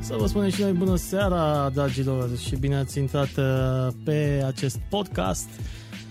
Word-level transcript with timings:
Să 0.00 0.14
vă 0.18 0.26
spunem 0.26 0.50
și 0.50 0.60
noi 0.62 0.72
bună 0.72 0.96
seara, 0.96 1.70
dragilor, 1.74 2.36
și 2.36 2.56
bine 2.56 2.76
ați 2.76 2.98
intrat 2.98 3.28
uh, 3.36 3.92
pe 4.04 4.44
acest 4.46 4.78
podcast. 4.88 5.48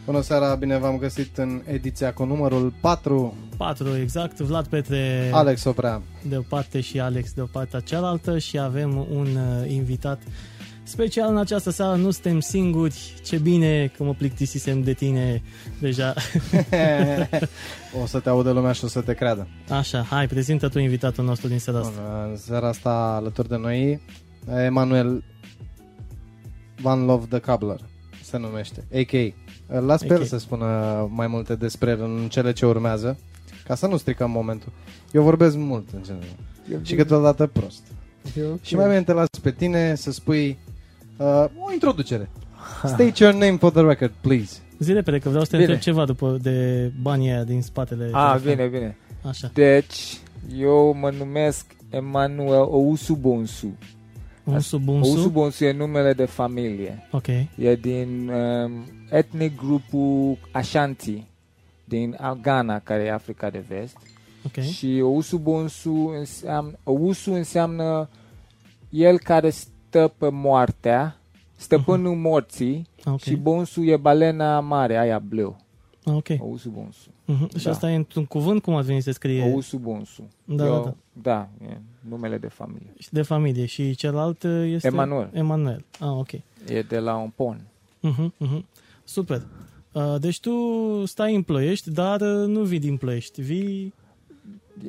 Bună 0.05 0.21
seara, 0.21 0.55
bine 0.55 0.77
v-am 0.77 0.97
găsit 0.97 1.37
în 1.37 1.61
ediția 1.65 2.13
cu 2.13 2.23
numărul 2.23 2.73
4. 2.81 3.33
4, 3.57 3.95
exact, 3.97 4.39
Vlad 4.39 4.67
Petre 4.67 5.29
Alex 5.33 5.63
Oprea. 5.63 6.01
de 6.27 6.37
o 6.37 6.41
parte 6.41 6.81
și 6.81 6.99
Alex 6.99 7.33
de 7.33 7.41
o 7.41 7.45
partea 7.45 7.79
cealaltă 7.79 8.37
și 8.37 8.59
avem 8.59 9.07
un 9.11 9.27
uh, 9.35 9.71
invitat 9.71 10.21
special 10.89 11.29
în 11.29 11.37
această 11.37 11.69
seară. 11.69 11.95
Nu 11.95 12.11
suntem 12.11 12.39
singuri, 12.39 13.13
ce 13.23 13.37
bine 13.37 13.91
că 13.97 14.03
mă 14.03 14.13
plictisisem 14.13 14.81
de 14.81 14.93
tine 14.93 15.41
deja. 15.79 16.13
o 18.01 18.05
să 18.05 18.19
te 18.19 18.29
audă 18.29 18.51
lumea 18.51 18.71
și 18.71 18.83
o 18.83 18.87
să 18.87 19.01
te 19.01 19.13
creadă. 19.13 19.47
Așa, 19.69 20.01
hai, 20.01 20.27
prezintă 20.27 20.67
tu 20.67 20.79
invitatul 20.79 21.25
nostru 21.25 21.47
din 21.47 21.59
seara 21.59 21.79
asta. 21.79 22.01
Bun, 22.01 22.29
în 22.29 22.37
seara 22.37 22.67
asta 22.67 22.89
alături 22.89 23.47
de 23.47 23.57
noi, 23.57 24.01
Emanuel 24.65 25.23
Van 26.81 27.05
Love 27.05 27.25
the 27.29 27.39
Cobbler 27.39 27.79
se 28.23 28.37
numește, 28.37 28.83
a.k.a. 28.93 29.33
Îl 29.77 29.85
Las 29.85 30.01
pe 30.01 30.13
el 30.13 30.21
AK. 30.21 30.27
să 30.27 30.37
spună 30.37 30.67
mai 31.11 31.27
multe 31.27 31.55
despre 31.55 31.89
el 31.89 32.01
în 32.01 32.27
cele 32.29 32.51
ce 32.51 32.65
urmează, 32.65 33.17
ca 33.63 33.75
să 33.75 33.87
nu 33.87 33.97
stricăm 33.97 34.31
momentul. 34.31 34.71
Eu 35.11 35.23
vorbesc 35.23 35.55
mult 35.55 35.87
în 35.93 36.03
general 36.03 36.35
și 36.81 36.95
câteodată 36.95 37.47
prost. 37.47 37.81
Și 38.61 38.75
mai 38.75 38.85
bine 38.85 39.03
te 39.03 39.13
las 39.13 39.27
pe 39.41 39.51
tine 39.51 39.95
să 39.95 40.11
spui 40.11 40.57
uh, 41.19 41.45
o 41.67 41.71
introducere. 41.73 42.29
State 42.83 43.23
your 43.23 43.33
name 43.33 43.57
for 43.57 43.71
the 43.71 43.81
record, 43.81 44.11
please. 44.21 44.59
Zi 44.79 44.93
repede, 44.93 45.19
că 45.19 45.29
vreau 45.29 45.43
să 45.43 45.49
te 45.51 45.57
Bine. 45.57 45.73
întreb 45.73 45.93
ceva 45.93 46.05
după 46.05 46.37
de 46.41 46.91
banii 47.01 47.29
aia 47.29 47.43
din 47.43 47.61
spatele 47.61 48.09
A, 48.11 48.31
telefonului. 48.37 48.55
bine, 48.69 48.79
bine. 48.79 48.97
Așa, 49.29 49.49
Deci, 49.53 50.17
eu 50.55 50.93
mă 50.99 51.09
numesc 51.17 51.65
Emanuel 51.89 52.67
Ousu 52.69 53.13
Bonsu. 53.15 53.77
un 54.43 54.59
sub 54.59 54.87
un 54.87 54.97
Ousu 55.01 55.17
sub. 55.21 55.31
Bonsu 55.31 55.63
e 55.65 55.71
numele 55.71 56.13
de 56.13 56.25
familie. 56.25 57.07
Ok, 57.11 57.27
E 57.55 57.75
din 57.81 58.29
um, 58.29 58.71
etnic 59.09 59.57
grupul 59.57 60.37
Ashanti 60.51 61.23
din 61.83 62.17
Ghana, 62.41 62.79
care 62.79 63.03
e 63.03 63.11
Africa 63.11 63.49
de 63.49 63.63
Vest. 63.67 63.97
ok. 64.45 64.63
Și 64.63 64.99
Ousu 65.03 65.37
Bonsu 65.37 66.13
înseamnă, 66.17 66.71
Ousu 66.83 67.33
înseamnă 67.33 68.09
el 68.89 69.19
care 69.19 69.51
stă 69.89 70.13
pe 70.17 70.29
moartea, 70.29 71.17
stăpânul 71.55 72.15
morții 72.15 72.87
Ah, 73.03 73.11
ok. 73.13 73.19
și 73.21 73.35
Bonsu 73.35 73.83
e 73.83 73.97
balena 73.97 74.59
mare, 74.59 74.97
aia 74.97 75.19
bleu. 75.19 75.57
Ah, 76.05 76.13
ok. 76.13 76.27
Ousu 76.39 76.69
Bonsu. 76.69 77.09
Mhm. 77.25 77.57
Și 77.57 77.63
Da. 77.65 77.71
asta 77.71 77.91
e 77.91 77.95
într-un 77.95 78.25
cuvânt, 78.25 78.61
cum 78.61 78.75
ar 78.75 78.83
veni 78.83 79.01
să 79.01 79.11
scrie? 79.11 79.51
Ousu 79.53 79.77
Bonsu. 79.77 80.23
Da, 80.45 80.65
Eu- 80.65 80.73
da, 80.73 80.79
da. 80.83 80.93
Da, 81.21 81.49
e 81.67 81.77
numele 82.09 82.37
de 82.37 82.47
familie. 82.47 82.93
Și 82.99 83.07
de 83.11 83.21
familie. 83.21 83.65
Și 83.65 83.95
celălalt 83.95 84.43
uh, 84.43 84.63
este? 84.73 84.87
Emanuel. 84.87 85.29
Emanuel. 85.33 85.85
Ah, 85.99 86.07
ok. 86.09 86.31
E 86.67 86.81
de 86.87 86.99
la 86.99 87.15
un 87.15 87.29
pon. 87.35 87.61
Uh-huh, 88.07 88.27
uh-huh. 88.47 88.61
Super. 89.03 89.41
Uh, 89.91 90.15
deci 90.19 90.39
tu 90.39 90.51
stai 91.05 91.35
în 91.35 91.41
Ploiești, 91.43 91.91
dar 91.91 92.21
uh, 92.21 92.47
nu 92.47 92.61
vii 92.63 92.79
din 92.79 92.97
Ploiești. 92.97 93.41
Vii, 93.41 93.93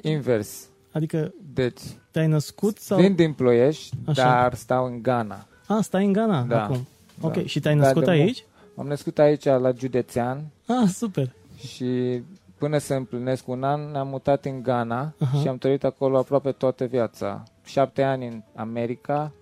Invers. 0.03 0.69
Adică 0.93 1.33
Deci, 1.55 1.81
te-ai 2.11 2.27
născut 2.27 2.79
sau... 2.79 2.99
vin 3.01 3.15
din 3.15 3.33
Ploiești, 3.33 3.97
Așa. 4.07 4.23
dar 4.23 4.55
stau 4.55 4.85
în 4.87 5.03
Ghana. 5.03 5.47
Ah, 5.67 5.79
stai 5.83 6.05
în 6.05 6.13
Ghana 6.13 6.43
Da. 6.43 6.65
acum. 6.65 6.87
Da. 7.21 7.27
Ok, 7.27 7.45
și 7.45 7.61
te-ai 7.61 7.77
Da, 7.77 7.81
născut 7.83 8.05
de 8.05 8.11
aici? 8.11 8.45
M-am 8.75 8.87
născut 8.87 9.19
aici 9.19 9.45
la 9.45 9.73
județean 9.79 10.45
Ah, 10.67 10.89
super. 10.89 11.33
și 11.67 12.23
până 12.59 12.79
să 12.79 12.95
împlinesc 12.95 13.49
un 13.49 13.63
an 13.63 13.91
ne-am 13.91 14.09
mutat 14.09 14.45
în 14.45 14.63
Ghana 14.63 15.13
Aha. 15.21 15.41
și 15.41 15.49
am 15.49 15.59
trăit 15.59 15.85
acolo 15.85 16.19
aproape 16.19 16.53
toată 16.53 16.85
viața. 16.85 17.43
Șapte 17.65 18.03
ani 18.03 18.27
în 18.27 18.43
America 18.55 19.33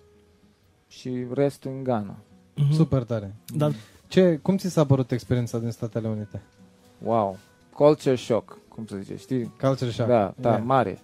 și 0.87 1.25
restul 1.33 1.71
în 1.71 1.83
Ghana. 1.83 2.15
Mhm. 2.55 2.73
Super 2.73 3.03
tare. 3.03 3.35
Dar 3.47 3.71
Ce, 4.07 4.39
cum 4.41 4.57
ți 4.57 4.69
s-a 4.69 4.85
părut 4.85 5.11
experiența 5.11 5.57
din 5.57 5.71
Statele 5.71 6.07
Unite? 6.07 6.41
Wow! 7.03 7.37
Culture 7.73 8.15
shock, 8.15 8.57
cum 8.67 8.85
să 8.85 8.95
zice, 9.01 9.15
știi? 9.17 9.53
Culture 9.61 9.91
shock. 9.91 10.07
Da, 10.09 10.33
da, 10.37 10.49
Yeah. 10.49 10.61
mare. 10.65 10.99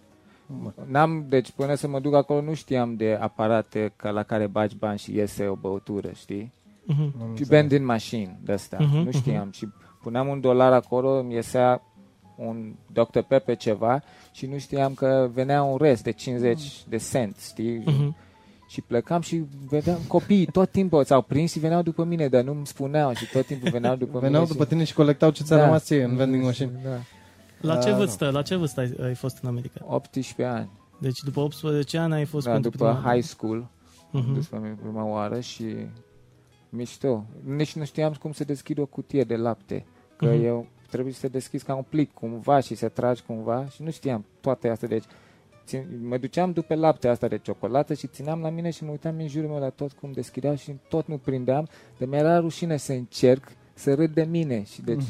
Bă. 0.64 0.72
N-am, 0.88 1.26
deci 1.30 1.52
până 1.52 1.76
să 1.76 1.88
mă 1.88 2.00
duc 2.00 2.14
acolo 2.14 2.42
nu 2.42 2.54
știam 2.54 2.96
de 2.96 3.18
aparate 3.22 3.94
ca 3.96 4.10
la 4.10 4.24
care 4.24 4.48
bagi 4.48 4.76
bani 4.76 4.98
și 4.98 5.16
iese 5.16 5.48
o 5.48 5.56
băutură, 5.56 6.10
știi? 6.16 6.52
mhm. 6.86 7.02
Am 7.02 7.10
Și 7.20 7.24
înțeles. 7.28 7.48
vending 7.48 7.86
machine 7.86 8.40
de 8.44 8.52
astea, 8.52 8.78
Mhm, 8.82 8.96
nu 8.96 9.02
mhm. 9.02 9.12
știam. 9.18 9.50
Și 9.52 9.68
puneam 10.02 10.28
un 10.28 10.40
dolar 10.42 10.74
acolo, 10.74 11.20
îmi 11.20 11.34
iesea 11.34 11.82
un 12.38 12.74
Dr. 12.94 13.20
Pepe 13.20 13.56
ceva 13.56 14.02
și 14.32 14.46
nu 14.46 14.58
știam 14.58 14.94
că 14.94 15.30
venea 15.34 15.64
un 15.64 15.78
rest 15.78 16.04
de 16.04 16.12
50 16.12 16.84
de 16.90 16.98
cent, 17.12 17.38
știi? 17.50 17.78
Mhm. 17.86 18.16
Și 18.68 18.82
plecam 18.82 19.22
și 19.22 19.44
vedeam 19.70 20.00
copiii 20.08 20.46
tot 20.46 20.70
timpul 20.72 21.04
s-au 21.04 21.22
prins 21.22 21.52
și 21.52 21.60
veneau 21.60 21.82
după 21.82 22.04
mine, 22.04 22.28
dar 22.28 22.44
nu-mi 22.44 22.68
spuneau 22.68 23.14
și 23.14 23.30
tot 23.32 23.46
timpul 23.46 23.70
veneau 23.70 23.96
după 23.96 24.20
Veneau 24.20 24.42
mine. 24.42 24.54
după 24.54 24.66
tine 24.66 24.84
și 24.84 24.94
colectau 24.94 25.30
ce 25.30 25.44
ți-a 25.44 25.56
Da. 25.58 25.64
rămas 25.66 25.84
ție 25.84 26.04
în 26.04 26.16
vending 26.16 26.44
machine. 26.44 26.72
Da. 26.84 26.90
La 27.66 27.78
ce 27.78 27.90
Da, 27.90 27.96
vârstă, 27.98 28.30
la 28.30 28.42
ce 28.42 28.56
vârstă 28.56 28.80
ai, 28.80 28.96
ai 29.02 29.14
fost 29.16 29.38
în 29.42 29.50
America? 29.50 29.80
18 29.88 30.44
ani, 30.44 30.70
Deci 31.00 31.20
după 31.24 31.40
18 31.40 31.98
ani 31.98 32.14
ai 32.14 32.26
fost 32.26 32.46
da, 32.46 32.52
pentru 32.52 32.70
după 32.70 32.86
prima... 32.94 33.12
high 33.14 33.24
school, 33.24 33.68
Mhm. 34.12 34.34
dus 34.34 34.46
pe 34.48 34.58
mine 34.58 34.78
prima 34.82 35.04
oară 35.06 35.40
și 35.40 35.76
mișto. 36.70 37.24
Nici 37.44 37.76
nu 37.76 37.86
știam 37.86 38.14
cum 38.14 38.32
să 38.32 38.44
deschid 38.44 38.78
o 38.80 38.86
cutie 38.86 39.24
de 39.24 39.36
lapte, 39.36 39.86
că 40.16 40.26
Mhm. 40.26 40.44
eu 40.44 40.68
trebuie 40.90 41.14
să 41.14 41.28
deschizi 41.28 41.64
ca 41.66 41.76
un 41.76 41.86
plic 41.90 42.14
cumva 42.14 42.60
și 42.60 42.76
să 42.76 42.88
tragi 42.88 43.22
cumva 43.28 43.66
și 43.66 43.84
nu 43.84 43.92
știam 43.92 44.26
toate 44.42 44.70
astea. 44.70 44.88
Deci 44.88 45.04
țin, 45.66 45.86
mă 46.08 46.18
duceam 46.18 46.52
după 46.52 46.76
lapte 46.76 47.08
asta 47.08 47.28
de 47.28 47.38
ciocolată 47.38 47.94
și 47.94 48.08
țineam 48.08 48.42
la 48.42 48.50
mine 48.50 48.70
și 48.70 48.84
mă 48.84 48.92
uitam 48.92 49.16
în 49.18 49.28
jurul 49.28 49.50
meu 49.50 49.60
la 49.60 49.70
tot 49.70 49.92
cum 49.92 50.12
deschideau 50.12 50.56
și 50.56 50.76
tot 50.90 51.08
nu 51.08 51.18
prindeam, 51.18 51.68
de 51.98 52.06
mi-era 52.06 52.40
rușine 52.40 52.78
să 52.78 52.92
încerc 52.94 53.44
să 53.74 53.94
râd 53.94 54.14
de 54.14 54.24
mine 54.24 54.64
și 54.64 54.82
deci 54.82 55.04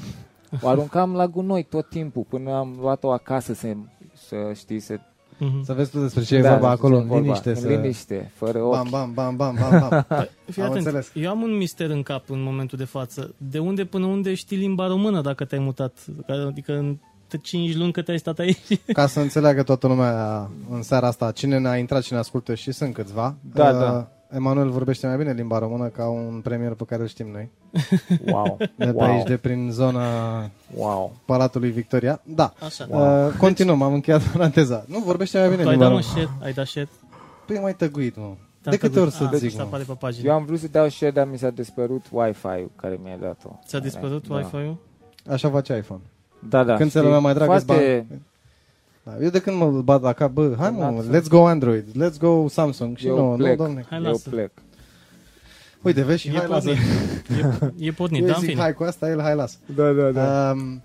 o 0.61 0.67
aruncam 0.67 1.13
la 1.13 1.27
gunoi 1.27 1.63
tot 1.63 1.89
timpul 1.89 2.25
până 2.29 2.53
am 2.53 2.77
luat-o 2.81 3.11
acasă 3.11 3.53
să, 3.53 3.67
să 4.13 4.35
știi, 4.55 4.79
să... 4.79 4.99
Mhm. 5.38 5.63
Să 5.63 5.73
vezi 5.73 5.91
tu 5.91 5.99
despre 5.99 6.23
ce 6.23 6.35
e 6.35 6.41
vorba 6.41 6.69
acolo, 6.69 6.97
în 6.97 7.07
liniște. 7.21 7.49
În 7.49 7.55
să... 7.55 7.67
liniște, 7.67 8.31
fără 8.35 8.61
ochi. 8.61 8.71
Bam, 8.71 8.88
bam, 8.89 9.13
bam, 9.13 9.35
bam, 9.35 9.55
bam, 9.59 9.89
bam. 9.89 10.27
Fii 10.51 10.61
Am 10.61 10.69
atent, 10.69 10.85
înțeles. 10.85 11.11
eu 11.13 11.29
am 11.29 11.41
un 11.41 11.57
mister 11.57 11.89
în 11.89 12.03
cap 12.03 12.29
în 12.29 12.43
momentul 12.43 12.77
de 12.77 12.83
față. 12.83 13.33
De 13.38 13.59
unde 13.59 13.85
până 13.85 14.05
unde 14.05 14.33
știi 14.33 14.57
limba 14.57 14.88
română 14.88 15.21
dacă 15.21 15.45
te-ai 15.45 15.61
mutat? 15.61 16.05
Adică 16.47 16.73
în 16.73 16.97
5 17.41 17.75
luni 17.75 17.91
că 17.91 18.01
te-ai 18.01 18.19
stat 18.19 18.39
aici? 18.39 18.79
Ca 18.93 19.07
să 19.07 19.19
înțeleagă 19.19 19.63
toată 19.63 19.87
lumea 19.87 20.49
în 20.69 20.81
seara 20.81 21.07
asta, 21.07 21.31
cine 21.31 21.57
ne-a 21.57 21.77
intrat 21.77 22.03
și 22.03 22.13
ne 22.13 22.19
ascultă 22.19 22.55
și 22.55 22.72
sunt 22.72 22.93
câțiva. 22.93 23.35
Da, 23.53 23.69
uh, 23.69 23.79
da. 23.79 24.09
Emanuel 24.35 24.69
vorbește 24.69 25.07
mai 25.07 25.18
bine 25.18 25.31
limba 25.34 25.59
română 25.59 25.88
ca 25.88 26.09
un 26.09 26.40
premier 26.44 26.72
pe 26.73 26.84
care 26.85 27.01
îl 27.01 27.07
știm 27.07 27.28
noi. 27.31 27.50
Wow, 28.34 28.56
De 28.57 28.66
pe 28.85 28.91
wow, 28.94 29.01
aici, 29.12 29.28
de 29.28 29.38
prin 29.38 29.69
zona 29.72 30.03
wow. 30.75 31.16
Palatului 31.25 31.69
Victoria. 31.69 32.22
Da. 32.23 32.53
Așa. 32.66 32.88
Uh, 32.90 33.34
continuăm, 33.38 33.81
am 33.81 33.94
încheiat 33.94 34.22
paranteza. 34.34 34.84
Nu, 34.88 35.00
vorbește 35.00 35.40
mai 35.40 35.50
bine 35.50 35.62
Tu 35.62 35.68
ai 35.68 35.73
limba 35.73 35.90
dat 35.90 35.94
mă 35.96 36.01
română. 36.09 36.25
share? 36.28 36.46
Ai 36.46 36.53
dat 36.53 36.66
share? 36.66 36.88
Păi 37.46 37.59
mai 37.59 37.75
tăguit, 37.75 38.16
mă. 38.18 38.23
Te-am 38.23 38.35
De 38.62 38.78
câte 38.78 38.94
tăguit. 38.94 39.01
ori 39.01 39.12
să 39.12 39.23
Ah, 39.23 39.40
zic, 39.40 39.51
să 39.51 39.57
mă? 39.57 39.63
apare 39.63 39.84
pe 39.84 39.94
pagină. 40.00 40.28
Eu 40.28 40.34
am 40.34 40.46
vrut 40.46 40.59
să 40.59 40.67
dau 40.67 40.88
share, 40.90 41.12
dar 41.12 41.28
mi 41.31 41.38
s-a 41.38 41.50
dispărut 41.50 42.06
Wi-Fi-ul 42.12 42.72
care 42.75 43.00
mi-a 43.03 43.17
dat-o. 43.22 43.50
Ți-a 43.67 43.79
dispărut 43.79 44.28
da. 44.28 44.35
Wi-Fi-ul? 44.35 44.78
Așa 45.29 45.50
face 45.50 45.78
iPhone. 45.78 46.02
Da, 46.50 46.63
da. 46.63 46.75
Când 46.75 46.90
ți-e 46.90 47.00
știi, 47.00 47.02
lumea 47.02 47.19
mai 47.19 47.34
dragă, 47.34 47.56
îți 47.56 47.66
foarte... 47.66 48.06
Da, 49.05 49.11
eu 49.21 49.29
de 49.29 49.39
când 49.39 49.57
mă 49.57 49.66
bat 49.81 50.01
la 50.01 50.13
cap, 50.13 50.31
bă, 50.31 50.55
hai 50.59 50.69
mă, 50.69 50.83
Înalt. 50.83 51.16
let's 51.16 51.29
go 51.29 51.45
Android, 51.47 51.85
let's 52.03 52.17
go 52.19 52.47
Samsung. 52.47 52.97
Și 52.97 53.07
Eu 53.07 53.16
nu, 53.17 53.29
nu, 53.29 53.35
plec. 53.35 53.57
domne. 53.57 53.85
Hai, 53.89 53.97
Eu 53.97 54.03
lasă. 54.11 54.29
plec. 54.29 54.51
Uite, 55.81 56.03
vezi 56.03 56.21
și 56.21 56.27
E 56.27 56.31
hai, 56.38 56.47
lasă. 56.47 56.67
pornit. 56.69 57.79
E, 57.79 57.85
e 57.85 57.91
pornit, 57.91 58.21
Eu 58.21 58.27
da, 58.27 58.33
în 58.33 58.39
zic 58.39 58.49
fine. 58.49 58.61
hai 58.61 58.73
cu 58.73 58.83
asta, 58.83 59.09
el 59.09 59.21
hai, 59.21 59.35
lasă. 59.35 59.57
Da, 59.75 59.91
da, 59.91 60.51
Um, 60.51 60.81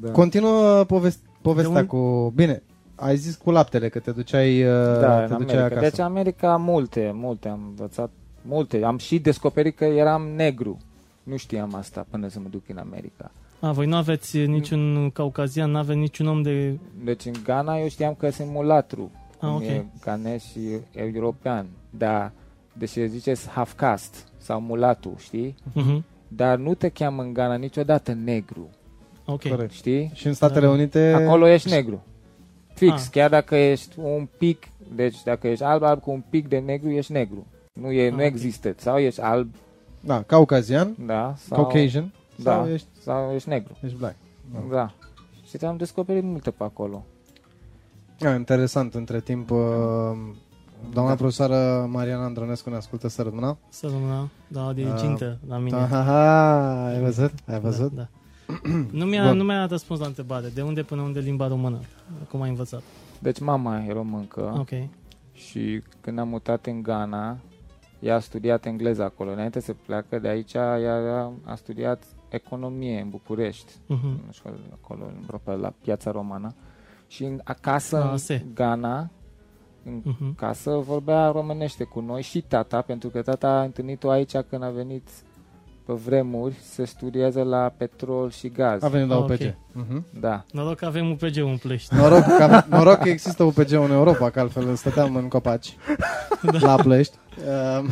da. 0.00 0.10
Continuă 0.10 0.84
povest- 0.84 1.22
povestea 1.42 1.72
De 1.74 1.78
un- 1.80 1.86
cu... 1.86 2.32
Bine, 2.34 2.62
ai 2.94 3.16
zis 3.16 3.34
cu 3.36 3.50
laptele, 3.50 3.88
că 3.88 3.98
te 3.98 4.10
duceai, 4.10 4.62
uh, 4.64 4.70
da, 5.00 5.24
te 5.26 5.32
în 5.32 5.38
duceai 5.38 5.56
America. 5.56 5.64
acasă. 5.64 5.80
Deci 5.80 5.98
America 5.98 6.56
multe, 6.56 7.10
multe 7.14 7.48
am 7.48 7.60
învățat, 7.68 8.10
multe. 8.42 8.82
Am 8.84 8.98
și 8.98 9.18
descoperit 9.18 9.76
că 9.76 9.84
eram 9.84 10.22
negru. 10.36 10.78
Nu 11.22 11.36
știam 11.36 11.74
asta 11.74 12.06
până 12.10 12.28
să 12.28 12.38
mă 12.40 12.46
duc 12.50 12.62
în 12.68 12.78
America. 12.78 13.30
A, 13.64 13.72
voi 13.72 13.86
nu 13.86 13.96
aveți 13.96 14.38
niciun 14.38 15.10
caucazian, 15.10 15.70
nu 15.70 15.78
aveți 15.78 15.98
niciun 15.98 16.26
om 16.26 16.42
de... 16.42 16.78
Deci 17.04 17.24
în 17.24 17.32
Ghana 17.44 17.78
eu 17.78 17.88
știam 17.88 18.14
că 18.14 18.30
sunt 18.30 18.48
mulatru. 18.50 19.10
Ah, 19.32 19.38
cum 19.38 19.54
ok. 19.54 19.62
e 19.62 19.84
ganez 20.04 20.42
și 20.42 20.60
european. 20.92 21.66
Dar, 21.90 22.32
deși 22.72 23.06
ziceți 23.08 23.48
half 23.48 23.72
caste 23.74 24.18
sau 24.36 24.60
mulatu, 24.60 25.14
știi? 25.18 25.54
Mhm. 25.72 26.04
Dar 26.28 26.58
nu 26.58 26.74
te 26.74 26.88
cheamă 26.88 27.22
în 27.22 27.32
Ghana 27.32 27.54
niciodată 27.54 28.12
negru, 28.24 28.68
Ok. 29.24 29.48
Corect. 29.48 29.72
știi? 29.72 30.10
Și 30.14 30.26
în 30.26 30.32
Statele 30.32 30.66
Da. 30.66 30.72
Unite... 30.72 31.12
Acolo 31.12 31.46
ești 31.48 31.70
negru. 31.70 32.04
Fix, 32.74 32.92
Ah. 33.04 33.08
chiar 33.10 33.30
dacă 33.30 33.54
ești 33.56 33.98
un 33.98 34.28
pic, 34.38 34.62
deci 34.94 35.22
dacă 35.24 35.48
ești 35.48 35.64
alb, 35.64 35.82
alb 35.82 36.00
cu 36.00 36.10
un 36.10 36.22
pic 36.30 36.48
de 36.48 36.58
negru, 36.58 36.90
ești 36.90 37.12
negru. 37.12 37.46
Nu, 37.72 37.90
e, 37.90 38.04
Ah, 38.06 38.10
nu 38.10 38.16
ok. 38.18 38.22
există. 38.24 38.74
Sau 38.76 38.98
ești 38.98 39.20
alb, 39.20 39.54
Da, 40.00 40.22
caucazian, 40.22 40.94
da, 41.06 41.34
sau, 41.36 41.56
Caucasian, 41.58 42.12
da, 42.36 42.52
sau 42.52 42.68
ești, 42.68 42.86
sau 43.02 43.32
ești 43.32 43.48
negru. 43.48 43.76
ești 43.82 43.96
black. 43.96 44.16
Da. 44.52 44.74
Da. 44.74 44.92
Și 45.48 45.64
am 45.64 45.76
descoperit 45.76 46.22
multe 46.22 46.50
pe 46.50 46.64
acolo. 46.64 47.04
Ah, 48.20 48.34
interesant, 48.36 48.94
între 48.94 49.20
timp 49.20 49.50
uh, 49.50 49.58
Doamna 50.92 51.10
Da. 51.10 51.16
profesoară 51.16 51.86
Mariana 51.90 52.24
Andronescu 52.24 52.70
ne 52.70 52.76
ascultă 52.76 53.08
să 53.08 53.22
rămână. 53.22 53.56
Să 53.68 53.86
rămână, 53.86 54.30
da, 54.48 54.72
de 54.72 54.84
Ah, 54.84 55.00
gintă 55.00 55.38
la 55.48 55.58
mine. 55.58 55.76
Da, 55.76 55.86
ha, 55.86 56.02
ha, 56.02 56.86
ai 56.86 57.00
văzut? 57.00 57.32
Ai 57.46 57.60
văzut? 57.60 57.92
Da, 57.92 58.08
da. 58.46 58.58
nu, 58.98 59.04
mi-a, 59.04 59.26
Bun. 59.28 59.36
nu 59.36 59.42
mi-a 59.44 59.66
răspuns 59.66 60.00
la 60.00 60.06
întrebare. 60.06 60.48
De 60.54 60.62
unde 60.62 60.82
până 60.82 61.02
unde 61.02 61.20
limba 61.20 61.46
română? 61.48 61.78
Cum 62.30 62.42
ai 62.42 62.48
învățat? 62.48 62.82
Deci 63.18 63.40
mama 63.40 63.84
e 63.84 63.92
româncă 63.92 64.54
Ok. 64.58 64.70
și 65.32 65.82
când 66.00 66.18
am 66.18 66.28
mutat 66.28 66.66
în 66.66 66.82
Ghana, 66.82 67.38
ea 68.00 68.14
a 68.14 68.20
studiat 68.20 68.64
engleză 68.66 69.02
acolo. 69.02 69.30
Înainte 69.30 69.60
să 69.60 69.74
pleacă 69.86 70.18
de 70.18 70.28
aici, 70.28 70.52
ea 70.54 71.32
a 71.44 71.54
studiat 71.54 72.02
economie 72.34 73.00
în 73.00 73.08
București, 73.08 73.72
Mhm. 73.86 74.06
în 74.06 74.30
școală 74.30 74.56
acolo, 74.82 75.04
în 75.04 75.14
Europa, 75.20 75.52
la 75.52 75.72
Piața 75.82 76.10
Romană. 76.10 76.54
Și 77.06 77.24
în, 77.24 77.40
acasă, 77.44 78.02
Ah, 78.04 78.08
în 78.10 78.16
se. 78.16 78.44
Ghana, 78.54 79.10
în 79.84 80.00
Mhm. 80.04 80.34
casă, 80.34 80.70
vorbea 80.70 81.28
românește 81.30 81.84
cu 81.84 82.00
noi 82.00 82.22
și 82.22 82.40
tata, 82.40 82.80
pentru 82.80 83.08
că 83.08 83.22
tata 83.22 83.48
a 83.48 83.62
întâlnit-o 83.62 84.10
aici 84.10 84.36
când 84.36 84.62
a 84.62 84.70
venit 84.70 85.08
pe 85.86 85.92
vremuri 85.92 86.54
să 86.54 86.84
studieze 86.84 87.42
la 87.42 87.72
petrol 87.76 88.30
și 88.30 88.48
gaz. 88.48 88.82
A 88.82 88.88
venit 88.88 89.08
la 89.08 89.14
Ah, 89.16 89.22
UPG. 89.22 89.40
ok. 89.40 89.54
Mhm. 89.86 90.04
Da. 90.20 90.44
Noroc 90.52 90.76
că 90.76 90.84
avem 90.86 91.10
UPG 91.10 91.36
în 91.36 91.56
Ploiești. 91.56 91.94
Noroc, 91.94 92.22
că, 92.24 92.62
noroc 92.68 92.96
că 92.98 93.08
există 93.08 93.42
UPG 93.42 93.70
în 93.72 93.90
Europa, 93.90 94.30
că 94.30 94.40
altfel 94.40 94.74
stăteam 94.74 95.16
în 95.16 95.28
copaci 95.28 95.76
la 96.60 96.74
Plăiești. 96.76 97.16
Uh, 97.38 97.90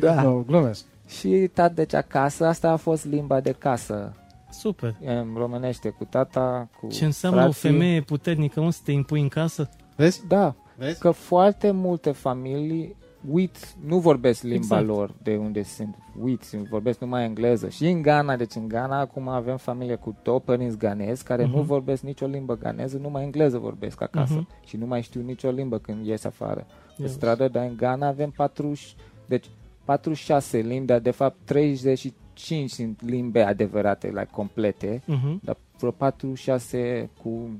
Da. 0.00 0.22
nu, 0.22 0.44
glumesc. 0.46 0.84
Și 1.08 1.50
tat, 1.52 1.74
deci 1.74 1.94
acasă, 1.94 2.46
asta 2.46 2.70
a 2.70 2.76
fost 2.76 3.04
limba 3.06 3.40
de 3.40 3.52
casă. 3.52 4.12
Super. 4.50 4.96
În 5.04 5.34
românește 5.36 5.88
cu 5.88 6.04
tata, 6.04 6.68
cu 6.80 6.86
Ce 6.88 7.04
înseamnă 7.04 7.40
frații. 7.42 7.68
o 7.68 7.72
femeie 7.72 8.00
puternică, 8.00 8.60
mă, 8.60 8.70
să 8.70 8.80
te 8.84 8.92
impui 8.92 9.20
în 9.20 9.28
casă? 9.28 9.68
Vezi? 9.96 10.26
Da, 10.26 10.54
Vezi? 10.76 11.00
că 11.00 11.10
foarte 11.10 11.70
multe 11.70 12.10
familii 12.12 12.96
uit, 13.30 13.74
nu 13.86 13.98
vorbesc 13.98 14.42
limba 14.42 14.56
Exact. 14.56 14.86
lor 14.86 15.14
de 15.22 15.36
unde 15.36 15.62
sunt, 15.62 15.96
uit, 16.22 16.42
vorbesc 16.70 17.00
numai 17.00 17.24
engleză. 17.24 17.68
Și 17.68 17.88
în 17.88 18.02
Ghana, 18.02 18.36
deci 18.36 18.54
în 18.54 18.68
Ghana 18.68 18.98
acum 19.00 19.28
avem 19.28 19.56
familie 19.56 19.94
cu 19.94 20.16
două 20.22 20.40
părinți 20.40 20.78
ganezi 20.78 21.24
care 21.24 21.44
nu 21.44 21.56
Mhm. 21.56 21.66
vorbesc 21.66 22.02
nicio 22.02 22.26
limbă 22.26 22.56
ganeză, 22.56 22.98
numai 22.98 23.22
engleză 23.24 23.58
vorbesc 23.58 24.02
acasă. 24.02 24.32
Mhm. 24.34 24.48
Și 24.66 24.76
nu 24.76 24.86
mai 24.86 25.02
știu 25.02 25.20
nicio 25.20 25.50
limbă 25.50 25.78
când 25.78 26.06
ies 26.06 26.24
afară. 26.24 26.66
Pe 26.96 27.02
Eu- 27.02 27.06
stradă, 27.08 27.48
dar 27.48 27.64
în 27.64 27.76
Ghana 27.76 28.06
avem 28.06 28.30
40, 28.30 28.94
deci 29.26 29.46
46 29.92 30.58
limbi, 30.58 30.86
dar 30.86 30.98
de 31.00 31.10
fapt 31.10 31.36
35 31.44 32.70
sunt 32.70 33.02
limbi 33.04 33.38
adevărate, 33.38 34.06
like, 34.06 34.28
complete, 34.30 35.02
Mhm. 35.06 35.40
dar 35.44 35.56
vreo 35.78 35.90
46 35.90 37.10
cu 37.22 37.50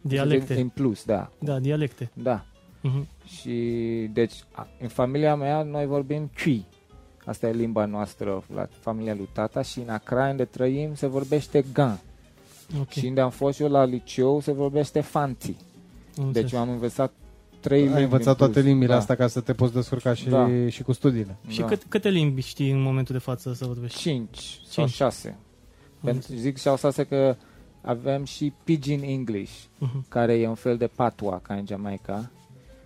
Dialecte. 0.00 0.60
în 0.60 0.68
plus, 0.68 1.04
da. 1.04 1.30
Da, 1.38 1.58
dialecte. 1.58 2.10
Da. 2.14 2.44
Mhm. 2.80 3.06
Și 3.24 3.52
deci 4.12 4.32
a, 4.52 4.66
în 4.80 4.88
familia 4.88 5.34
mea 5.36 5.62
noi 5.62 5.86
vorbim 5.86 6.30
Cui. 6.42 6.64
Asta 7.24 7.48
e 7.48 7.52
limba 7.52 7.84
noastră 7.84 8.44
la 8.54 8.68
familia 8.80 9.14
lui 9.14 9.28
tata 9.32 9.62
și 9.62 9.78
în 9.80 9.88
Accra 9.88 10.28
unde 10.28 10.44
trăim 10.44 10.94
se 10.94 11.06
vorbește 11.06 11.64
Gan. 11.72 12.00
Ok. 12.80 12.90
Și 12.90 13.06
unde 13.06 13.20
am 13.20 13.30
fost 13.30 13.60
eu 13.60 13.68
la 13.68 13.84
liceu 13.84 14.40
se 14.40 14.52
vorbește 14.52 15.00
Fanti. 15.00 15.46
Am 15.48 15.56
Deci 16.14 16.24
înțeles. 16.26 16.52
eu 16.52 16.58
am 16.60 16.68
învățat 16.70 17.12
trei 17.68 17.80
limbi 17.82 17.96
Ai 17.96 18.02
învățat 18.02 18.26
în 18.26 18.34
plus. 18.34 18.52
toate 18.52 18.68
limbile 18.68 18.92
da. 18.92 18.96
astea 18.98 19.14
ca 19.14 19.26
să 19.26 19.40
te 19.40 19.52
poți 19.52 19.72
descurca 19.72 20.14
și, 20.14 20.28
Da. 20.28 20.48
și 20.68 20.82
cu 20.82 20.92
studiile. 20.92 21.36
Și 21.48 21.60
da. 21.60 21.66
cât, 21.66 21.82
câte 21.88 22.08
limbi 22.08 22.40
știi 22.42 22.70
în 22.70 22.80
momentul 22.82 23.14
de 23.14 23.20
față 23.20 23.52
să 23.54 23.64
vorbești? 23.66 23.98
Cinci 23.98 24.38
sau 24.66 24.84
Cinci. 24.84 24.90
șase. 24.90 25.28
Am 25.28 25.36
Pentru, 26.00 26.14
înțeles. 26.32 26.40
zic 26.40 26.56
și 26.56 26.62
șase 26.76 27.04
că 27.04 27.36
avem 27.82 28.24
și 28.24 28.52
Pidgin 28.64 29.02
English, 29.02 29.52
Mhm. 29.78 30.04
care 30.08 30.34
e 30.38 30.48
un 30.48 30.54
fel 30.54 30.76
de 30.76 30.86
patua 30.86 31.40
ca 31.42 31.54
în 31.54 31.64
Jamaica. 31.66 32.30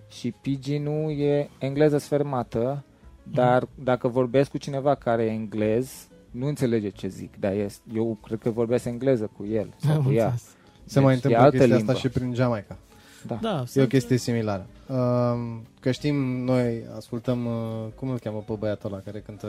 Și 0.08 0.34
Pidginul 0.42 1.10
e 1.20 1.50
engleză 1.58 1.98
sfermată, 1.98 2.84
dar 3.22 3.68
dacă 3.74 4.08
vorbesc 4.08 4.50
cu 4.50 4.58
cineva 4.58 4.94
care 4.94 5.22
e 5.24 5.30
englez, 5.30 6.08
nu 6.30 6.46
înțelege 6.46 6.88
ce 6.90 7.08
zic, 7.08 7.36
dar 7.40 7.52
este, 7.52 7.82
eu 7.94 8.18
cred 8.22 8.38
că 8.38 8.50
vorbesc 8.50 8.84
engleză 8.84 9.30
cu 9.36 9.46
el 9.46 9.74
sau 9.76 9.94
Am 9.96 10.02
cu 10.06 10.12
ea. 10.12 10.24
înțeles. 10.24 10.48
Se 10.84 10.94
Deci 10.94 11.02
mai 11.02 11.12
e 11.12 11.14
întâmplă 11.14 11.40
altă 11.40 11.56
chestia 11.56 11.76
limbă. 11.76 11.92
asta 11.92 12.08
și 12.08 12.14
prin 12.14 12.34
Jamaica. 12.34 12.78
Da. 13.26 13.38
Da, 13.42 13.56
E 13.56 13.60
o 13.60 13.64
sunt- 13.64 13.88
chestie 13.88 14.16
similară. 14.16 14.66
Um, 14.86 15.66
Că 15.80 15.90
știm, 15.90 16.16
noi 16.44 16.82
ascultăm, 16.96 17.46
uh, 17.46 17.52
cum 17.94 18.08
îl 18.10 18.18
cheamă 18.18 18.44
pe 18.46 18.52
băiatul 18.58 18.92
ăla 18.92 19.02
care 19.04 19.20
cântă 19.20 19.48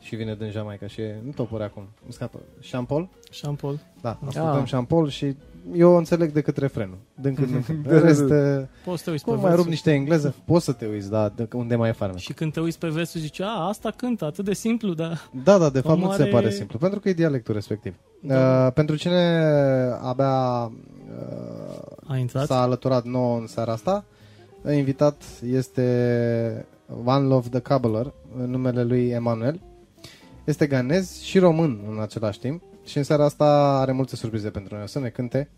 și 0.00 0.16
vine 0.16 0.34
din 0.34 0.50
Jamaica 0.50 0.86
și 0.86 1.00
e, 1.00 1.16
nu 1.24 1.30
topuri 1.30 1.62
acum, 1.62 1.82
îmi 2.04 2.12
scapă, 2.12 2.38
Shampol? 2.62 3.08
Shampoo. 3.30 3.74
Da, 4.00 4.08
ascultăm 4.26 4.60
Ah. 4.60 4.66
Shampol 4.66 5.08
și 5.08 5.36
eu 5.74 5.96
înțeleg 5.96 6.32
decât 6.32 6.56
refrenul, 6.56 6.98
din 7.20 7.34
când 7.34 7.54
în 7.54 7.62
când. 7.62 7.86
Da, 7.86 7.94
În 7.94 8.00
da, 8.00 8.06
rest, 8.06 8.22
da. 8.22 8.34
uh, 8.34 8.62
Poți 8.84 8.98
să 8.98 9.04
te 9.04 9.10
uiți 9.10 9.24
cum 9.24 9.34
pe 9.34 9.38
mai 9.40 9.48
rup 9.54 9.64
versuri. 9.64 9.68
niște 9.70 9.92
engleză, 9.92 10.34
poți 10.44 10.64
să 10.64 10.72
te 10.72 10.86
uiți, 10.86 11.10
da, 11.10 11.28
de, 11.28 11.48
unde 11.52 11.76
mai 11.76 11.88
e 11.88 11.92
farmec. 11.92 12.18
Și 12.18 12.32
când 12.32 12.52
te 12.52 12.60
uiți 12.60 12.78
pe 12.78 12.88
versuri 12.88 13.22
zici, 13.22 13.40
a, 13.40 13.66
asta 13.68 13.90
cântă, 13.90 14.24
atât 14.24 14.44
de 14.44 14.54
simplu, 14.54 14.94
dar... 14.94 15.28
Da, 15.44 15.58
da, 15.58 15.68
de 15.70 15.80
fapt 15.80 15.94
Omul 15.94 16.04
nu 16.06 16.10
ți 16.10 16.16
se 16.16 16.22
are- 16.22 16.30
pare 16.30 16.50
simplu, 16.50 16.78
pentru 16.78 17.00
că 17.00 17.08
e 17.08 17.12
dialectul 17.12 17.54
respectiv. 17.54 17.94
Da. 18.20 18.66
Uh, 18.66 18.72
pentru 18.72 18.96
cine 18.96 19.40
abia 20.02 20.30
uh, 20.64 20.72
A 22.06 22.16
intrat? 22.16 22.46
s-a 22.46 22.60
alăturat 22.60 23.04
nouă 23.04 23.38
în 23.38 23.46
seara 23.46 23.72
asta, 23.72 24.04
invitat 24.74 25.22
este 25.46 26.66
One 27.04 27.26
Love 27.26 27.48
the 27.48 27.60
Cobbler, 27.60 28.12
în 28.38 28.50
numele 28.50 28.82
lui 28.82 29.08
Emanuel. 29.08 29.60
Este 30.44 30.66
ganez 30.66 31.20
și 31.20 31.38
român 31.38 31.80
în 31.90 32.00
același 32.00 32.38
timp 32.38 32.62
și 32.84 32.96
în 32.96 33.02
seara 33.02 33.24
asta 33.24 33.78
are 33.80 33.92
multe 33.92 34.16
surprize 34.16 34.50
pentru 34.50 34.74
noi. 34.74 34.82
O 34.82 34.86
să 34.86 34.98
ne 34.98 35.08
cânte 35.08 35.48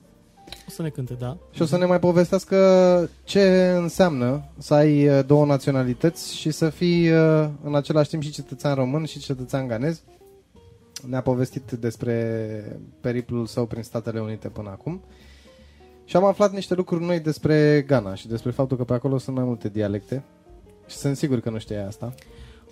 O 0.68 0.70
să 0.70 0.82
ne 0.82 0.88
cânte, 0.88 1.14
da. 1.14 1.36
și 1.50 1.62
o 1.62 1.64
să 1.64 1.78
ne 1.78 1.84
mai 1.84 1.98
povestească 1.98 3.10
ce 3.24 3.74
înseamnă 3.76 4.42
să 4.58 4.74
ai 4.74 5.08
uh, 5.08 5.24
două 5.26 5.46
naționalități 5.46 6.36
și 6.36 6.50
să 6.50 6.70
fii 6.70 7.10
uh, 7.10 7.48
în 7.62 7.74
același 7.74 8.08
timp 8.08 8.22
și 8.22 8.30
cetățean 8.30 8.74
român 8.74 9.04
și 9.04 9.18
cetățean 9.18 9.66
ganez. 9.66 10.02
Ne-a 11.06 11.22
povestit 11.22 11.70
despre 11.70 12.78
periplul 13.00 13.46
său 13.46 13.66
prin 13.66 13.82
Statele 13.82 14.20
Unite 14.20 14.48
până 14.48 14.68
acum. 14.68 15.02
Și 16.08 16.16
am 16.16 16.24
aflat 16.24 16.52
niște 16.52 16.74
lucruri 16.74 17.04
noi 17.04 17.20
despre 17.20 17.84
Ghana 17.86 18.14
și 18.14 18.28
despre 18.28 18.50
faptul 18.50 18.76
că 18.76 18.84
pe 18.84 18.92
acolo 18.92 19.18
sunt 19.18 19.36
mai 19.36 19.44
multe 19.44 19.68
dialecte. 19.68 20.24
Și 20.86 20.96
sunt 20.96 21.16
sigur 21.16 21.40
că 21.40 21.50
nu 21.50 21.58
știai 21.58 21.86
asta. 21.86 22.14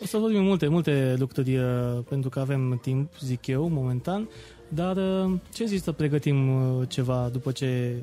O 0.03 0.05
să 0.05 0.19
vorbim 0.19 0.43
multe, 0.43 0.69
multe 0.69 1.15
lucruri 1.19 1.56
uh, 1.56 1.99
pentru 2.09 2.29
că 2.29 2.41
avem 2.41 2.79
timp, 2.83 3.19
zic 3.21 3.47
eu, 3.47 3.69
momentan. 3.69 4.29
Dar 4.69 4.97
uh, 4.97 5.33
ce 5.53 5.65
zici 5.65 5.83
să 5.83 5.93
pregătim 5.93 6.49
uh, 6.49 6.88
ceva 6.88 7.29
după 7.33 7.53
ce 7.53 8.03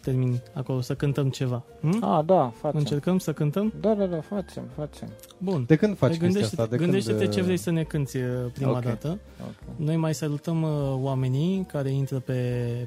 termin 0.00 0.40
acolo, 0.54 0.80
să 0.80 0.94
cântăm 0.94 1.28
ceva? 1.30 1.64
Hm? 1.80 2.04
Ah, 2.04 2.24
da, 2.24 2.52
facem. 2.60 2.78
Încercăm 2.78 3.18
să 3.18 3.32
cântăm? 3.32 3.72
Da, 3.80 3.94
da, 3.94 4.06
da, 4.06 4.20
facem, 4.20 4.62
facem. 4.76 5.08
Bun. 5.38 5.64
De 5.66 5.76
când 5.76 5.96
faci 5.96 6.08
Păi 6.08 6.18
chestia 6.18 6.28
gândește-te, 6.28 6.62
asta? 6.62 6.76
De 6.76 6.82
gândește-te 6.82 7.18
când, 7.18 7.32
ce 7.32 7.38
uh, 7.38 7.44
vrei 7.44 7.56
să 7.56 7.70
ne 7.70 7.82
cânti 7.82 8.16
uh, 8.16 8.24
prima 8.52 8.70
Ok. 8.70 8.84
dată. 8.84 9.18
Okay. 9.40 9.74
Noi 9.76 9.96
mai 9.96 10.14
salutăm 10.14 10.62
uh, 10.62 10.70
oamenii 11.02 11.66
care 11.72 11.90
intră 11.90 12.18
pe, 12.18 12.34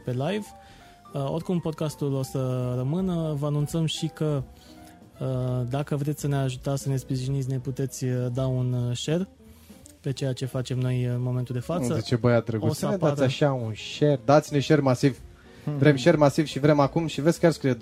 pe 0.06 0.12
live. 0.12 0.46
Uh, 0.46 0.70
oricum 1.14 1.60
podcastul 1.60 2.14
o 2.14 2.24
să 2.24 2.74
rămână. 2.78 3.36
Vă 3.40 3.46
anunțăm 3.46 3.86
și 3.86 4.08
că 4.14 4.44
uh, 5.20 5.28
dacă 5.70 5.96
vreți 5.96 6.22
să 6.22 6.28
ne 6.28 6.36
ajutați, 6.36 6.82
să 6.82 6.90
ne 6.90 6.96
sprijiniți, 6.96 7.50
ne 7.50 7.58
puteți 7.58 8.06
uh, 8.06 8.26
da 8.34 8.48
un 8.48 8.74
uh, 8.74 8.98
share 8.98 9.28
pe 10.02 10.12
ceea 10.12 10.34
ce 10.34 10.46
facem 10.46 10.78
noi 10.80 11.04
în 11.04 11.22
momentul 11.22 11.56
de 11.56 11.62
față. 11.62 11.94
Uite 11.94 12.02
ce 12.06 12.16
băiat 12.16 12.42
O 12.42 12.44
drăguț. 12.46 12.74
să 12.74 12.80
Să 12.80 12.86
ne 12.86 12.92
dați 12.92 13.04
apară- 13.12 13.26
așa 13.26 13.52
un 13.52 13.74
share. 13.98 14.20
Dați-ne 14.26 14.60
share 14.60 14.82
masiv. 14.82 15.20
Vrem 15.78 15.96
share 15.98 16.18
masiv 16.18 16.46
și 16.46 16.60
vrem 16.60 16.80
acum 16.80 17.08
și 17.08 17.22
vezi 17.22 17.40
chiar 17.40 17.52
scrie 17.52 17.74
29-21. 17.76 17.78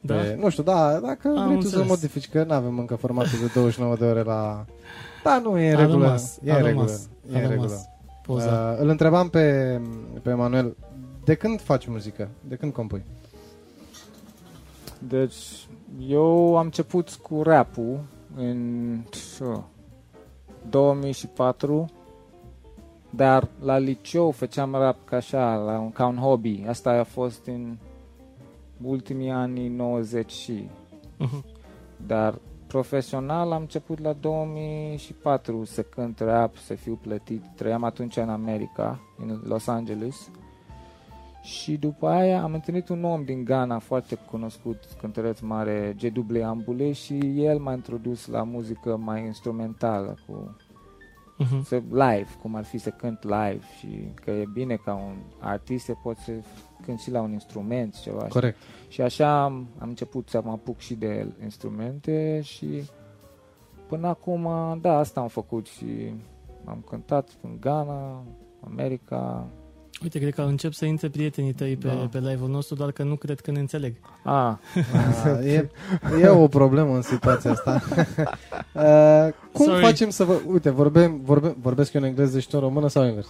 Da? 0.00 0.14
Pe, 0.14 0.36
nu 0.40 0.48
știu, 0.48 0.62
da, 0.62 0.98
dacă 0.98 1.28
Am 1.36 1.44
vrei 1.46 1.56
tu 1.56 1.60
să 1.60 1.66
înțeles. 1.76 1.86
modifici, 1.88 2.28
că 2.28 2.44
nu 2.44 2.52
avem 2.54 2.78
încă 2.78 2.94
formatul 2.94 3.38
de 3.40 3.50
29 3.54 3.96
de 3.96 4.04
ore 4.04 4.22
la... 4.22 4.64
Da, 5.24 5.38
nu, 5.38 5.58
e 5.58 5.70
în 5.70 5.76
A 5.76 5.80
regulă. 5.80 6.04
rămas, 6.04 6.38
e 6.44 6.52
a 6.52 6.56
în 6.56 6.62
rămas, 6.62 6.90
regulă. 6.90 7.34
a 7.34 7.38
E 7.38 7.42
în 7.44 7.50
rămas. 7.50 7.70
regulă. 7.70 7.88
Poza. 8.22 8.70
Uh, 8.76 8.80
îl 8.82 8.88
întrebam 8.88 9.28
pe, 9.28 9.80
pe 10.22 10.30
Emanuel, 10.30 10.76
de 11.24 11.34
când 11.34 11.60
faci 11.60 11.86
muzică? 11.86 12.28
De 12.48 12.56
când 12.56 12.72
compui? 12.72 13.04
Deci, 14.98 15.66
eu 15.98 16.56
am 16.56 16.64
început 16.64 17.10
cu 17.10 17.42
rap-ul 17.42 18.00
în 18.36 19.00
șo, 19.12 19.64
2004, 20.70 21.90
dar 23.10 23.48
la 23.60 23.78
liceu 23.78 24.30
făceam 24.30 24.72
rap 24.72 24.96
ca 25.04 25.16
așa, 25.16 25.54
la 25.54 25.78
un, 25.78 25.90
ca 25.90 26.06
un 26.06 26.16
hobby. 26.16 26.64
Asta 26.68 26.90
a 26.90 27.04
fost 27.04 27.46
în 27.46 27.76
ultimii 28.82 29.30
ani 29.30 29.68
90 29.68 30.30
și... 30.30 30.68
Mhm. 31.18 31.44
Dar 32.06 32.38
profesional 32.66 33.52
am 33.52 33.60
început 33.60 33.98
la 34.00 34.12
2004 34.12 35.64
să 35.64 35.82
cânt 35.82 36.18
rap, 36.18 36.56
să 36.56 36.74
fiu 36.74 36.98
plătit. 37.02 37.44
Trăiam 37.56 37.84
atunci 37.84 38.16
în 38.16 38.28
America, 38.28 39.00
în 39.18 39.40
Los 39.44 39.66
Angeles. 39.66 40.30
Și 41.44 41.76
după 41.76 42.08
aia 42.08 42.42
am 42.42 42.52
întâlnit 42.54 42.88
un 42.88 43.04
om 43.04 43.24
din 43.24 43.44
Ghana 43.44 43.78
foarte 43.78 44.14
cunoscut, 44.14 44.76
cântăreț 45.00 45.40
mare, 45.40 45.96
G.W. 45.98 46.42
Ambule 46.44 46.92
și 46.92 47.42
el 47.44 47.58
m-a 47.58 47.72
introdus 47.72 48.26
la 48.26 48.42
muzică 48.42 48.96
mai 48.96 49.24
instrumentală 49.24 50.14
cu 50.26 50.56
Mhm. 51.38 51.62
să 51.64 51.74
live, 51.90 52.26
cum 52.42 52.54
ar 52.54 52.64
fi 52.64 52.78
să 52.78 52.90
cânt 52.90 53.22
live 53.22 53.60
și 53.78 54.08
că 54.24 54.30
e 54.30 54.44
bine 54.52 54.74
ca 54.74 54.94
un 54.94 55.14
artist 55.40 55.84
să 55.84 55.92
poți 56.02 56.22
să 56.24 56.32
cânti 56.86 57.02
și 57.02 57.10
la 57.10 57.20
un 57.20 57.32
instrument 57.32 57.94
și 57.94 58.02
ceva. 58.02 58.18
așa. 58.18 58.28
Corect. 58.28 58.56
Și 58.88 59.00
așa 59.00 59.42
am, 59.42 59.66
am 59.78 59.88
început 59.88 60.28
să 60.28 60.40
mă 60.44 60.50
apuc 60.50 60.78
și 60.78 60.94
de 60.94 61.32
instrumente 61.42 62.40
și 62.42 62.82
până 63.88 64.06
acum, 64.08 64.48
da, 64.80 64.98
asta 64.98 65.20
am 65.20 65.28
făcut 65.28 65.66
și 65.66 66.14
am 66.64 66.84
cântat 66.88 67.28
în 67.42 67.56
Ghana, 67.60 68.22
America. 68.64 69.46
Uite, 70.02 70.18
cred 70.18 70.34
că 70.34 70.40
încep 70.40 70.72
să 70.72 70.84
intre 70.84 71.08
prietenii 71.08 71.52
tăi 71.52 71.76
pe, 71.76 71.86
Da. 71.86 71.92
pe 72.10 72.18
live-ul 72.18 72.48
nostru, 72.50 72.74
doar 72.74 72.90
că 72.92 73.02
nu 73.02 73.14
cred 73.14 73.40
că 73.40 73.50
ne 73.50 73.58
înțeleg. 73.58 73.94
Ah, 74.22 74.52
Ah, 74.74 75.44
e, 75.54 75.68
e 76.20 76.28
o 76.28 76.48
problemă 76.48 76.94
în 76.94 77.02
situația 77.02 77.50
asta. 77.50 77.82
Uh, 78.74 79.28
cum 79.52 79.64
Sorry. 79.66 79.84
facem 79.84 80.10
să 80.10 80.24
vă... 80.24 80.34
Uite, 80.46 80.70
vorbim, 80.70 81.20
vorbe, 81.24 81.56
vorbesc 81.62 81.92
eu 81.92 82.00
în 82.00 82.06
engleză 82.06 82.38
și 82.38 82.48
tu 82.48 82.56
în 82.56 82.62
română 82.62 82.88
sau 82.88 83.04
invers? 83.06 83.26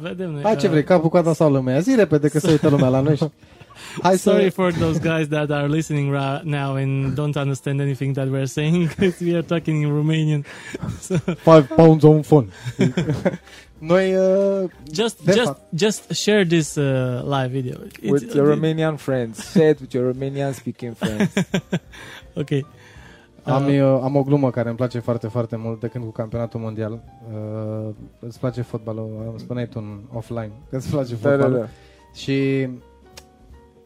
Vedem 0.00 0.30
noi. 0.30 0.42
Hai 0.42 0.56
ce 0.56 0.64
uh, 0.66 0.70
vrei, 0.72 0.84
capul, 0.84 1.08
coada 1.08 1.32
sau 1.32 1.52
lămâia? 1.52 1.78
Zi 1.80 1.94
repede 1.96 2.28
că 2.28 2.38
se 2.38 2.50
uită 2.50 2.68
lumea 2.68 2.88
la 2.88 3.00
noi. 3.00 3.16
și- 3.16 3.24
Hai 4.02 4.16
Sorry 4.16 4.44
să... 4.44 4.50
for 4.50 4.72
those 4.72 4.98
guys 4.98 5.28
that 5.28 5.50
are 5.50 5.66
listening 5.66 6.14
ra- 6.14 6.40
now 6.42 6.74
and 6.74 7.12
don't 7.12 7.34
understand 7.36 7.80
anything 7.80 8.14
that 8.14 8.26
we're 8.28 8.44
saying. 8.44 8.88
'cause 8.94 9.24
we 9.24 9.32
are 9.32 9.42
talking 9.42 9.82
in 9.82 9.88
Romanian. 9.88 10.44
Five 11.36 11.62
pounds 11.76 12.02
on 12.04 12.20
phone. 12.22 12.46
Noi... 13.78 14.14
Uh, 14.16 14.70
Just, 14.92 15.24
De 15.24 15.32
just, 15.32 15.44
fapt. 15.46 15.60
just 15.76 16.10
share 16.10 16.44
this 16.44 16.74
uh, 16.74 17.22
live 17.24 17.50
video. 17.50 17.76
It's- 17.78 18.10
with 18.10 18.34
your 18.34 18.56
Romanian 18.56 18.96
friends. 18.96 19.50
Share 19.50 19.68
it 19.70 19.80
with 19.80 19.92
your 19.94 20.12
Romanian 20.14 20.52
speaking 20.52 20.94
friends. 20.94 21.32
Ok. 22.34 22.50
am, 23.42 23.64
Uh, 23.66 23.74
eu, 23.74 24.02
am 24.02 24.16
o 24.16 24.22
glumă 24.22 24.50
care 24.50 24.68
îmi 24.68 24.76
place 24.76 24.98
foarte, 24.98 25.26
foarte 25.26 25.56
mult 25.56 25.80
de 25.80 25.86
când 25.86 26.04
cu 26.04 26.10
campionatul 26.10 26.60
mondial. 26.60 26.92
Uh, 27.32 27.94
îți 28.20 28.38
place 28.38 28.62
fotbalul? 28.62 29.26
Îmi 29.30 29.38
spuneai 29.40 29.66
tu 29.68 29.78
în 29.78 30.00
offline 30.16 30.50
că 30.70 30.76
îți 30.76 30.90
place 30.90 31.14
da, 31.14 31.28
da, 31.28 31.30
fotbalul. 31.30 31.58
da. 31.58 31.68
Și 32.14 32.68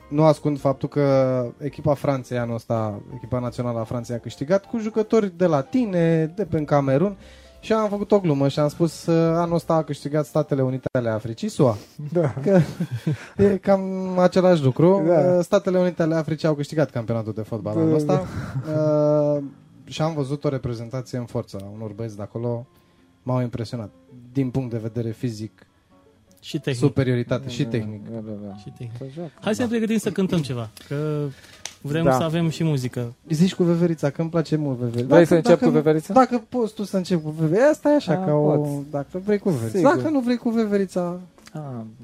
nu 0.08 0.25
ascund 0.25 0.58
faptul 0.61 0.88
că 0.88 1.46
echipa 1.58 1.94
Franței 1.94 2.38
anul 2.38 2.54
ăsta, 2.54 3.02
echipa 3.16 3.38
națională 3.38 3.78
a 3.78 3.84
Franței 3.84 4.14
a 4.16 4.18
câștigat 4.18 4.64
cu 4.66 4.78
jucători 4.78 5.37
de 5.37 5.46
la 5.46 5.61
tine, 5.62 6.26
de 6.37 6.44
pe 6.44 6.64
Camerun 6.64 7.16
și 7.62 7.73
am 7.73 7.88
făcut 7.88 8.12
o 8.12 8.21
glumă 8.21 8.49
și 8.49 8.59
am 8.59 8.69
spus 8.69 9.07
uh, 9.07 9.33
anul 9.37 9.54
ăsta 9.54 9.75
a 9.75 9.83
câștigat 9.83 10.26
Statele 10.26 10.62
Unite 10.62 10.88
ale 10.92 11.09
Africii, 11.09 11.49
SUA. 11.49 11.76
da. 12.12 12.35
Că 12.42 12.61
e 13.37 13.57
cam 13.57 14.19
același 14.19 14.62
lucru. 14.62 15.02
Da. 15.07 15.19
Uh, 15.37 15.38
Statele 15.45 15.78
Unite 15.78 16.02
ale 16.02 16.14
Africii 16.14 16.49
au 16.49 16.54
câștigat 16.54 16.90
campionatul 16.90 17.33
de 17.33 17.42
fotbal 17.42 17.76
anul 17.76 17.88
Da, 17.88 17.95
ăsta. 17.95 18.26
Uh, 19.37 19.42
și 19.85 20.02
am 20.02 20.14
văzut 20.14 20.45
o 20.45 20.49
reprezentație 20.49 21.19
în 21.19 21.25
forță 21.25 21.57
a 21.62 21.71
unor 21.75 21.92
băieți 21.92 22.16
de 22.16 22.23
acolo. 22.23 22.66
M-au 23.23 23.40
impresionat. 23.40 23.90
Din 24.33 24.50
punct 24.50 24.71
de 24.71 24.78
vedere 24.78 25.11
fizic, 25.11 25.66
și 26.40 26.59
tehnic. 26.59 26.83
superioritate 26.83 27.49
și 27.49 27.64
tehnic. 27.64 28.09
Da, 28.09 28.19
da, 28.19 28.33
da. 28.47 28.57
Și 28.57 28.73
tehnic. 28.78 28.97
Să 28.99 29.04
joc. 29.14 29.31
Hai 29.40 29.54
să 29.54 29.62
ne 29.62 29.69
pregătim 29.69 29.99
să 29.99 30.11
cântăm 30.11 30.40
ceva, 30.40 30.71
că 30.88 31.26
vrem 31.82 32.04
Da. 32.04 32.12
să 32.12 32.22
avem 32.22 32.48
și 32.48 32.64
muzică. 32.64 33.12
Zici 33.28 33.54
cu 33.54 33.62
veverița, 33.62 34.10
că 34.10 34.20
îmi 34.20 34.30
place 34.30 34.56
mult 34.56 34.78
veverița. 34.78 35.14
Vrei 35.14 35.26
să 35.26 35.34
încep 35.34 35.60
cu 35.60 35.68
veverița? 35.68 36.12
Dacă 36.14 36.42
poți 36.48 36.74
tu 36.74 36.82
să 36.82 36.96
încep 36.96 37.22
cu 37.22 37.30
veverița, 37.30 37.66
asta 37.68 37.90
e 37.90 37.94
așa, 37.94 38.12
Ah, 38.12 38.24
ca 38.26 38.32
o... 38.34 38.56
pot. 38.56 38.90
Dacă 38.90 39.20
vrei 39.24 39.38
cu 39.38 39.50
veverița. 39.50 39.78
Sigur. 39.78 39.94
Dacă 39.96 40.08
nu 40.08 40.20
vrei 40.20 40.36
cu 40.36 40.50
veverița, 40.50 41.20
Ah, 41.54 41.60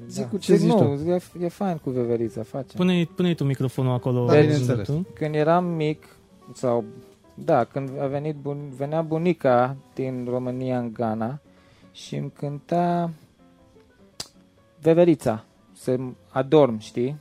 Zic 0.09 0.29
cu 0.29 0.37
ce 0.37 0.55
zici 0.55 0.71
nu, 0.71 0.99
e, 1.07 1.19
e 1.41 1.47
fain 1.47 1.77
cu 1.83 1.89
veverița, 1.89 2.41
face. 2.43 2.75
Pune-i, 2.75 3.05
pune 3.05 3.33
tu 3.33 3.43
microfonul 3.43 3.93
acolo. 3.93 4.15
Da, 4.17 4.21
unde 4.33 4.41
bineînțeles. 4.41 4.87
tu. 4.87 5.05
Când 5.13 5.35
eram 5.35 5.65
mic, 5.65 6.03
sau 6.53 6.83
da, 7.33 7.63
când 7.63 7.89
a 8.01 8.05
venit 8.05 8.35
bun, 8.35 8.57
venea 8.77 9.01
bunica 9.01 9.75
din 9.93 10.27
România 10.29 10.79
în 10.79 10.91
Ghana 10.93 11.39
și 11.91 12.15
îmi 12.15 12.31
cânta 12.39 13.09
veverița, 14.81 15.43
să 15.73 15.97
adorm, 16.29 16.79
știi? 16.79 17.15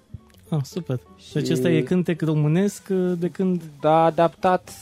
Ah, 0.51 0.63
super. 0.65 1.01
Și 1.17 1.33
Deci 1.33 1.51
ăsta 1.51 1.71
e 1.71 1.83
cântec 1.83 2.21
românesc 2.21 2.83
uh, 2.91 3.19
de 3.19 3.31
când... 3.31 3.63
Da, 3.81 4.05
adaptat 4.05 4.73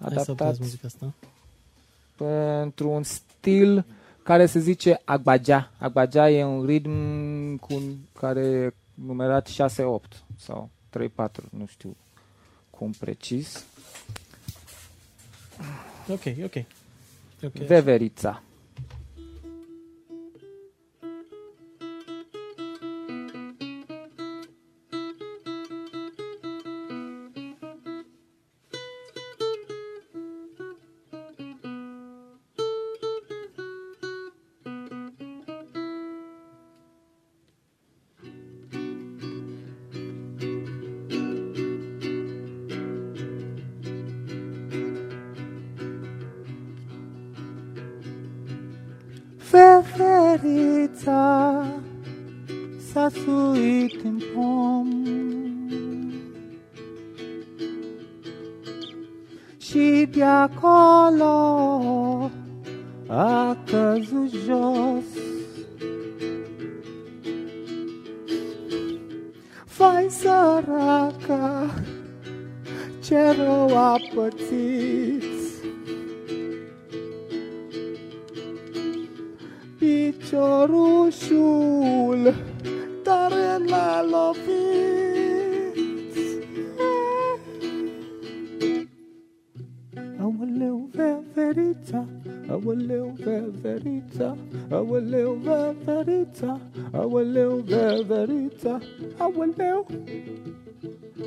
Hai 0.00 0.10
să 0.12 0.20
adaptat 0.20 0.40
opresc 0.40 0.60
muzica 0.60 0.86
asta. 0.86 1.12
într-un 2.62 3.02
stil 3.02 3.84
care 4.22 4.46
se 4.46 4.58
zice 4.58 5.00
agbagea. 5.04 5.70
Agbagea 5.78 6.30
e 6.30 6.44
un 6.44 6.66
ritm 6.66 7.56
cu 7.56 7.82
care 8.18 8.40
e 8.40 8.74
numerat 8.94 9.48
6-8 9.48 9.52
sau 10.36 10.70
3-4, 10.98 11.08
nu 11.50 11.66
știu 11.66 11.96
cum 12.70 12.90
precis. 12.90 13.64
Ok, 16.08 16.22
ok. 16.44 16.64
Ok. 17.44 17.52
Veverița. 17.52 17.66
Veverița 17.66 18.42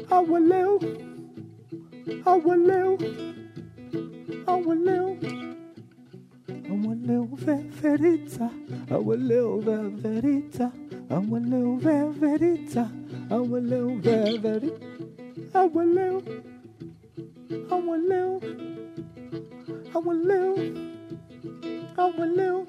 aoleu, 0.09 0.79
aoleu, 2.23 2.97
aoleu. 4.45 5.17
Aoleu, 6.69 7.29
veverița, 7.33 8.51
aoleu, 8.89 9.59
veverița, 9.59 10.71
aoleu, 11.09 11.71
veverița, 11.73 12.91
aoleu, 13.29 13.87
veverița, 14.01 14.71
aoleu, 15.53 16.21
aoleu, 17.69 18.39
aoleu, 19.93 20.55
aoleu. 21.95 22.65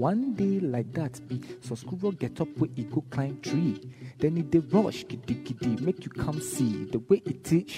One 0.00 0.32
day 0.36 0.60
like 0.60 0.92
that 0.92 1.20
be 1.28 1.40
so 1.60 1.74
squirrel 1.74 2.12
get 2.12 2.40
up 2.40 2.48
where 2.58 2.70
he 2.76 2.84
go 2.84 3.02
climb 3.10 3.40
tree. 3.40 3.80
Then 4.18 4.36
he 4.36 4.42
dey 4.42 4.58
rush 4.58 5.06
giddy 5.06 5.34
giddy 5.34 5.76
make 5.84 6.04
you 6.04 6.10
come 6.10 6.40
see 6.40 6.86
the 6.90 6.98
way 6.98 7.22
it 7.24 7.52
is. 7.52 7.70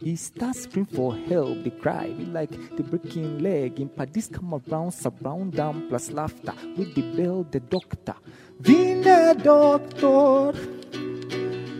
He 0.00 0.16
start 0.16 0.56
scream 0.56 0.86
for 0.86 1.14
help, 1.14 1.62
they 1.62 1.70
cry, 1.70 2.08
be 2.08 2.24
like 2.24 2.50
the 2.76 2.82
breaking 2.82 3.40
leg. 3.40 3.78
In 3.78 3.88
paddies 3.90 4.28
come 4.28 4.54
around, 4.54 4.92
surround 4.92 5.52
them, 5.52 5.88
plus 5.88 6.10
laughter. 6.10 6.54
With 6.76 6.94
the 6.94 7.02
bell, 7.16 7.46
the 7.50 7.60
doctor. 7.60 8.14
Vine 8.60 9.34
doctor, 9.42 10.54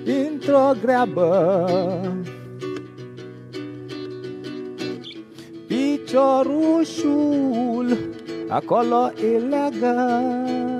intro 0.06 0.74
grabber. 0.74 1.66
greabă. 1.66 2.32
Piciorușul 6.12 7.18
acolo 8.48 9.10
e 9.16 9.38
leagă. 9.38 10.71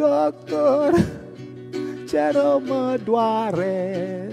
Doctor, 0.00 0.92
ce 2.08 2.30
rău 2.32 2.62
mă 2.66 2.98
doare. 3.04 4.26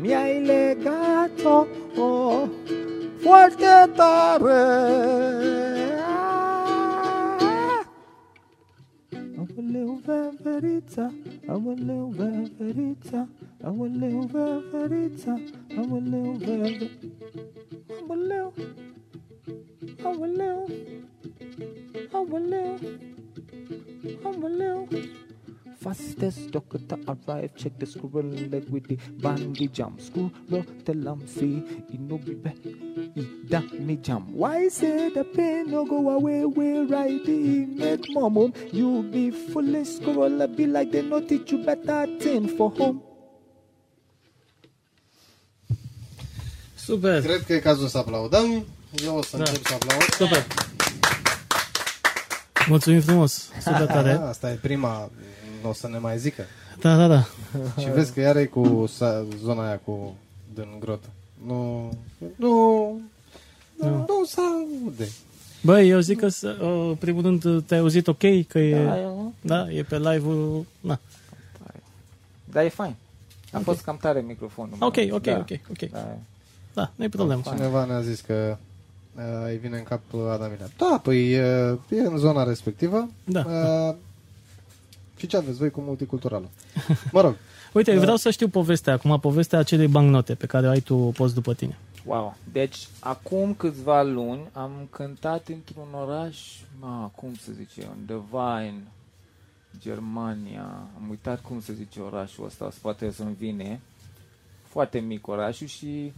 Mi-ai 0.00 0.42
legat-o 0.44 1.66
oh, 2.00 2.48
foarte 3.18 3.90
tare 3.94 4.86
Aoleu, 9.36 10.00
veverița, 10.04 11.12
aoleu, 11.46 12.12
veverița, 12.16 13.28
aoleu, 13.62 14.28
veverița, 14.32 15.40
aoleu, 15.76 16.32
veve... 16.38 16.90
Aoleu, 18.08 18.52
aoleu, 20.02 20.04
aoleu, 20.04 20.66
aoleu. 22.12 22.78
Fastest 25.78 26.50
doctor 26.50 26.80
arrive, 27.06 27.50
check 27.54 27.72
the 27.78 27.86
squirrel 27.86 28.32
leg 28.50 28.64
with 28.70 28.86
the 28.88 28.96
bandy 29.20 29.68
jump. 29.72 30.00
Squirrel 30.00 30.64
tell 30.84 31.08
'em 31.08 31.20
see, 31.26 31.62
it 31.92 32.00
no 32.08 32.16
be 32.16 32.34
back, 32.34 32.56
it 33.14 33.48
da 33.48 33.60
me 33.86 33.98
jump. 34.00 34.28
Why 34.34 34.68
say 34.68 35.10
the 35.12 35.22
pain 35.22 35.66
no 35.70 35.84
go 35.84 36.10
away, 36.10 36.44
we 36.44 36.66
right 36.94 37.24
the 37.24 37.66
make 37.66 38.08
mom 38.14 38.52
You 38.72 39.02
be 39.12 39.30
foolish 39.30 39.88
squirrel, 39.96 40.46
be 40.48 40.66
like 40.66 40.90
they 40.90 41.02
no 41.02 41.20
teach 41.20 41.52
you 41.52 41.58
better 41.64 42.06
thing 42.18 42.48
for 42.56 42.70
home. 42.78 43.00
Super! 46.76 47.20
Cred 47.22 47.42
că 47.46 47.52
e 47.52 47.58
cazul 47.58 47.88
să 47.88 47.98
aplaudăm. 47.98 48.64
Eu 49.04 49.16
o 49.16 49.22
să 49.22 49.36
Da. 49.36 49.42
încep 49.46 49.66
să 49.66 49.74
aplaud. 49.74 50.02
Super! 50.02 50.46
Mulțumim 52.68 53.00
frumos! 53.00 53.48
Super 53.60 53.86
tare! 53.86 54.12
Asta 54.28 54.50
e 54.50 54.54
prima, 54.54 55.10
nu 55.62 55.68
o 55.68 55.72
să 55.72 55.88
ne 55.88 55.98
mai 55.98 56.18
zică. 56.18 56.42
Da, 56.80 56.96
da, 56.96 57.06
da. 57.06 57.26
Și 57.82 57.90
vezi 57.90 58.12
că 58.12 58.20
iar 58.20 58.36
e 58.36 58.44
cu 58.44 58.84
sa- 58.88 59.24
zona 59.44 59.66
aia 59.66 59.78
cu 59.84 60.16
din 60.54 60.66
grotă. 60.80 61.06
Nu, 61.46 61.88
nu, 62.36 62.52
nu, 63.80 63.88
nu 63.88 64.24
se 64.26 64.40
aude. 64.84 65.08
Băi, 65.62 65.88
eu 65.88 65.98
zic 66.00 66.18
că, 66.18 66.28
să- 66.28 66.56
uh, 66.62 66.96
primul 66.98 67.22
rând, 67.22 67.64
te-ai 67.66 67.80
auzit 67.80 68.06
ok? 68.08 68.46
Că 68.48 68.58
e, 68.58 68.84
Da, 68.84 69.00
eu- 69.00 69.34
da, 69.40 69.70
e 69.70 69.82
pe 69.82 69.98
live-ul... 69.98 70.66
Na. 70.80 70.98
Dar 72.52 72.64
e 72.64 72.68
fain. 72.68 72.94
A 73.52 73.58
fost 73.58 73.80
cam 73.80 73.96
tare 73.96 74.20
microfonul. 74.20 74.76
Ok, 74.80 74.96
meu. 74.96 75.14
ok, 75.14 75.22
da. 75.22 75.36
ok, 75.38 75.50
ok. 75.70 75.90
Da. 75.90 76.16
Da, 76.74 76.90
nu-i 76.94 77.08
problemă. 77.08 77.42
Cineva 77.44 77.84
ne-a 77.84 78.00
zis 78.00 78.20
că 78.20 78.56
uh, 79.16 79.22
îi 79.46 79.56
vine 79.56 79.76
în 79.76 79.82
cap 79.82 80.00
Adamina. 80.30 80.66
Da, 80.76 81.00
păi 81.02 81.34
uh, 81.40 81.78
e 81.90 82.00
în 82.00 82.16
zona 82.16 82.44
respectivă. 82.44 83.08
Da. 83.24 83.44
Uh, 83.48 83.94
și 85.16 85.26
ce 85.26 85.36
aveți 85.36 85.58
voi 85.58 85.70
cu 85.70 85.80
multiculturală? 85.80 86.48
Mă 87.12 87.20
rog, 87.20 87.36
Uite, 87.72 87.90
Da. 87.90 87.96
eu 87.96 88.02
vreau 88.02 88.16
să 88.16 88.30
știu 88.30 88.48
povestea 88.48 88.92
acum, 88.92 89.20
povestea 89.20 89.58
acelei 89.58 89.86
bancnote 89.88 90.34
pe 90.34 90.46
care 90.46 90.66
o 90.66 90.70
ai 90.70 90.80
tu 90.80 90.96
post 90.96 91.34
după 91.34 91.54
tine. 91.54 91.78
Wow. 92.04 92.36
Deci, 92.52 92.88
acum 93.00 93.54
câțiva 93.54 94.02
luni 94.02 94.40
am 94.52 94.86
cântat 94.90 95.48
într-un 95.48 95.86
oraș, 96.00 96.38
ma, 96.80 97.10
cum 97.14 97.34
să 97.34 97.52
zice, 97.52 97.88
undeva 97.98 98.60
în 98.60 98.80
Germania. 99.80 100.88
Am 100.96 101.08
uitat 101.10 101.40
cum 101.40 101.60
să 101.60 101.72
zice 101.72 102.00
orașul 102.00 102.44
ăsta, 102.44 102.68
poate 102.82 103.10
să-mi 103.10 103.34
vine. 103.38 103.80
Foarte 104.68 104.98
mic 104.98 105.26
orașul 105.26 105.66
și 105.66 106.12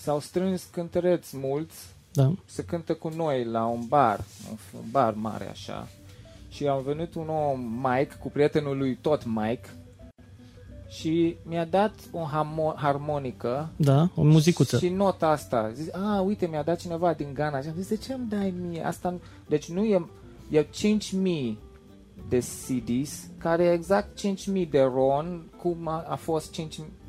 s-au 0.00 0.20
strâns 0.20 0.64
cântăreți 0.70 1.36
mulți 1.36 1.76
Da. 2.12 2.32
se 2.44 2.64
cântă 2.64 2.94
cu 2.94 3.08
noi 3.08 3.44
la 3.44 3.66
un 3.66 3.80
bar, 3.88 4.24
un, 4.50 4.56
f- 4.56 4.74
un 4.84 4.90
bar 4.90 5.14
mare 5.14 5.48
așa. 5.50 5.88
Și 6.48 6.66
am 6.66 6.82
venit 6.82 7.14
un 7.14 7.28
om, 7.28 7.60
Mike, 7.60 8.14
cu 8.20 8.30
prietenul 8.30 8.76
lui 8.78 8.98
tot 9.00 9.24
Mike, 9.24 9.68
și 10.88 11.36
mi-a 11.44 11.64
dat 11.64 11.94
o 12.10 12.18
hamo- 12.26 12.74
harmonică 12.76 13.68
Da, 13.76 14.08
o 14.14 14.22
muzicuță. 14.22 14.78
și 14.78 14.88
nota 14.88 15.28
asta. 15.28 15.70
Zis, 15.74 15.92
a, 15.94 16.20
uite, 16.20 16.46
mi-a 16.46 16.62
dat 16.62 16.80
cineva 16.80 17.12
din 17.12 17.34
Ghana. 17.34 17.60
Și 17.60 17.68
am 17.68 17.74
zis, 17.76 17.88
de 17.88 17.96
ce 17.96 18.12
îmi 18.12 18.28
dai 18.28 18.54
mie? 18.68 18.86
Asta, 18.86 19.10
nu- 19.10 19.20
deci 19.48 19.68
nu 19.70 19.84
e, 19.84 20.06
e 20.50 20.62
5.000 20.64 21.56
de 22.28 22.38
CDs, 22.38 23.28
care 23.38 23.64
e 23.64 23.72
exact 23.72 24.18
5.000 24.20 24.68
de 24.70 24.80
RON, 24.80 25.50
cum 25.62 25.88
a, 25.88 26.04
a 26.08 26.16
fost 26.16 26.60
5.000, 26.60 26.66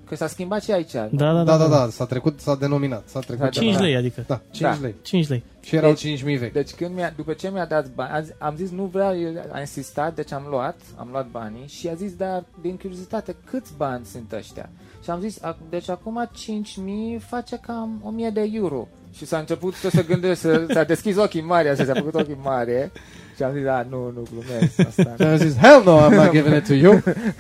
că 0.08 0.16
s-a 0.16 0.28
schimbat 0.28 0.64
și 0.64 0.72
aici. 0.72 0.92
Da, 0.92 1.08
da, 1.12 1.44
da, 1.44 1.58
da, 1.58 1.68
da, 1.68 1.88
s-a 1.92 2.06
trecut, 2.06 2.40
s-a 2.40 2.56
denominat. 2.56 3.04
S-a 3.08 3.20
trecut. 3.20 3.44
Da, 3.44 3.50
5 3.50 3.74
da. 3.76 3.80
lei, 3.82 3.96
adică. 3.96 4.24
Da, 4.28 4.42
5 4.52 4.70
Da. 4.70 4.78
lei. 4.82 4.96
5 5.02 5.28
lei. 5.28 5.44
Și 5.62 5.76
erau 5.76 5.90
Deci- 5.90 6.22
5.000 6.24 6.38
vechi. 6.40 6.54
Deci 6.54 6.72
când 6.72 6.96
mi-a, 6.96 7.14
după 7.16 7.34
ce 7.34 7.50
mi-a 7.50 7.66
dat 7.66 7.88
bani, 7.90 8.12
a 8.14 8.22
zi- 8.22 8.32
am 8.38 8.56
zis 8.56 8.70
nu 8.72 8.84
vreau, 8.84 9.20
eu 9.20 9.32
a 9.52 9.60
insistat, 9.60 10.16
deci 10.16 10.32
am 10.32 10.46
luat, 10.50 10.76
am 10.96 11.08
luat 11.12 11.28
banii 11.28 11.68
și 11.68 11.88
a 11.88 11.94
zis, 11.94 12.14
dar 12.14 12.44
din 12.62 12.76
curiozitate, 12.78 13.36
câți 13.46 13.72
bani 13.78 14.06
sunt 14.06 14.32
ăștia? 14.32 14.70
Și 15.04 15.10
am 15.10 15.20
zis, 15.20 15.40
"Ac- 15.40 15.70
deci 15.70 15.90
acum 15.90 16.30
5.000 16.34 17.20
face 17.28 17.60
cam 17.66 18.02
1.000 18.04 18.32
de 18.32 18.50
euro. 18.54 18.88
Și 19.16 19.26
s-a 19.26 19.38
început 19.38 19.74
să 19.74 19.90
se 19.90 20.02
gândește, 20.04 20.36
să, 20.48 20.66
s-a 20.74 20.84
deschis 20.84 21.18
ochii 21.18 21.42
mari, 21.42 21.68
așa, 21.70 21.86
s-a 21.86 21.94
făcut 21.94 22.14
ochii 22.16 22.38
mari 22.44 22.92
și 23.36 23.44
am 23.44 23.54
zis, 23.54 23.64
da, 23.64 23.86
nu, 23.90 23.98
nu 24.16 24.24
glumesc, 24.32 24.80
asta, 24.80 25.14
Și 25.18 25.24
am 25.24 25.36
zis, 25.38 25.58
hell 25.58 25.84
no, 25.84 26.00
I'm 26.08 26.16
not 26.16 26.32
giving 26.32 26.56
it 26.56 26.68
to 26.68 26.74
you. 26.74 26.94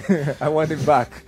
I 0.46 0.54
want 0.54 0.70
it 0.70 0.84
back. 0.86 1.12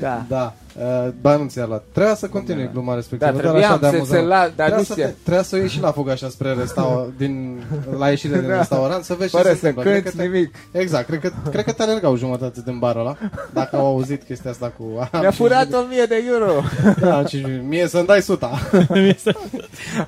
da. 0.00 0.24
Da, 0.28 0.54
uh, 0.78 1.12
ba 1.20 1.36
nu 1.36 1.46
ți-a 1.48 1.66
luat. 1.66 1.84
Trebuia 1.92 2.14
să 2.14 2.28
continui 2.28 2.64
Da. 2.64 2.70
gluma 2.70 2.94
respectivă. 2.94 3.30
Da, 3.32 3.40
doar 3.42 3.54
așa 3.54 3.76
trebuiam 3.76 3.80
de 3.80 3.86
să 3.86 3.96
amuzant. 3.96 4.20
se 4.20 4.26
la, 4.26 4.36
dar 4.56 4.68
Trebuia 4.68 4.76
nu 4.76 4.82
să, 4.82 4.92
știu. 4.92 5.04
te, 5.04 5.10
trebuia 5.22 5.42
să 5.42 5.56
ieși 5.56 5.80
la 5.80 5.90
fugă 5.92 6.10
așa 6.10 6.28
spre 6.28 6.52
restaurant, 6.52 7.12
din, 7.22 7.62
la 7.98 8.08
ieșire 8.08 8.38
din 8.38 8.48
Da. 8.48 8.56
restaurant, 8.56 9.04
să 9.04 9.14
vezi 9.18 9.30
ce 9.30 9.36
Fără 9.36 9.48
se 9.48 9.58
să 9.58 9.66
întâmplă. 9.66 9.90
Cred 9.92 10.02
cânti 10.02 10.16
că 10.16 10.22
te- 10.22 10.28
nimic. 10.28 10.54
Exact, 10.72 11.06
cred 11.06 11.20
că, 11.20 11.32
cred 11.50 11.64
că 11.64 11.72
te 11.72 11.82
alergau 11.82 12.16
jumătate 12.16 12.62
din 12.64 12.78
barul 12.78 13.00
ăla, 13.00 13.16
dacă 13.52 13.76
au 13.76 13.86
auzit 13.86 14.22
chestia 14.22 14.50
asta 14.50 14.72
cu... 14.76 14.84
Mi-a 15.20 15.30
furat 15.30 15.66
1.000 15.66 15.72
de 16.08 16.24
euro. 16.32 16.52
Da, 17.00 17.22
5.000. 17.24 17.28
Mie 17.68 17.86
să-mi 17.88 18.06
dai 18.06 18.22
suta. 18.22 18.50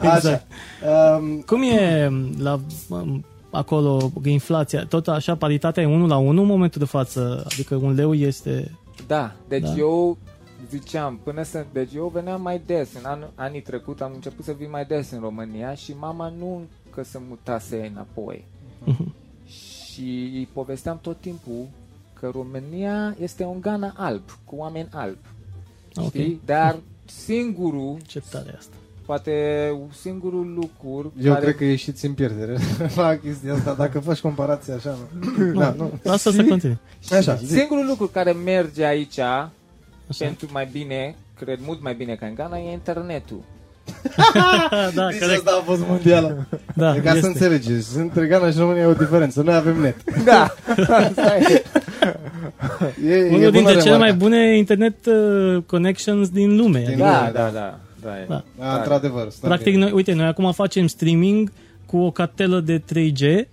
Așa. 0.00 0.16
Exact. 0.16 0.46
Um, 1.18 1.40
Cum 1.46 1.62
e 1.62 2.10
la 2.42 2.60
um, 2.88 3.24
acolo 3.50 4.10
inflația? 4.24 4.84
Tot 4.88 5.08
așa, 5.08 5.34
paritatea 5.34 5.82
e 5.82 5.86
1 5.86 6.06
la 6.06 6.16
1 6.16 6.40
în 6.40 6.46
momentul 6.46 6.80
de 6.80 6.86
față? 6.86 7.42
Adică 7.52 7.74
un 7.74 7.94
leu 7.94 8.14
este... 8.14 8.70
Da, 9.06 9.32
deci 9.48 9.62
Da. 9.62 9.68
da. 9.68 9.76
eu 9.76 10.16
ziceam, 10.70 11.20
până 11.22 11.42
să... 11.42 11.66
Deci 11.72 11.94
eu 11.94 12.08
veneam 12.08 12.42
mai 12.42 12.62
des. 12.66 12.94
În 12.94 13.04
an, 13.04 13.24
anii 13.34 13.62
trecut 13.62 14.00
am 14.00 14.12
început 14.14 14.44
să 14.44 14.52
vin 14.52 14.70
mai 14.70 14.84
des 14.84 15.10
în 15.10 15.20
România 15.20 15.74
și 15.74 15.94
mama 15.98 16.28
nu 16.38 16.60
că 16.90 17.02
se 17.02 17.20
mutase 17.28 17.90
înapoi. 17.92 18.44
Mhm. 18.84 19.12
Și 19.46 20.30
îi 20.34 20.48
povesteam 20.52 20.98
tot 21.02 21.20
timpul 21.20 21.66
că 22.12 22.28
România 22.32 23.16
este 23.20 23.44
un 23.44 23.60
Ghana 23.60 23.92
alb, 23.96 24.22
cu 24.44 24.56
oameni 24.56 24.88
albi. 24.92 25.18
Ok. 25.96 26.06
Știi? 26.08 26.40
Dar 26.44 26.76
singurul, 27.04 27.96
Ce 28.06 28.22
tare 28.30 28.50
e 28.52 28.56
asta. 28.58 28.74
Poate 29.08 29.32
singurul 30.00 30.52
lucru 30.54 31.12
eu 31.22 31.32
care... 31.32 31.44
cred 31.44 31.56
că 31.56 31.64
ieșiți 31.64 32.06
în 32.06 32.12
pierdere 32.12 32.56
la 32.96 33.16
chestia 33.16 33.54
asta, 33.54 33.74
dacă 33.78 33.98
faci 34.00 34.18
comparație 34.18 34.72
așa. 34.72 34.96
Nu. 35.52 35.60
Da, 35.60 35.74
nu. 35.76 35.92
Lasă 36.02 36.30
să 36.30 36.44
continui. 36.44 36.78
Așa, 37.12 37.34
zi. 37.34 37.52
Singurul 37.52 37.86
lucru 37.86 38.06
care 38.06 38.32
merge 38.32 38.84
aici 38.84 39.18
pentru 40.18 40.48
mai 40.52 40.68
bine, 40.72 41.14
cred 41.38 41.58
mult 41.64 41.82
mai 41.82 41.94
bine 41.94 42.14
ca 42.14 42.26
în 42.26 42.34
Ghana, 42.34 42.58
e 42.58 42.72
internetul. 42.72 43.40
da, 44.94 45.08
Nici 45.08 45.18
corect. 45.20 45.38
asta 45.38 45.58
a 45.60 45.64
fost 45.64 45.86
mondială. 45.88 46.46
Da, 46.74 46.96
e 46.96 46.98
ca 46.98 47.10
să 47.10 47.16
este. 47.16 47.28
înțelegeți, 47.28 47.96
între 47.96 48.26
Ghana 48.26 48.50
și 48.50 48.58
România 48.58 48.82
e 48.82 48.86
o 48.86 48.92
diferență. 48.92 49.42
Noi 49.42 49.54
avem 49.54 49.80
net. 49.80 49.96
Da, 50.24 50.54
asta 50.86 51.36
e. 51.36 51.62
E, 53.06 53.14
e 53.14 53.28
Unul 53.28 53.38
bună 53.38 53.50
dintre 53.50 53.72
cele 53.72 53.82
remarca. 53.82 53.98
mai 53.98 54.12
bune 54.12 54.56
internet 54.56 55.06
uh, 55.06 55.62
connections 55.66 56.28
din 56.28 56.56
lume. 56.56 56.78
Din 56.78 56.88
Adică, 56.88 57.04
lume. 57.04 57.30
Da, 57.32 57.40
da, 57.42 57.50
da. 57.52 57.78
Da, 58.02 58.20
e. 58.20 58.24
Da. 58.28 58.44
Da, 58.58 58.76
într-adevăr. 58.76 59.30
stai 59.30 59.48
practic, 59.50 59.72
bine. 59.72 59.84
noi, 59.84 59.92
uite, 59.92 60.12
noi 60.12 60.26
acum 60.26 60.52
facem 60.52 60.86
streaming 60.86 61.52
cu 61.86 61.96
o 61.96 62.10
cartelă 62.10 62.60
de 62.60 62.78
3G, 62.94 63.48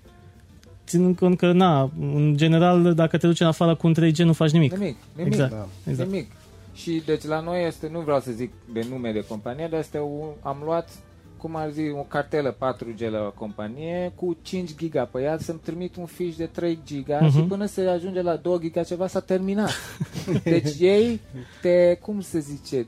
ținând 0.87 1.15
cont 1.17 1.37
că, 1.37 1.51
na, 1.51 1.91
în 1.99 2.33
general, 2.37 2.93
dacă 2.93 3.17
te 3.17 3.27
duci 3.27 3.39
în 3.39 3.47
afară 3.47 3.75
cu 3.75 3.87
un 3.87 3.93
3G, 3.99 4.15
nu 4.17 4.33
faci 4.33 4.51
nimic. 4.51 4.71
Nimic, 4.73 4.95
nimic, 5.15 5.33
Exact. 5.33 5.51
Da. 5.51 5.67
exact. 5.89 6.09
nimic. 6.09 6.31
Și 6.73 7.01
deci 7.05 7.23
la 7.23 7.39
noi 7.39 7.65
este, 7.67 7.89
nu 7.91 7.99
vreau 7.99 8.19
să 8.19 8.31
zic 8.31 8.51
de 8.73 8.85
nume 8.89 9.11
de 9.11 9.25
companie, 9.27 9.67
dar 9.71 9.79
este 9.79 9.99
un, 9.99 10.27
am 10.41 10.57
luat, 10.65 10.89
cum 11.37 11.55
ar 11.55 11.69
zi, 11.71 11.81
o 11.97 12.01
cartelă 12.01 12.55
4G 12.57 13.09
la 13.11 13.19
companie 13.19 14.11
cu 14.15 14.37
5 14.41 14.75
giga 14.77 15.03
pe 15.11 15.21
ea 15.21 15.37
să-mi 15.39 15.59
trimit 15.63 15.95
un 15.95 16.05
fiș 16.05 16.35
de 16.35 16.45
3 16.45 16.79
giga 16.85 17.19
Mhm. 17.21 17.31
și 17.31 17.39
până 17.43 17.65
se 17.65 17.81
ajunge 17.81 18.21
la 18.21 18.35
2 18.35 18.57
giga 18.61 18.83
ceva 18.83 19.07
s-a 19.07 19.19
terminat. 19.19 19.71
Deci 20.43 20.79
ei 20.79 21.19
te, 21.61 21.97
cum 22.01 22.21
se 22.21 22.39
zice, 22.39 22.85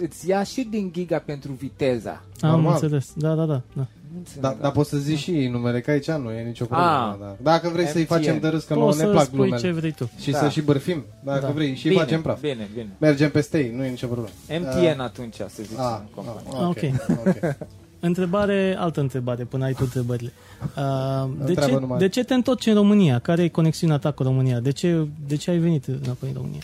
îți 0.00 0.28
ia 0.28 0.42
și 0.42 0.66
din 0.70 0.92
giga 0.92 1.18
pentru 1.18 1.52
viteza. 1.52 2.22
Am 2.40 2.50
Normal. 2.50 2.72
înțeles. 2.72 3.12
Da, 3.16 3.34
da, 3.34 3.44
da. 3.44 3.60
da. 3.72 3.86
Nu 4.12 4.18
înțeleg 4.22 4.42
Da, 4.42 4.48
asta. 4.48 4.60
dar 4.62 4.70
poți 4.72 4.88
să 4.88 4.96
zici 4.96 5.18
și 5.18 5.30
numele, 5.30 5.80
că 5.80 5.90
aici 5.90 6.10
nu 6.10 6.30
e 6.30 6.42
nicio 6.42 6.64
problemă. 6.64 6.90
Ah. 6.90 7.16
da. 7.20 7.36
Dacă 7.42 7.68
vrei 7.68 7.86
să-i 7.86 8.02
MTN. 8.02 8.12
facem 8.14 8.38
de 8.38 8.48
râs, 8.48 8.64
că 8.64 8.74
nouă 8.74 8.86
Poți 8.86 8.98
ne 8.98 9.04
să 9.04 9.10
plac 9.10 9.24
spui 9.24 9.36
glumele. 9.38 9.60
ce 9.62 9.70
vrei 9.70 9.92
tu. 9.92 10.10
Și 10.20 10.30
Da. 10.30 10.38
să 10.38 10.48
și 10.48 10.60
bârfim, 10.60 11.04
dacă 11.24 11.40
Da. 11.46 11.50
vrei, 11.52 11.74
și 11.74 11.88
bine, 11.88 12.00
facem 12.00 12.22
praf. 12.22 12.40
Bine, 12.40 12.68
bine. 12.74 12.88
Mergem 12.98 13.30
peste 13.30 13.58
ei, 13.58 13.72
nu 13.76 13.84
e 13.84 13.88
nicio 13.88 14.06
problemă. 14.06 14.28
MTN 14.60 15.00
atunci, 15.00 15.34
să 15.34 15.62
zic, 15.62 15.78
Ah, 15.78 15.98
în 16.00 16.06
companie. 16.14 16.40
ah, 16.52 16.68
ok. 16.68 17.26
ok. 17.26 17.56
Întrebare, 18.00 18.76
altă 18.78 19.00
întrebare, 19.00 19.44
până 19.44 19.64
ai 19.64 19.72
tu 19.72 19.80
întrebările. 19.82 20.32
Uh, 20.76 21.28
de, 21.36 21.44
Întreabă 21.48 21.72
ce, 21.72 21.78
numai. 21.80 21.98
de 21.98 22.08
ce 22.08 22.24
te 22.24 22.34
întorci 22.34 22.66
în 22.66 22.74
România? 22.74 23.18
Care 23.18 23.42
e 23.42 23.48
conexiunea 23.48 23.98
ta 23.98 24.10
cu 24.10 24.22
România? 24.22 24.60
De 24.60 24.70
ce, 24.72 25.06
de 25.26 25.36
ce 25.36 25.50
ai 25.50 25.58
venit 25.58 25.86
înapoi 25.86 26.28
în 26.28 26.34
România? 26.34 26.60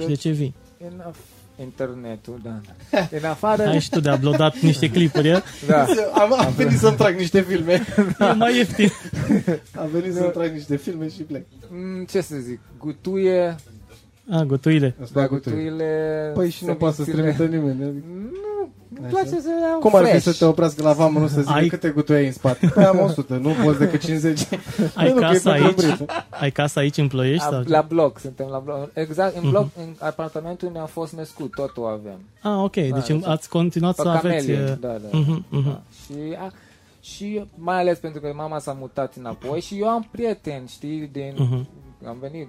Și 0.00 0.06
de 0.06 0.14
ce 0.14 0.30
vii? 0.30 0.54
În 1.58 1.64
af- 1.64 1.64
internetul, 1.64 2.40
da. 2.42 2.60
În 3.18 3.24
afară... 3.24 3.62
Ai 3.62 3.80
și 3.80 3.90
tu 3.90 4.00
de 4.00 4.10
uploadat 4.12 4.58
niște 4.58 4.90
clipuri, 4.90 5.28
e? 5.28 5.42
Da. 5.66 5.86
Am, 6.12 6.32
am 6.32 6.52
venit 6.56 6.78
să-mi 6.78 6.96
trag 6.96 7.16
niște 7.16 7.40
filme. 7.40 7.84
E 8.20 8.32
mai 8.32 8.56
ieftin. 8.56 8.88
Am 9.80 9.88
venit 9.92 10.14
să-mi 10.14 10.30
trag 10.30 10.52
niște 10.52 10.76
filme 10.76 11.08
și 11.08 11.22
plec. 11.22 11.44
Mm, 11.70 12.04
Ce 12.04 12.20
să 12.20 12.36
zic, 12.36 12.60
gutuie, 12.78 13.56
A, 14.30 14.42
gotuile. 14.42 14.94
Asta 15.02 15.20
da, 15.20 15.26
cu 15.26 15.34
tu. 15.36 15.50
gutuile... 15.50 16.30
Păi 16.34 16.50
și 16.50 16.64
nu 16.64 16.74
poate 16.74 16.94
să-ți 16.94 17.10
semințele- 17.10 17.34
trimită 17.48 17.56
nimeni. 17.56 17.82
adică- 17.90 18.04
Nu, 18.14 18.55
îmi 18.98 19.06
Așa. 19.06 19.16
place 19.16 19.40
să 19.40 19.48
iau 19.70 19.78
Cum 19.78 19.94
ar 19.94 20.02
fi 20.04 20.08
fresh. 20.10 20.24
să 20.24 20.32
te 20.38 20.44
oprească 20.44 20.82
la 20.82 20.92
vamă, 20.92 21.18
nu 21.18 21.26
să 21.26 21.40
zică 21.40 21.52
Ai- 21.52 21.68
câte 21.68 21.88
gutui 21.88 22.14
ai 22.14 22.26
în 22.26 22.32
spate? 22.32 22.66
Păi 22.74 22.84
am 22.92 22.98
100, 23.00 23.34
nu 23.36 23.50
poți 23.64 23.78
decât 23.78 24.00
50. 24.04 24.46
Ai 24.94 25.08
Nu, 25.08 25.14
că 25.14 25.20
e 25.24 25.26
casa 25.32 25.52
pentru 25.52 25.64
aici? 25.66 25.74
brief. 25.96 26.00
Ai 26.40 26.50
casa 26.50 26.80
aici 26.80 26.96
în 26.96 27.08
Ploiești? 27.08 27.44
A, 27.46 27.48
Sau? 27.50 27.62
la 27.66 27.80
bloc, 27.88 28.18
suntem 28.18 28.46
la 28.50 28.58
bloc. 28.58 28.90
Exact, 28.92 29.34
Mhm. 29.36 29.44
în 29.44 29.50
bloc, 29.50 29.66
în 29.78 29.94
apartamentul 29.98 30.70
ne-a 30.72 30.84
fost 30.86 31.12
născut, 31.12 31.50
totul 31.54 31.86
avem. 31.86 32.18
Ah, 32.42 32.62
ok. 32.64 32.72
Deci 32.74 33.06
deci- 33.06 33.24
ați 33.24 33.48
continuat 33.48 33.94
Pe 33.94 34.02
să 34.02 34.08
aveți... 34.08 34.46
camelie, 34.46 34.62
uh, 34.70 34.78
da, 34.80 34.88
da. 34.88 35.18
mhm, 35.18 35.44
mhm. 35.48 35.64
da. 35.68 35.80
Și, 36.04 36.36
a, 36.38 36.52
și 37.00 37.44
mai 37.54 37.78
ales 37.80 37.98
pentru 37.98 38.20
că 38.20 38.32
mama 38.36 38.58
s-a 38.58 38.76
mutat 38.80 39.14
înapoi 39.18 39.60
și 39.60 39.78
eu 39.80 39.88
am 39.88 40.08
prieteni, 40.10 40.68
știi, 40.68 41.08
din... 41.12 41.32
Mhm. 41.36 41.66
Am 42.04 42.16
venit, 42.20 42.48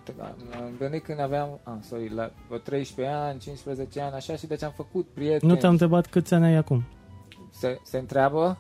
am 0.56 0.72
venit 0.80 1.04
când 1.04 1.20
aveam, 1.20 1.60
ah, 1.64 1.74
sorry, 1.90 2.12
la 2.16 2.32
vreo 2.48 2.58
13 2.60 3.16
ani, 3.16 3.40
15 3.40 4.02
ani, 4.02 4.14
așa, 4.14 4.36
și 4.36 4.48
deci 4.48 4.64
am 4.64 4.74
făcut 4.76 5.08
prieteni. 5.14 5.52
Nu 5.52 5.58
te-am 5.58 5.72
întrebat 5.72 6.08
câți 6.08 6.34
ani 6.34 6.46
ai 6.46 6.56
acum. 6.56 6.84
se, 7.60 7.80
se 7.84 7.98
întreabă? 7.98 8.58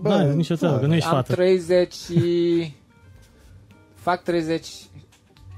Bă, 0.00 0.08
da, 0.08 0.22
nici 0.22 0.50
o 0.50 0.54
treabă, 0.54 0.74
da. 0.74 0.80
că 0.80 0.86
nu 0.86 0.94
ești 0.94 1.08
am 1.08 1.14
fată. 1.14 1.32
30 1.34 1.92
și... 1.92 2.72
Fac 3.94 4.22
30... 4.22 4.68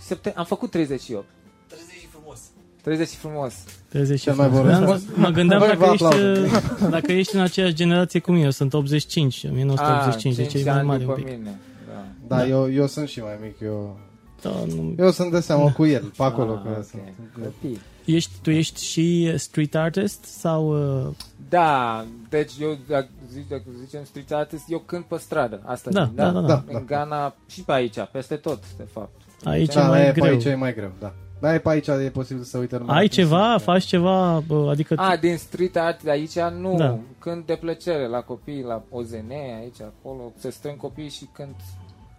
Septem- 0.00 0.32
am 0.36 0.44
făcut 0.44 0.70
38. 0.70 1.24
30 1.68 1.94
și 2.00 2.06
frumos. 2.06 2.40
30 2.82 3.08
și 3.08 3.16
frumos. 3.16 3.54
30 3.88 4.20
Cel 4.20 4.34
mai 4.34 4.48
bun 4.48 4.66
Da, 4.66 4.78
răspuns. 4.78 5.02
Mă 5.16 5.28
gândeam 5.28 5.58
Băi, 5.60 5.68
dacă 5.68 5.78
vă 5.84 5.92
ești, 5.92 6.04
aplaud. 6.04 6.36
uh, 6.44 6.88
dacă 6.96 7.12
ești 7.12 7.34
în 7.34 7.40
aceeași 7.40 7.74
generație 7.74 8.20
cu 8.20 8.30
mine. 8.30 8.44
Eu 8.44 8.50
sunt 8.50 8.74
85, 8.74 9.44
1985, 9.50 10.32
Ah, 10.36 10.42
deci 10.42 10.50
cinci 10.52 10.64
e 10.66 10.68
mai 10.70 10.78
ani 10.78 10.86
mare 10.86 11.00
un 11.00 11.06
după 11.06 11.18
pic. 11.20 11.26
mine. 11.36 11.58
Da. 11.86 12.04
Da, 12.28 12.36
Da. 12.36 12.46
Eu, 12.46 12.72
eu 12.72 12.86
sunt 12.86 13.08
și 13.08 13.20
mai 13.20 13.38
mic. 13.42 13.60
Eu, 13.60 13.98
Da, 14.42 14.50
nu. 14.74 14.94
eu 14.98 15.10
sunt 15.10 15.30
de 15.32 15.40
seamă 15.40 15.70
cu 15.76 15.86
el, 15.86 16.12
pe 16.16 16.22
acolo. 16.22 16.52
Ah, 16.52 16.60
că 16.62 16.68
ok. 16.78 16.84
sunt. 16.84 17.02
Copii. 17.42 17.80
Ești, 18.04 18.30
tu 18.42 18.50
ești 18.50 18.84
și 18.84 19.32
street 19.38 19.74
artist 19.74 20.24
sau... 20.24 20.68
Uh, 21.06 21.14
Da, 21.48 22.04
deci 22.28 22.52
eu, 22.60 22.76
dacă, 22.88 23.08
zic, 23.32 23.48
dacă 23.48 23.62
zicem 23.84 24.04
street 24.04 24.32
artist, 24.32 24.64
eu 24.68 24.78
cânt 24.78 25.04
pe 25.04 25.16
stradă. 25.16 25.62
Asta 25.64 25.90
Da, 25.90 26.04
zic, 26.04 26.14
da, 26.14 26.30
da, 26.30 26.40
da. 26.40 26.64
În 26.66 26.82
Ghana 26.86 27.34
și 27.46 27.62
pe 27.62 27.72
aici, 27.72 27.96
peste 28.12 28.36
tot, 28.36 28.62
de 28.76 28.86
fapt. 28.92 29.10
aici 29.44 29.74
Da, 29.74 29.84
e 29.84 29.88
mai 29.88 30.06
e, 30.08 30.12
pe 30.12 30.20
greu. 30.20 30.32
aici 30.32 30.44
e 30.44 30.54
mai 30.54 30.74
greu, 30.74 30.90
da. 31.00 31.12
Da, 31.40 31.54
e 31.54 31.58
pe 31.58 31.68
aici 31.68 31.86
e 31.86 32.10
posibil 32.12 32.42
să 32.42 32.58
uite 32.58 32.76
numai 32.78 32.96
Ai 32.96 33.02
la 33.02 33.08
ceva? 33.08 33.46
muzică. 33.46 33.62
Faci 33.70 33.84
ceva? 33.84 34.36
uh, 34.48 34.68
Adică... 34.70 34.94
A, 34.96 35.16
din 35.16 35.36
street 35.36 35.76
art 35.76 36.02
de 36.02 36.10
aici, 36.10 36.38
nu. 36.38 36.76
Da. 36.76 36.98
Cânt 37.18 37.46
de 37.46 37.56
plăcere 37.60 38.06
la 38.08 38.20
copii, 38.20 38.62
la 38.62 38.82
OZN, 38.90 39.30
aici, 39.60 39.80
acolo. 39.80 40.32
Se 40.38 40.50
strâng 40.50 40.76
copii 40.76 41.08
și 41.08 41.28
cânt. 41.32 41.54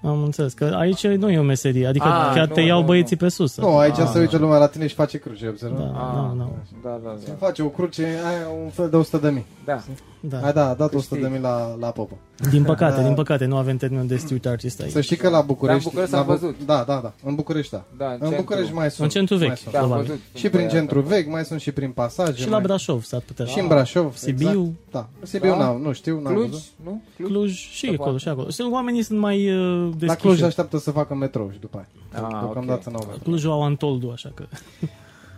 Am 0.03 0.23
înțeles 0.23 0.53
că 0.53 0.75
aici 0.77 1.07
nu 1.07 1.29
e 1.29 1.39
o 1.39 1.43
meserie. 1.43 1.87
Adică 1.87 2.05
Ah, 2.05 2.31
chiar 2.35 2.47
nu, 2.47 2.53
te 2.53 2.61
iau 2.61 2.79
nu, 2.79 2.85
băieții 2.85 3.17
nu. 3.19 3.25
pe 3.27 3.31
sus. 3.33 3.57
Nu, 3.57 3.77
aici 3.77 3.97
Ah. 3.97 4.09
se 4.13 4.19
uită 4.19 4.37
lumea 4.37 4.57
la 4.57 4.67
tine 4.67 4.87
și 4.87 4.95
face 4.95 5.17
cruce, 5.17 5.43
Da, 5.43 5.49
observă? 5.49 5.75
da, 5.77 6.33
da. 6.37 6.49
Da, 6.83 6.99
da, 7.03 7.15
Se 7.19 7.27
da. 7.27 7.33
face 7.45 7.61
o 7.63 7.67
cruce, 7.67 8.03
ai 8.03 8.35
un 8.63 8.69
fel 8.69 8.89
de 8.89 8.95
100 8.95 9.17
de 9.17 9.29
mii. 9.29 9.45
Da. 9.65 9.79
Da. 10.19 10.39
Ai 10.39 10.53
da, 10.53 10.69
a 10.69 10.73
dat 10.73 10.93
100 10.93 10.97
Câștig. 11.15 11.21
de 11.21 11.27
mii 11.27 11.39
la, 11.41 11.75
la 11.79 11.87
popă. 11.91 12.15
Din 12.49 12.63
păcate, 12.63 12.95
Da. 13.01 13.03
din 13.05 13.13
păcate, 13.13 13.45
nu 13.45 13.55
avem 13.55 13.77
termenul 13.77 14.07
de 14.07 14.15
street 14.17 14.45
artist 14.45 14.81
aici. 14.81 14.91
Să 14.91 15.01
știi 15.01 15.15
că 15.15 15.29
la 15.29 15.41
București... 15.41 15.83
Da, 15.83 15.89
în 15.89 16.05
București 16.05 16.13
la 16.13 16.19
am 16.19 16.25
Bu- 16.25 16.31
văzut. 16.31 16.65
Da, 16.65 16.83
da, 16.87 16.99
da. 17.03 17.13
În 17.23 17.35
București, 17.35 17.71
da. 17.71 17.83
Da, 17.97 18.05
în 18.05 18.11
În 18.11 18.19
centru. 18.19 18.41
București 18.41 18.73
mai 18.73 18.91
sunt. 18.91 19.03
În 19.03 19.09
centru 19.09 19.37
mai 19.37 19.47
vechi. 19.47 19.57
sunt. 19.57 19.73
Da, 19.73 19.79
am 19.79 19.85
probabil. 19.85 20.09
văzut. 20.11 20.23
Și 20.33 20.41
prin 20.49 20.51
Băiat 20.51 20.71
centru 20.71 20.99
acolo. 20.99 21.15
vechi, 21.15 21.29
mai 21.29 21.45
sunt 21.45 21.61
și 21.61 21.71
prin 21.71 21.91
pasaje. 21.91 22.33
Și 22.41 22.43
la 22.45 22.51
mai- 22.51 22.61
Brașov 22.61 23.03
s-ar 23.03 23.21
putea. 23.25 23.45
Și 23.45 23.59
în 23.59 23.67
Brașov. 23.67 24.15
Sibiu. 24.15 24.49
Exact. 24.49 24.69
Da. 24.91 25.07
Sibiu, 25.25 25.49
Da. 25.49 25.57
n-am, 25.57 25.81
nu 25.81 25.91
știu, 25.91 26.19
n-am 26.21 26.33
Cluj, 26.33 26.49
văzut. 26.49 26.63
nu? 26.83 27.01
Cluj? 27.15 27.29
Cluj 27.29 27.51
și 27.53 27.79
Se 27.79 27.85
acolo, 27.87 28.03
poate. 28.03 28.17
și 28.17 28.27
acolo. 28.27 28.49
Sunt 28.49 28.71
oamenii 28.73 29.01
sunt 29.01 29.19
mai 29.19 29.51
uh, 29.51 29.83
deschiși. 29.89 30.05
La 30.07 30.15
Cluj 30.15 30.41
așteaptă 30.41 30.77
să 30.77 30.91
facă 30.91 31.13
metrou 31.15 31.49
și 31.53 31.59
după 31.59 31.77
aia. 31.77 31.87
Ah, 32.23 32.29
Deocamdată 32.39 32.83
ok. 32.87 32.93
n-au 32.93 33.03
metrou. 33.05 33.23
Clujul 33.23 33.51
au 33.51 33.63
Antoldu, 33.63 34.09
așa 34.13 34.31
că... 34.35 34.43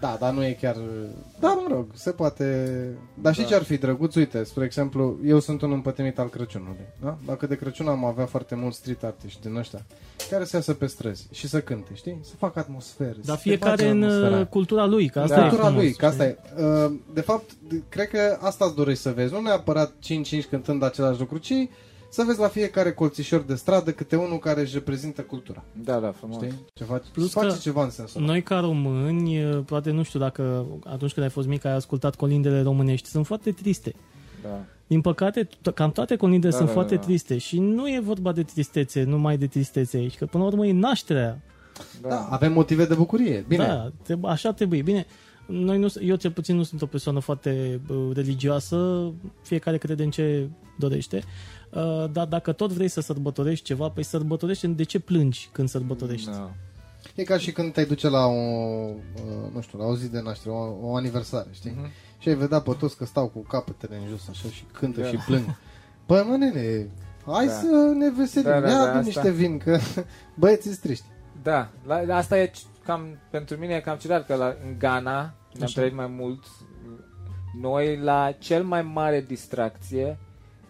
Da, 0.02 0.18
dar 0.20 0.34
nu 0.34 0.46
e 0.46 0.58
chiar... 0.62 0.76
Dar 1.40 1.52
mă 1.56 1.68
rog, 1.76 1.86
se 1.94 2.12
poate... 2.12 2.46
Dar 3.22 3.34
știi 3.34 3.46
Da. 3.46 3.50
ce 3.52 3.56
ar 3.56 3.64
fi 3.64 3.78
drăguț? 3.78 4.16
Uite, 4.16 4.44
spre 4.44 4.66
exemplu, 4.66 5.18
eu 5.26 5.40
sunt 5.40 5.62
un 5.62 5.72
împătimit 5.72 6.20
al 6.20 6.30
Crăciunului. 6.30 6.86
Da? 7.02 7.18
Dacă 7.26 7.48
de 7.48 7.56
Crăciun 7.56 7.88
am 7.88 8.06
avea 8.06 8.26
foarte 8.26 8.56
mulți 8.56 8.78
street 8.78 9.04
artiști 9.04 9.42
din 9.42 9.56
ăștia 9.56 9.86
care 10.30 10.44
să 10.46 10.56
iasă 10.56 10.74
pe 10.74 10.86
străzi 10.86 11.28
și 11.32 11.48
să 11.48 11.62
cânte, 11.62 11.90
știi? 11.94 12.20
Să 12.24 12.34
facă 12.38 12.60
atmosferă. 12.60 13.16
Dar 13.26 13.36
să 13.36 13.42
te 13.44 13.50
fiecare 13.50 13.72
bage 13.76 13.90
în 13.90 14.04
atmosfera 14.04 14.28
uh, 14.30 14.34
aia. 14.36 14.46
cultura 14.48 14.86
lui, 14.86 15.10
că 15.10 15.20
asta 15.20 15.36
Da. 15.36 15.42
e 15.46 15.48
Cultura 15.48 15.68
frumos, 15.68 15.84
lui, 15.84 15.94
că 15.94 16.06
asta 16.06 16.24
știi? 16.24 16.38
e. 16.58 16.64
Uh, 16.86 16.92
De 17.14 17.22
fapt, 17.22 17.50
d- 17.52 17.90
cred 17.90 18.08
că 18.08 18.38
asta 18.42 18.66
îți 18.66 18.76
dorești 18.76 19.02
să 19.02 19.12
vezi. 19.12 19.34
Nu 19.34 19.42
neapărat 19.42 19.92
5-5 19.92 20.50
cântând 20.50 20.84
același 20.84 21.20
lucru, 21.20 21.38
ci 21.38 21.54
să 22.14 22.24
vezi 22.28 22.40
la 22.40 22.48
fiecare 22.48 22.92
colțișor 22.92 23.42
de 23.42 23.56
stradă 23.56 23.92
câte 23.92 24.16
unul 24.16 24.38
care 24.40 24.62
își 24.62 24.74
reprezintă 24.74 25.22
cultura. 25.22 25.64
Da, 25.84 26.00
da, 26.00 26.12
frumos. 26.12 26.44
Știi? 26.44 26.54
Ce 26.74 26.84
faci? 26.84 27.04
Plus 27.14 27.32
face 27.32 27.48
că 27.48 27.56
ceva 27.62 27.84
în 27.84 27.90
sensul 27.90 28.20
ăsta. 28.22 28.32
Noi 28.32 28.44
ca 28.44 28.60
români, 28.60 29.44
uh, 29.46 29.60
poate 29.66 29.92
nu 29.92 30.04
știu 30.04 30.20
dacă 30.20 30.66
atunci 30.86 31.12
când 31.14 31.26
ai 31.26 31.32
fost 31.32 31.48
mic 31.48 31.66
ai 31.66 31.74
ascultat 31.74 32.16
colindele 32.16 32.62
românești, 32.62 33.08
sunt 33.10 33.26
foarte 33.26 33.52
triste. 33.52 33.94
Da. 34.44 34.64
Din 34.88 35.02
păcate, 35.02 35.48
to- 35.48 35.74
cam 35.74 35.92
toate 35.92 36.16
colindele 36.16 36.52
Da, 36.52 36.56
sunt 36.58 36.68
da, 36.68 36.74
foarte 36.74 36.96
da. 36.96 37.02
triste 37.02 37.38
și 37.38 37.60
nu 37.60 37.88
e 37.88 38.00
vorba 38.04 38.32
de 38.32 38.44
tristețe, 38.44 39.04
numai 39.04 39.38
de 39.38 39.48
tristețe 39.48 39.98
aici, 39.98 40.18
că 40.18 40.26
până 40.26 40.44
la 40.44 40.50
urmă 40.50 40.66
e 40.66 40.72
nașterea. 40.72 41.42
Da. 42.02 42.08
Da, 42.10 42.28
avem 42.32 42.54
motive 42.54 42.86
de 42.86 42.94
bucurie. 42.94 43.46
Bine. 43.48 43.66
Da, 43.66 43.92
treb- 44.04 44.24
așa 44.26 44.54
trebuie. 44.54 44.82
Bine, 44.82 45.06
noi 45.48 45.78
nu, 45.80 45.88
eu 46.02 46.16
cel 46.16 46.32
puțin 46.32 46.56
nu 46.56 46.64
sunt 46.64 46.82
o 46.82 46.86
persoană 46.86 47.20
foarte 47.20 47.82
uh, 47.90 47.98
religioasă, 48.14 49.12
fiecare 49.44 49.78
crede 49.78 50.04
în 50.04 50.10
ce 50.10 50.50
dorește, 50.80 51.24
uh, 51.74 52.06
dar 52.12 52.28
dacă 52.28 52.52
tot 52.52 52.72
vrei 52.72 52.88
să 52.88 53.02
sărbătorești 53.02 53.66
ceva, 53.66 53.90
păi 53.90 54.04
sărbătorește, 54.04 54.68
de 54.68 54.84
ce 54.84 55.00
plângi 55.00 55.50
când 55.52 55.70
sărbătorești? 55.70 56.30
Da. 56.30 56.52
E 57.16 57.24
ca 57.24 57.38
și 57.38 57.52
când 57.52 57.74
te 57.74 57.84
duce 57.84 58.10
la 58.10 58.26
o, 58.26 58.32
uh, 58.32 59.54
nu 59.54 59.62
știu, 59.62 59.78
la 59.78 59.86
o 59.86 59.96
zi 59.96 60.10
de 60.12 60.22
naștere, 60.22 60.54
o, 60.56 60.90
o 60.90 60.96
aniversare, 60.96 61.48
știi? 61.52 61.72
Mhm. 61.78 61.90
Și 62.20 62.30
ai 62.30 62.36
vedea 62.36 62.60
pe 62.62 62.72
toți 62.80 62.98
că 62.98 63.06
stau 63.06 63.28
cu 63.28 63.40
capetele 63.40 63.96
în 63.96 64.08
jos 64.10 64.28
așa 64.30 64.48
și 64.50 64.64
cântă 64.74 65.02
Da. 65.02 65.08
și 65.08 65.16
plâng. 65.16 65.44
Păi 66.06 66.26
mă 66.30 66.36
nene, 66.38 66.90
hai 67.26 67.46
Da. 67.46 67.52
să 67.52 67.94
ne 67.98 68.12
veselim, 68.12 68.50
Da, 68.52 68.60
da, 68.60 68.68
ia 68.68 68.74
da, 68.74 68.80
adu 68.82 68.88
asta. 68.88 69.00
niște 69.06 69.32
vin, 69.32 69.58
că 69.58 69.80
băieții 70.40 70.76
triști. 70.76 71.06
Da, 71.44 71.70
la, 71.88 72.02
la 72.02 72.16
asta 72.16 72.40
e 72.40 72.52
cam, 72.86 73.18
pentru 73.30 73.58
mine 73.58 73.74
e 73.74 73.80
cam 73.80 73.98
ciudat 73.98 74.26
că 74.26 74.36
la, 74.36 74.46
în 74.66 74.76
Ghana 74.78 75.12
ne-am 75.54 75.64
Așa. 75.64 75.80
trăit 75.80 75.96
mai 75.96 76.08
mult. 76.08 76.44
Noi 77.62 77.98
la 77.98 78.32
cel 78.40 78.64
mai 78.64 78.82
mare 78.82 79.22
distracție 79.28 80.18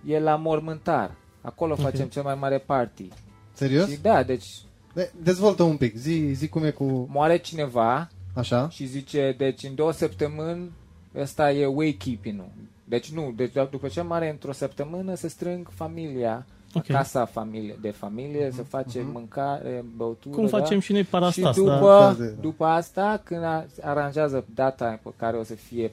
e 0.05 0.19
la 0.19 0.35
mormântar. 0.35 1.11
Acolo 1.41 1.73
Ok. 1.73 1.79
facem 1.79 2.07
cel 2.07 2.23
mai 2.23 2.35
mare 2.35 2.57
party. 2.57 3.07
Serios? 3.53 3.89
Și 3.89 4.01
da, 4.01 4.23
deci 4.23 4.45
De- 4.93 5.11
dezvoltă 5.23 5.63
un 5.63 5.77
pic, 5.77 5.95
zi, 5.95 6.31
zi 6.33 6.47
cum 6.49 6.63
e 6.63 6.69
cu... 6.71 7.07
moare 7.11 7.37
cineva 7.37 8.09
Așa? 8.35 8.69
și 8.69 8.85
zice, 8.85 9.35
deci 9.37 9.63
în 9.63 9.75
două 9.75 9.91
săptămâni 9.91 10.71
ăsta 11.15 11.51
e 11.51 11.65
waykeeping-ul. 11.65 12.49
Deci 12.83 13.11
nu, 13.11 13.33
deci 13.35 13.53
după 13.71 13.87
ce 13.87 14.01
moare 14.01 14.29
într-o 14.29 14.51
săptămână 14.51 15.15
se 15.15 15.27
strâng 15.27 15.67
familia, 15.69 16.45
Ok. 16.73 16.85
casa 16.85 17.25
familie, 17.25 17.77
de 17.81 17.89
familie, 17.89 18.51
se 18.51 18.61
face 18.61 19.01
mâncare, 19.11 19.85
băutură. 19.95 20.35
Cum 20.35 20.45
da? 20.47 20.57
facem 20.57 20.79
și 20.79 20.91
noi 20.91 21.03
parastas, 21.03 21.55
și 21.55 21.61
da? 21.63 21.73
după, 21.73 22.15
Da, 22.17 22.25
da. 22.25 22.31
după 22.41 22.65
asta, 22.65 23.21
când 23.23 23.43
a- 23.43 23.65
aranjează 23.81 24.45
data 24.55 24.99
pe 25.03 25.09
care 25.17 25.37
o 25.37 25.43
să 25.43 25.53
fie 25.53 25.91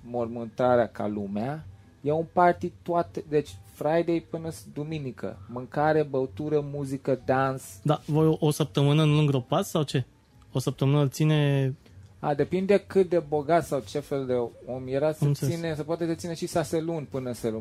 mormântarea 0.00 0.86
ca 0.88 1.06
lumea, 1.06 1.64
e 2.06 2.12
un 2.12 2.26
party 2.32 2.72
toate, 2.82 3.24
deci 3.28 3.50
Friday 3.74 4.26
până 4.30 4.50
s- 4.50 4.64
duminică, 4.74 5.38
mâncare, 5.52 6.02
băutură, 6.02 6.60
muzică, 6.72 7.20
dans. 7.24 7.62
Da, 7.82 8.00
voi 8.06 8.26
o, 8.26 8.36
o 8.40 8.50
săptămână 8.50 9.04
nu 9.04 9.18
îngropați 9.18 9.70
sau 9.70 9.82
ce? 9.82 10.04
O 10.52 10.58
săptămână 10.58 11.00
îl 11.00 11.08
ține... 11.08 11.74
A, 12.20 12.34
depinde 12.34 12.78
cât 12.86 13.08
de 13.08 13.18
bogat 13.28 13.66
sau 13.66 13.82
ce 13.88 13.98
fel 13.98 14.26
de 14.26 14.32
om 14.74 14.86
era, 14.88 15.12
se 15.12 15.18
Am 15.20 15.26
înțeles. 15.28 15.54
ține, 15.54 15.74
se 15.74 15.82
poate 15.82 16.06
se 16.06 16.14
ține 16.14 16.34
și 16.34 16.48
șase 16.48 16.80
luni 16.80 17.06
până 17.10 17.32
se, 17.32 17.54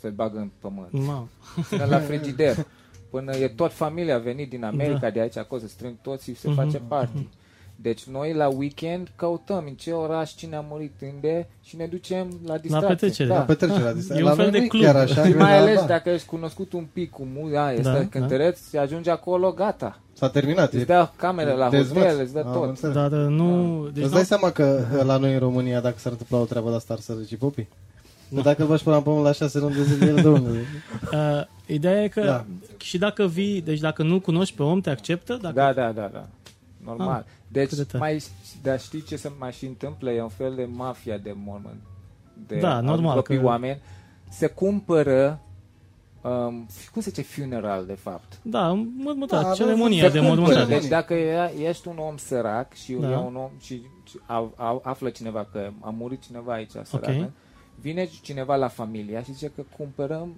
se 0.00 0.08
bagă 0.08 0.38
în 0.38 0.50
pământ. 0.58 0.88
Ma, 0.92 1.28
Până 1.68 1.84
la 1.84 1.98
frigider. 1.98 2.66
Până 3.10 3.36
e 3.36 3.48
tot 3.48 3.72
familia 3.72 4.14
a 4.14 4.18
venit 4.18 4.48
din 4.50 4.64
America, 4.64 4.98
Da. 4.98 5.10
de 5.10 5.20
aici 5.20 5.36
acolo, 5.36 5.60
se 5.60 5.66
strâng 5.66 5.94
toți 6.02 6.24
și 6.24 6.34
se 6.34 6.48
Mhm. 6.48 6.56
face 6.56 6.78
party. 6.78 7.26
Deci 7.82 8.04
noi 8.04 8.32
la 8.34 8.48
weekend 8.48 9.08
căutăm 9.16 9.64
în 9.66 9.74
ce 9.74 9.90
oraș, 9.92 10.30
cine 10.34 10.56
a 10.56 10.64
murit 10.68 10.92
unde 11.14 11.48
și 11.64 11.76
ne 11.76 11.86
ducem 11.86 12.28
la 12.46 12.56
distracție. 12.58 12.88
petrecere. 12.88 13.28
Da. 13.28 13.34
La 13.34 13.40
petrecerea 13.40 13.92
de 13.94 14.06
E 14.10 14.16
un 14.16 14.22
La 14.22 14.30
fel 14.34 14.42
noi 14.42 14.50
de 14.50 14.58
nu 14.58 14.64
e 14.64 14.66
club. 14.66 14.82
chiar 14.82 14.96
așa. 14.96 15.24
Și 15.24 15.30
că 15.32 15.38
mai 15.38 15.50
da, 15.52 15.60
ales 15.60 15.80
da. 15.80 15.86
dacă 15.86 16.10
ești 16.10 16.26
cunoscut 16.26 16.72
un 16.72 16.86
pic 16.92 17.10
cu 17.10 17.26
mu, 17.34 17.48
da, 17.48 17.70
este 17.72 17.82
Da, 17.82 17.92
da, 17.92 18.06
cântăreț 18.06 18.68
și 18.68 18.76
ajungi 18.76 19.08
acolo, 19.10 19.52
gata. 19.52 19.98
S-a 20.12 20.28
terminat. 20.28 20.72
Îți 20.72 20.82
e- 20.82 20.84
dea 20.84 21.12
camere 21.16 21.52
la 21.52 21.68
dezmăț. 21.68 22.02
hotel, 22.02 22.20
îți 22.20 22.32
dă 22.32 22.42
Am 22.46 22.52
tot. 22.52 22.68
înțeles. 22.68 22.94
dar 22.94 23.12
uh, 23.12 23.26
nu... 23.28 23.82
Deci 23.92 24.02
Îți 24.02 24.10
nu, 24.12 24.16
dai 24.16 24.24
seama 24.26 24.50
că 24.50 24.84
uh, 24.96 25.02
la 25.04 25.16
noi 25.16 25.32
în 25.32 25.38
România, 25.38 25.80
dacă 25.80 25.98
s-ar 25.98 26.12
întâmpla 26.12 26.38
o 26.38 26.44
treabă 26.44 26.70
de 26.70 26.76
asta, 26.76 26.92
ar 26.94 27.00
să 27.00 27.14
zici 27.14 27.38
popii? 27.38 27.68
Da. 28.28 28.40
Dacă 28.40 28.62
îl 28.62 28.68
bași 28.68 28.82
până 28.82 28.96
la 28.96 29.02
pământ 29.02 29.24
la 29.24 29.32
șase 29.32 29.58
luni 29.58 29.74
de 29.74 29.82
zile, 29.82 30.06
el 30.06 30.14
de 30.14 30.28
unde? 30.28 30.48
uh, 31.12 31.42
ideea 31.66 32.02
e 32.02 32.08
că 32.08 32.20
Da. 32.24 32.44
și 32.78 32.98
dacă 32.98 33.26
vii, 33.26 33.60
deci 33.62 33.78
dacă 33.80 34.02
nu 34.02 34.20
cunoști 34.20 34.56
pe 34.56 34.62
om, 34.62 34.80
te 34.80 34.90
acceptă? 34.90 35.38
Dacă, 35.42 35.54
Da, 35.54 35.72
da, 35.72 35.92
da, 35.92 36.10
da. 36.12 36.26
normal. 36.84 37.24
Ah, 37.26 37.32
deci, 37.52 37.68
cât 37.68 37.76
de 37.76 37.84
tare. 37.84 37.98
mai, 37.98 38.22
dar 38.62 38.80
știi 38.80 39.02
ce 39.02 39.16
se 39.16 39.30
mai 39.38 39.52
și 39.52 39.66
întâmplă? 39.66 40.10
E 40.10 40.22
un 40.22 40.28
fel 40.28 40.54
de 40.54 40.64
mafia 40.64 41.18
de 41.18 41.32
mormon. 41.44 41.80
De 42.46 42.56
Da, 42.58 42.74
a 42.76 42.80
normal, 42.80 43.08
înlopi 43.10 43.36
că- 43.36 43.44
oameni. 43.44 43.80
Se 44.30 44.46
cumpără 44.46 45.40
um, 46.22 46.66
cum 46.92 47.02
se 47.02 47.10
zice 47.10 47.22
funeral, 47.22 47.86
de 47.86 47.92
fapt? 47.94 48.38
Da, 48.42 48.72
mormântare, 48.96 49.44
Da, 49.46 49.52
ceremonia 49.52 50.02
se 50.02 50.08
de 50.08 50.18
cumpără. 50.18 50.40
mormântare. 50.40 50.78
Deci 50.78 50.88
dacă 50.88 51.14
e, 51.14 51.52
ești 51.68 51.88
un 51.88 51.98
om 51.98 52.16
sărac 52.16 52.72
și 52.74 52.92
Da. 52.92 53.10
e 53.10 53.16
un 53.16 53.36
om 53.36 53.50
și 53.58 53.82
și 54.04 54.18
a, 54.26 54.52
a, 54.56 54.80
află 54.82 55.10
cineva 55.10 55.48
că 55.52 55.70
a 55.80 55.90
murit 55.90 56.20
cineva 56.22 56.52
aici 56.52 56.70
sărac, 56.82 57.14
Ok. 57.22 57.30
vine 57.80 58.08
cineva 58.22 58.56
la 58.56 58.68
familia 58.68 59.22
și 59.22 59.32
zice 59.32 59.50
că 59.54 59.62
cumpărăm 59.76 60.36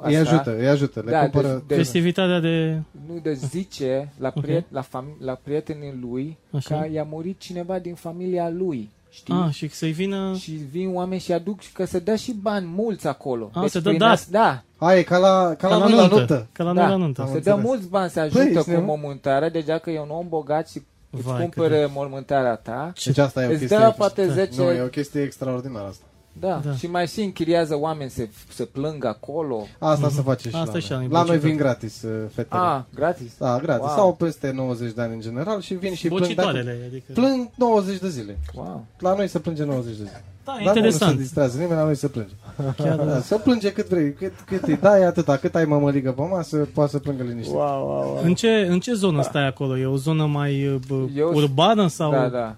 Îi 0.00 0.16
ajută, 0.16 0.56
îi 0.58 0.68
ajută, 0.68 1.02
le 1.04 1.10
Da, 1.10 1.20
cumpără... 1.20 1.48
deci- 1.48 1.62
deci- 1.66 1.76
Festivitatea 1.76 2.40
de... 2.40 2.80
Nu, 3.08 3.18
de 3.22 3.32
zice 3.32 4.12
la, 4.18 4.32
Ok. 4.34 4.42
priet, 4.42 4.64
la, 4.72 4.82
fam- 4.82 5.18
la 5.20 5.38
prietenii 5.42 5.98
lui 6.00 6.36
Așa. 6.50 6.78
că 6.80 6.86
i-a 6.92 7.06
murit 7.10 7.38
cineva 7.38 7.78
din 7.78 7.94
familia 7.94 8.50
lui. 8.50 8.90
Știi? 9.10 9.34
Ah, 9.34 9.52
și 9.52 9.68
să-i 9.68 9.90
vină... 9.92 10.34
Și 10.38 10.50
vin 10.70 10.94
oameni 10.94 11.20
și 11.20 11.32
aduc 11.32 11.60
și 11.60 11.72
că 11.72 11.84
se 11.84 11.98
dă 11.98 12.14
și 12.14 12.32
bani 12.32 12.66
mulți 12.74 13.06
acolo. 13.06 13.50
Ah, 13.54 13.68
se 13.68 13.80
dă 13.80 13.88
prin 13.88 13.98
dat. 13.98 14.10
as- 14.10 14.28
Da, 14.30 14.62
A, 14.76 14.94
e 14.94 15.02
ca 15.02 15.18
la, 15.18 15.54
ca 15.58 15.68
la, 15.68 15.76
noi 15.78 15.92
la 15.92 16.06
nuntă. 16.06 16.46
Ca 16.52 16.64
la 16.64 16.72
Da. 16.72 16.80
noi 16.80 16.90
la 16.90 16.96
nuntă. 16.96 17.20
Am 17.20 17.26
se 17.26 17.32
dă 17.32 17.50
înțeles. 17.50 17.64
mulți 17.64 17.88
bani 17.88 18.10
să 18.10 18.28
Băi, 18.32 18.40
ajută 18.42 18.58
ești 18.58 18.64
cu 18.64 18.70
nebun? 18.70 18.84
mormântarea, 18.86 19.50
deci 19.50 19.64
dacă 19.64 19.90
e 19.90 20.00
un 20.00 20.10
om 20.10 20.28
bogat 20.28 20.68
și 20.68 20.82
îți 21.10 21.22
Vai, 21.22 21.40
cumpără 21.40 21.90
mormântarea 21.94 22.54
ta, 22.54 22.92
Deci 23.04 23.18
asta 23.18 23.42
e 23.42 23.46
o 23.46 23.50
îți 23.50 23.58
chestie... 23.58 23.76
dă 23.78 23.94
poate 23.96 24.28
10... 24.32 24.60
Nu, 24.62 24.70
e 24.70 24.80
o 24.82 24.86
chestie 24.86 25.22
extraordinară 25.22 25.86
asta. 25.88 26.04
Da, 26.40 26.60
Da. 26.64 26.72
și 26.74 26.86
mai 26.86 27.06
și 27.06 27.20
închiriază 27.20 27.76
oameni 27.78 28.10
să, 28.10 28.22
să 28.54 28.64
plângă 28.64 29.06
acolo. 29.08 29.66
Asta 29.78 30.08
se 30.08 30.20
face 30.22 30.48
și 30.48 30.54
Asta 30.56 30.70
la 30.72 30.78
și 30.78 30.92
noi. 30.92 31.02
la 31.02 31.08
La 31.10 31.18
noi 31.18 31.26
bocituri. 31.26 31.48
vin 31.50 31.56
gratis 31.56 32.02
uh, 32.02 32.10
fetele. 32.34 32.60
Ah, 32.60 32.80
gratis. 32.94 33.32
Da, 33.38 33.58
gratis. 33.62 33.86
Wow. 33.86 33.96
Sau 33.96 34.14
peste 34.14 34.52
90 34.54 34.92
de 34.92 35.02
ani 35.02 35.12
în 35.14 35.20
general 35.20 35.60
și 35.60 35.74
vin 35.74 35.94
și 35.94 36.08
plâng. 36.08 36.20
Dacă 36.20 36.34
Bocitoarele, 36.34 36.78
adică... 36.88 37.12
plâng 37.12 37.48
90 37.54 37.98
de 37.98 38.08
zile. 38.08 38.38
Wow. 38.54 38.84
La 38.98 39.14
noi 39.14 39.28
se 39.28 39.38
plânge 39.38 39.64
90 39.64 39.96
de 39.96 40.02
zile. 40.04 40.24
Da, 40.44 40.52
Dar 40.52 40.62
nu 40.64 40.72
se 40.72 40.78
interesant. 40.78 41.18
distrează 41.18 41.58
nimeni, 41.58 41.78
la 41.78 41.84
noi 41.84 41.94
se 41.94 42.08
plânge. 42.08 42.32
Chiar, 42.76 42.96
Da, 42.96 43.20
să 43.20 43.38
plânge 43.38 43.72
cât 43.72 43.88
vrei, 43.88 44.12
cât, 44.12 44.32
cât 44.46 44.62
îi 44.62 44.76
dai 44.76 45.02
atâta, 45.04 45.36
cât 45.36 45.54
ai 45.54 45.64
mămăligă 45.64 46.12
pe 46.12 46.22
masă, 46.30 46.68
poate 46.74 46.90
să 46.90 46.98
plângă 46.98 47.22
liniște. 47.22 47.52
Wow, 47.54 47.86
wow, 47.86 48.02
wow. 48.14 48.20
În 48.24 48.34
ce, 48.34 48.66
în 48.70 48.80
ce 48.80 48.92
zonă 48.92 49.22
stai 49.22 49.46
acolo? 49.46 49.78
E 49.78 49.86
o 49.86 49.96
zonă 49.96 50.26
mai 50.26 50.80
bă, 50.88 50.94
Eu- 51.16 51.32
urbană 51.34 51.86
sau... 51.86 52.10
Da, 52.10 52.28
da. 52.28 52.56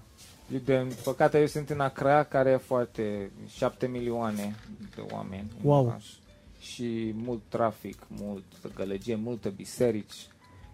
Eu, 0.53 0.59
de 0.65 0.75
în 0.75 0.89
păcate, 1.03 1.39
eu 1.39 1.45
sunt 1.45 1.69
în 1.69 1.79
Accra, 1.79 2.23
care 2.23 2.49
e 2.49 2.57
foarte... 2.57 3.31
7 3.47 3.87
milioane 3.87 4.55
de 4.95 5.03
oameni. 5.11 5.45
în 5.63 5.69
Wow. 5.69 5.85
oraș. 5.85 6.05
Și 6.59 7.13
mult 7.15 7.41
trafic, 7.49 7.97
mult 8.07 8.43
gălăgie, 8.75 9.15
multe 9.15 9.49
biserici, 9.49 10.13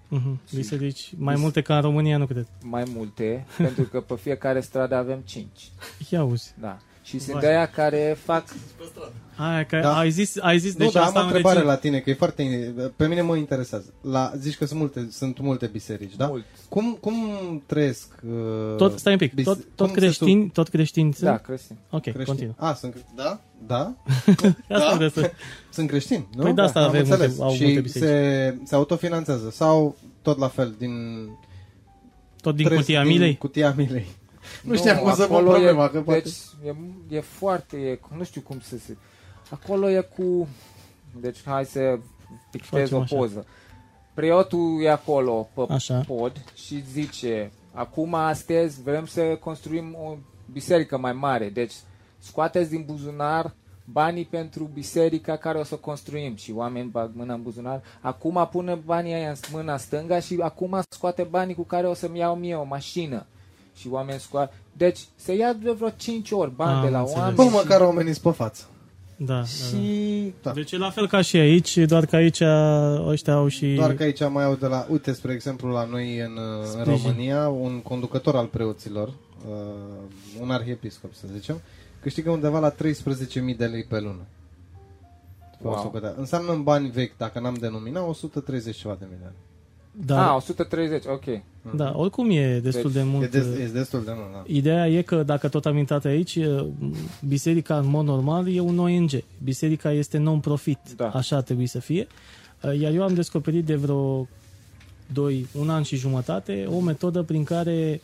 Mhm. 0.09 0.39
Și- 0.47 0.55
Biserici 0.55 1.13
mai 1.17 1.33
bis- 1.33 1.43
multe 1.43 1.61
ca 1.61 1.75
în 1.75 1.81
România, 1.81 2.17
nu 2.17 2.25
cred. 2.25 2.47
mai 2.63 2.83
multe, 2.93 3.45
pentru 3.57 3.83
că 3.83 4.01
pe 4.01 4.15
fiecare 4.15 4.59
stradă 4.61 4.95
avem 4.95 5.19
5. 5.25 5.69
Ia 6.09 6.23
uzi. 6.23 6.53
Da. 6.59 6.77
Și 7.07 7.19
sunt 7.19 7.31
Vai. 7.31 7.41
de 7.41 7.47
aia 7.47 7.65
care 7.65 8.17
fac... 8.23 8.43
Aia, 9.35 9.65
că 9.65 9.79
Da. 9.81 9.97
ai 9.97 10.09
zis, 10.11 10.37
ai 10.39 10.57
zis 10.59 10.73
Nu, 10.75 10.83
deci 10.83 10.93
dar 10.93 11.01
am 11.01 11.07
asta 11.07 11.19
o 11.19 11.23
întrebare 11.23 11.55
rețin- 11.55 11.69
la 11.71 11.75
tine, 11.77 11.99
că 11.99 12.09
e 12.09 12.13
foarte... 12.13 12.43
Pe 12.95 13.07
mine 13.07 13.21
mă 13.21 13.35
interesează. 13.35 13.93
La, 14.01 14.31
zici 14.37 14.57
că 14.57 14.65
sunt 14.65 14.79
multe, 14.79 15.07
sunt 15.11 15.39
multe 15.39 15.65
biserici, 15.65 16.15
da? 16.15 16.27
Mult. 16.27 16.45
Cum, 16.69 16.97
cum 17.01 17.15
trăiesc... 17.65 18.07
Uh, 18.27 18.75
Tot, 18.77 18.99
stai 18.99 19.13
un 19.13 19.19
pic, 19.19 19.33
bis- 19.33 19.45
tot, 19.45 19.57
tot 19.75 19.85
cum 19.87 19.95
se 19.95 20.01
creștini, 20.01 20.49
tot 20.49 20.67
creștini 20.67 21.13
sunt? 21.13 21.29
Da, 21.29 21.37
creștin. 21.37 21.75
Ok, 21.89 22.01
Creștini. 22.01 22.25
continuă. 22.25 22.53
A, 22.57 22.73
sunt 22.73 22.91
cre- 22.91 23.05
Da? 23.15 23.39
Da? 23.67 23.95
Asta 24.75 24.89
Da? 24.89 24.93
vreau 24.95 25.09
să... 25.09 25.31
Sunt 25.71 25.87
creștini, 25.89 26.27
nu? 26.35 26.43
Păi 26.43 26.53
de 26.53 26.61
asta 26.61 26.79
Am 26.79 26.85
avem 26.87 26.99
înțeles. 26.99 27.27
multe- 27.27 27.43
au 27.43 27.51
și 27.53 27.63
multe 27.63 27.79
biserici. 27.79 28.07
se, 28.09 28.57
se 28.63 28.75
autofinanțează 28.75 29.49
sau 29.49 29.95
tot 30.21 30.37
la 30.37 30.47
fel, 30.47 30.75
din... 30.77 30.91
Tot 32.41 32.55
din 32.55 32.65
trăiesc 32.65 32.85
cutia 32.85 33.03
milei? 33.03 33.37
cutia 33.37 33.73
milei. 33.77 34.05
Nu, 34.67 34.75
știam 34.75 34.97
cum 34.97 35.13
să 35.13 35.25
pun 35.25 35.35
acolo 35.35 35.51
problema, 35.51 35.85
e, 35.85 35.87
că 35.87 36.01
poate... 36.01 36.19
Deci 36.19 36.33
e, 36.65 36.75
e 37.15 37.19
foarte, 37.19 37.77
e, 37.77 37.99
nu 38.17 38.23
știu 38.23 38.41
cum 38.41 38.59
să 38.59 38.77
se... 38.77 38.97
Acolo 39.49 39.89
e 39.89 40.01
cu... 40.17 40.47
Deci 41.21 41.37
hai 41.45 41.65
să 41.65 41.99
pictez 42.51 42.79
Facem 42.79 42.97
o 42.97 43.01
așa. 43.01 43.15
poză. 43.15 43.45
Preotul 44.13 44.81
e 44.81 44.89
acolo 44.89 45.49
pe 45.53 45.73
Așa. 45.73 46.03
pod 46.07 46.43
și 46.55 46.83
zice 46.91 47.51
acum 47.71 48.13
astăzi 48.13 48.81
vrem 48.81 49.05
să 49.05 49.21
construim 49.21 49.95
o 50.03 50.15
biserică 50.51 50.97
mai 50.97 51.13
mare. 51.13 51.49
Deci 51.49 51.73
scoateți 52.19 52.69
din 52.69 52.83
buzunar 52.85 53.53
banii 53.85 54.25
pentru 54.25 54.69
biserica 54.73 55.35
care 55.37 55.57
o 55.57 55.63
să 55.63 55.75
construim 55.75 56.35
și 56.35 56.51
oameni 56.51 56.89
bag 56.89 57.11
mâna 57.13 57.33
în 57.33 57.41
buzunar. 57.41 57.81
Acum 58.01 58.47
pune 58.51 58.73
banii 58.73 59.13
aia 59.13 59.29
în 59.29 59.35
mâna 59.51 59.77
stânga 59.77 60.19
și 60.19 60.37
acum 60.41 60.81
scoate 60.89 61.23
banii 61.23 61.55
cu 61.55 61.63
care 61.63 61.87
o 61.87 61.93
să-mi 61.93 62.17
iau 62.17 62.35
mie 62.35 62.55
o 62.55 62.63
mașină. 62.63 63.25
Și 63.77 63.87
oameni 63.91 64.19
scoate. 64.19 64.53
Deci 64.73 64.99
se 65.15 65.35
ia 65.35 65.53
de 65.53 65.71
vreo 65.71 65.89
5 65.89 66.31
ori 66.31 66.51
bani 66.55 66.75
Am 66.77 66.83
de 66.83 66.89
la 66.89 66.99
înțeles. 66.99 67.19
oameni. 67.19 67.35
Bă, 67.35 67.43
și- 67.43 67.49
măcar 67.49 67.81
oamenii 67.81 68.11
sunt 68.13 68.23
pe 68.23 68.31
față. 68.43 68.63
Da, 69.19 69.33
da, 69.33 69.39
da. 69.39 69.45
și 69.45 70.33
Da. 70.41 70.51
Deci 70.51 70.71
e 70.71 70.77
la 70.77 70.89
fel 70.89 71.07
ca 71.07 71.21
și 71.21 71.37
aici, 71.37 71.77
doar 71.77 72.05
că 72.05 72.15
aici 72.15 72.41
ăștia 73.05 73.33
au 73.33 73.47
și... 73.47 73.73
Doar 73.75 73.93
că 73.93 74.03
aici 74.03 74.19
mai 74.29 74.43
au 74.43 74.55
de 74.55 74.65
la... 74.67 74.85
Uite, 74.89 75.13
spre 75.13 75.33
exemplu, 75.33 75.69
la 75.69 75.85
noi 75.85 76.19
în, 76.19 76.31
uh, 76.31 76.59
în 76.61 76.65
Sprijin. 76.65 77.03
România, 77.05 77.47
un 77.49 77.81
conducător 77.81 78.35
al 78.35 78.45
preoților, 78.45 79.07
uh, 79.07 79.53
un 80.41 80.51
arhiepiscop, 80.51 81.13
să 81.13 81.25
zicem, 81.33 81.61
câștigă 82.01 82.31
undeva 82.31 82.59
la 82.59 82.69
13.000 82.71 83.57
de 83.57 83.65
lei 83.65 83.83
pe 83.83 83.99
lună. 83.99 84.25
Pe 85.61 85.67
o 85.67 85.69
Wow. 85.69 85.81
socoteală. 85.81 86.15
Înseamnă 86.17 86.51
în 86.51 86.63
bani 86.63 86.89
vechi, 86.89 87.17
dacă 87.17 87.39
n-am 87.39 87.53
denominat, 87.53 88.07
130 88.07 88.75
ceva 88.75 88.95
de 88.99 89.05
milioane. 89.09 89.35
Da, 90.05 90.29
Ah, 90.33 90.35
130, 90.37 91.03
ok. 91.05 91.23
da, 91.75 91.93
oricum 91.95 92.29
e 92.29 92.59
destul 92.59 92.91
Deci, 92.91 93.01
de 93.03 93.07
mult. 93.09 93.23
E, 93.23 93.27
des, 93.27 93.45
e 93.45 93.69
destul 93.73 94.03
de 94.03 94.11
mult, 94.15 94.31
da. 94.31 94.43
Ideea 94.45 94.87
e 94.87 95.01
că, 95.01 95.23
dacă 95.23 95.47
tot 95.47 95.65
am 95.65 95.77
intrat 95.77 96.05
aici, 96.05 96.35
e, 96.35 96.65
biserica, 97.27 97.77
în 97.77 97.87
mod 97.89 98.05
normal, 98.05 98.47
e 98.53 98.59
un 98.59 98.79
ONG. 98.79 99.09
Biserica 99.43 99.91
este 99.91 100.17
non-profit. 100.17 100.79
Da. 100.95 101.09
Așa 101.09 101.35
ar 101.35 101.41
trebui 101.41 101.65
să 101.67 101.79
fie. 101.79 102.07
Iar 102.79 102.93
eu 102.93 103.03
am 103.03 103.13
descoperit 103.13 103.65
de 103.65 103.75
vreo 103.75 104.27
doi, 105.13 105.47
un 105.59 105.69
an 105.69 105.81
și 105.83 105.95
jumătate 105.95 106.67
o 106.75 106.79
metodă 106.79 107.21
prin 107.21 107.43
care 107.43 108.01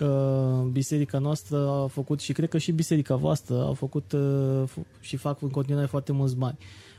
uh, 0.00 0.62
biserica 0.72 1.18
noastră 1.18 1.56
a 1.68 1.86
făcut 1.86 2.20
și 2.20 2.32
cred 2.32 2.48
că 2.48 2.58
și 2.58 2.72
biserica 2.72 3.16
voastră 3.16 3.66
a 3.68 3.72
făcut 3.72 4.12
uh, 4.12 4.62
f- 4.66 5.00
și 5.00 5.16
fac 5.16 5.42
în 5.42 5.48
continuare 5.50 5.86
foarte 5.86 6.12
mulți 6.12 6.36
bani. 6.36 6.58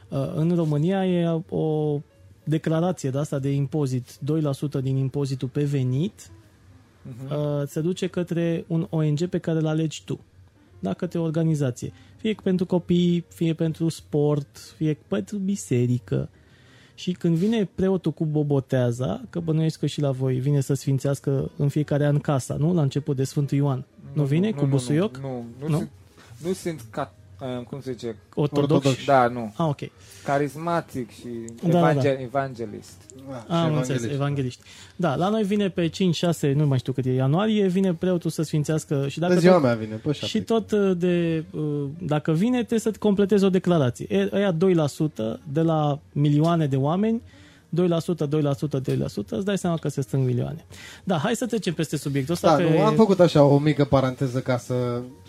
Uh, 0.09 0.31
în 0.35 0.55
România 0.55 1.05
e 1.05 1.41
o 1.49 1.99
declarație 2.45 3.09
de 3.09 3.17
asta 3.17 3.39
de 3.39 3.49
impozit, 3.51 4.17
2% 4.19 4.81
din 4.81 4.95
impozitul 4.97 5.47
pe 5.47 5.63
venit 5.63 6.29
Mhm. 7.07 7.33
uh, 7.33 7.67
se 7.67 7.81
duce 7.81 8.07
către 8.07 8.65
un 8.67 8.87
ONG 8.89 9.25
pe 9.25 9.37
care 9.37 9.57
îl 9.59 9.65
alegi 9.67 10.03
tu. 10.05 10.19
Da, 10.79 10.93
către 10.93 11.19
o 11.19 11.23
organizație. 11.23 11.93
Fie 12.17 12.35
pentru 12.43 12.65
copii, 12.65 13.25
fie 13.33 13.53
pentru 13.53 13.89
sport, 13.89 14.57
fie 14.77 14.97
pentru 15.07 15.37
biserică. 15.37 16.29
Și 16.95 17.11
când 17.11 17.35
vine 17.35 17.69
preotul 17.75 18.11
cu 18.11 18.25
boboteaza, 18.25 19.21
că 19.29 19.39
bănuiesc 19.39 19.79
că 19.79 19.85
și 19.85 20.01
la 20.01 20.11
voi 20.11 20.39
vine 20.39 20.61
să 20.61 20.73
sfințească 20.73 21.51
în 21.57 21.69
fiecare 21.69 22.05
an 22.05 22.19
casa, 22.19 22.55
nu? 22.55 22.73
La 22.73 22.81
început 22.81 23.15
de 23.15 23.23
Sfântul 23.23 23.57
Ioan. 23.57 23.85
Nu, 24.13 24.23
vine 24.23 24.51
cu 24.51 24.65
busuioc? 24.65 25.17
Nu, 25.17 25.45
nu, 25.59 25.67
nu, 25.67 25.67
Nu? 25.67 25.77
Sunt, 25.77 25.89
nu 26.45 26.53
sunt 26.53 26.85
ca, 26.89 27.13
uh, 27.17 27.24
cum 27.69 27.81
se 27.81 27.91
zice, 27.91 28.15
Ortodox? 28.35 28.73
Ortodox. 28.73 29.05
da, 29.05 29.27
nu, 29.27 29.53
Ah, 29.57 29.65
ok. 29.69 29.79
carismatic 30.23 31.11
și 31.11 31.27
Da, 31.63 31.69
da, 31.69 31.77
evangel, 31.77 32.17
evangelist. 32.21 33.01
Da, 33.29 33.45
Ah, 33.47 33.65
am 33.65 33.75
înțeles, 33.75 34.03
evangheliști. 34.03 34.61
Da, 34.95 35.15
la 35.15 35.29
noi 35.29 35.43
vine 35.43 35.69
pe 35.69 35.87
5-6, 35.89 36.53
nu 36.55 36.65
mai 36.67 36.77
știu 36.77 36.93
cât 36.93 37.05
e 37.05 37.11
ianuarie, 37.13 37.67
vine 37.67 37.93
preotul 37.93 38.29
să 38.29 38.41
sfințească 38.43 39.07
și 39.07 39.19
dacă 39.19 39.33
De 39.33 39.39
tot- 39.39 39.43
ziua 39.47 39.59
mea 39.59 39.73
vine, 39.75 39.95
pe 39.95 40.11
șapte. 40.11 40.25
Și 40.25 40.41
tot 40.41 40.71
uh, 40.71 40.91
de, 40.97 41.43
uh, 41.51 41.83
dacă 41.99 42.31
vine, 42.31 42.57
trebuie 42.57 42.79
să 42.79 42.91
completezi 42.99 43.43
o 43.43 43.49
declarație. 43.49 44.05
E- 44.09 44.29
Ăia 44.33 44.51
2% 44.51 45.39
de 45.51 45.61
la 45.61 45.99
milioane 46.11 46.67
de 46.67 46.75
oameni, 46.75 47.21
2%, 47.75 47.77
2%, 47.77 48.97
2%, 48.97 49.25
îți 49.29 49.45
dai 49.45 49.57
seama 49.57 49.77
că 49.77 49.87
se 49.87 50.01
strâng 50.01 50.25
milioane. 50.25 50.65
Da, 51.03 51.17
hai 51.17 51.35
să 51.35 51.45
trecem 51.45 51.73
peste 51.73 51.97
subiectul 51.97 52.33
ăsta. 52.33 52.47
Da, 52.47 52.63
pe... 52.63 52.69
nu, 52.69 52.81
am 52.85 52.95
făcut 52.95 53.19
așa 53.19 53.43
o 53.43 53.57
mică 53.57 53.85
paranteză 53.85 54.39
ca 54.39 54.57
să... 54.57 54.73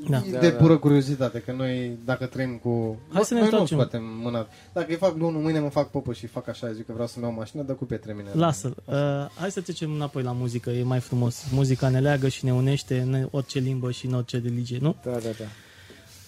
Da. 0.09 0.18
De 0.18 0.30
Da, 0.30 0.48
da. 0.48 0.48
pură 0.48 0.76
curiozitate, 0.76 1.38
că 1.38 1.52
noi, 1.52 1.98
dacă 2.04 2.26
trăim 2.26 2.61
cu... 2.62 2.98
Hai 3.12 3.24
să 3.24 3.35
ne 3.35 3.40
noi 3.40 3.48
nu 3.48 3.59
întoarcem. 3.59 3.78
scoatem 3.78 4.02
mâna. 4.22 4.46
Dacă 4.72 4.87
îi 4.88 4.96
fac 4.96 5.16
lunul, 5.16 5.40
mâine 5.40 5.59
mă 5.59 5.68
fac 5.68 5.90
popă 5.90 6.12
și 6.12 6.26
fac 6.26 6.48
așa, 6.48 6.72
zic 6.72 6.87
că 6.87 6.92
vreau 6.92 7.06
să-mi 7.09 7.24
iau 7.24 7.35
o 7.35 7.37
mașină, 7.38 7.62
dă 7.62 7.72
cu 7.72 7.85
pietre 7.85 8.12
mine. 8.12 8.28
Lasă-l. 8.32 8.74
Uh, 8.85 8.94
hai 9.40 9.50
să 9.50 9.61
trecem 9.61 9.92
înapoi 9.92 10.22
la 10.22 10.32
muzică, 10.32 10.70
e 10.70 10.82
mai 10.82 11.00
frumos. 11.00 11.44
Muzica 11.52 11.88
ne 11.88 12.00
leagă 12.00 12.28
și 12.28 12.44
ne 12.44 12.52
unește 12.52 12.98
în 12.98 13.28
orice 13.30 13.59
limbă 13.59 13.90
și 13.90 14.06
în 14.06 14.12
orice 14.14 14.38
religie, 14.38 14.78
nu? 14.80 14.96
Da, 15.04 15.11
da, 15.11 15.18
da. 15.18 15.44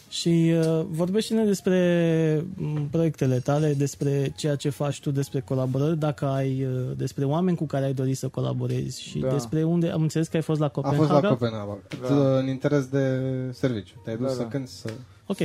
Și 0.08 0.52
uh, 0.54 0.84
vorbește-ne 0.88 1.44
despre 1.44 2.44
m, 2.56 2.88
proiectele 2.90 3.38
tale, 3.38 3.72
despre 3.74 4.32
ceea 4.36 4.56
ce 4.56 4.68
faci 4.68 5.00
tu, 5.00 5.10
despre 5.10 5.40
colaborări, 5.40 5.98
dacă 5.98 6.26
ai, 6.26 6.64
uh, 6.64 6.96
despre 6.96 7.24
oameni 7.24 7.56
cu 7.56 7.64
care 7.66 7.84
ai 7.84 7.92
dorit 7.94 8.16
să 8.16 8.28
colaborezi 8.28 9.02
și 9.02 9.18
Da. 9.18 9.28
despre 9.32 9.64
unde, 9.64 9.88
am 9.90 10.02
înțeles 10.02 10.28
că 10.28 10.36
ai 10.36 10.42
fost 10.42 10.60
la 10.60 10.66
A 10.66 10.68
Copenhaga. 10.68 11.06
fost 11.08 11.22
la 11.22 11.28
Copenhaga. 11.28 11.78
Da. 12.08 12.38
În 12.38 12.48
interes 12.48 12.86
de 12.86 13.20
serviciu. 13.52 14.00
Te-ai 14.04 14.16
dus 14.16 14.26
Da, 14.26 14.32
să 14.32 14.42
da. 14.42 14.48
cânti 14.48 14.70
să... 14.70 14.90
Ok, 15.26 15.38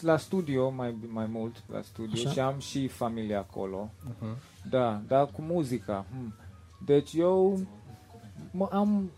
La 0.00 0.16
studio, 0.16 0.70
mai, 0.70 0.94
mai 1.08 1.26
mult, 1.32 1.56
la 1.72 1.80
studio 1.82 2.12
Așa. 2.14 2.30
și 2.30 2.40
am 2.40 2.58
și 2.58 2.88
familie 2.88 3.34
acolo. 3.34 3.90
Uh-huh. 4.10 4.36
Da, 4.70 5.02
da, 5.08 5.24
cu 5.24 5.42
muzica. 5.42 6.04
Hmm. 6.10 6.34
Deci 6.84 7.10
eu 7.14 7.60
mă, 8.50 8.68
am, 8.72 9.10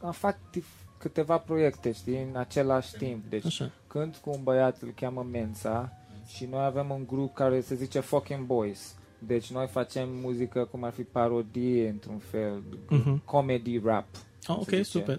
am 0.00 0.12
fac 0.12 0.36
tif- 0.36 0.80
câteva 0.98 1.36
proiecte, 1.36 1.92
știi, 1.92 2.26
în 2.32 2.38
același 2.40 2.92
timp. 2.96 3.24
Deci 3.28 3.44
Așa. 3.46 3.70
Cânt 3.92 4.16
cu 4.16 4.30
un 4.30 4.40
băiat, 4.42 4.80
îl 4.82 4.92
cheamă 4.94 5.26
Mensa, 5.30 5.92
și 6.26 6.48
noi 6.50 6.64
avem 6.64 6.90
un 6.90 7.04
grup 7.06 7.34
care 7.34 7.60
se 7.60 7.74
zice 7.74 8.00
Fucking 8.00 8.46
Boys. 8.46 8.94
Deci 9.18 9.52
noi 9.52 9.66
facem 9.66 10.08
muzică 10.22 10.68
cum 10.70 10.84
ar 10.84 10.92
fi 10.92 11.02
parodie, 11.02 11.88
într-un 11.88 12.18
fel, 12.18 12.62
Mhm. 12.88 13.22
comedy 13.24 13.78
rap. 13.84 14.06
Ah, 14.14 14.20
se 14.42 14.52
ok, 14.52 14.68
zice. 14.68 14.82
super. 14.82 15.18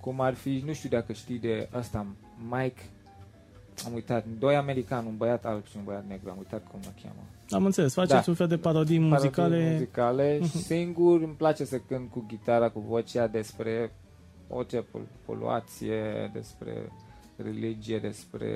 Cum 0.00 0.20
ar 0.20 0.34
fi, 0.34 0.62
nu 0.66 0.72
știu 0.72 0.88
dacă 0.88 1.12
știi 1.12 1.38
de 1.38 1.68
ăsta, 1.74 2.06
Mike, 2.50 2.80
am 3.86 3.92
uitat, 3.94 4.24
doi 4.38 4.56
americani, 4.56 5.06
un 5.06 5.16
băiat 5.16 5.44
alb 5.46 5.64
și 5.66 5.76
un 5.76 5.84
băiat 5.84 6.04
negru, 6.08 6.30
am 6.30 6.38
uitat 6.38 6.66
cum 6.70 6.80
îl 6.84 6.92
cheamă. 7.02 7.20
Am 7.50 7.64
înțeles. 7.64 7.92
Faceți 7.94 8.12
Da. 8.14 8.22
un 8.26 8.34
fel 8.34 8.46
de 8.46 8.56
parodii 8.56 8.98
muzicale. 8.98 9.48
Parodii 9.56 9.72
muzicale 9.72 10.38
Mhm. 10.40 10.48
și 10.50 10.56
singur 10.58 11.22
îmi 11.22 11.34
place 11.34 11.64
să 11.64 11.78
cânt 11.78 12.10
cu 12.10 12.24
gitara, 12.28 12.68
cu 12.68 12.80
vocea 12.80 13.26
despre 13.26 13.92
orice 14.48 14.80
pol- 14.80 15.08
poluație, 15.24 16.30
despre 16.32 16.92
religie, 17.42 17.98
despre 17.98 18.48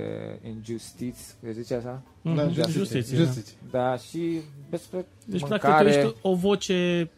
injustiție, 0.56 1.34
se 1.42 1.52
zice 1.52 1.74
așa? 1.74 2.02
Mhm, 2.22 2.34
Da, 2.36 2.48
justiție, 2.48 2.72
justiție. 2.78 3.16
da. 3.18 3.24
justiție. 3.24 3.56
Da, 3.70 3.96
și 3.96 4.40
despre 4.70 5.06
Deci, 5.24 5.40
mâncare. 5.40 5.60
practic, 5.60 6.00
tu 6.00 6.06
ești 6.06 6.16
o 6.22 6.34
voce, 6.34 7.10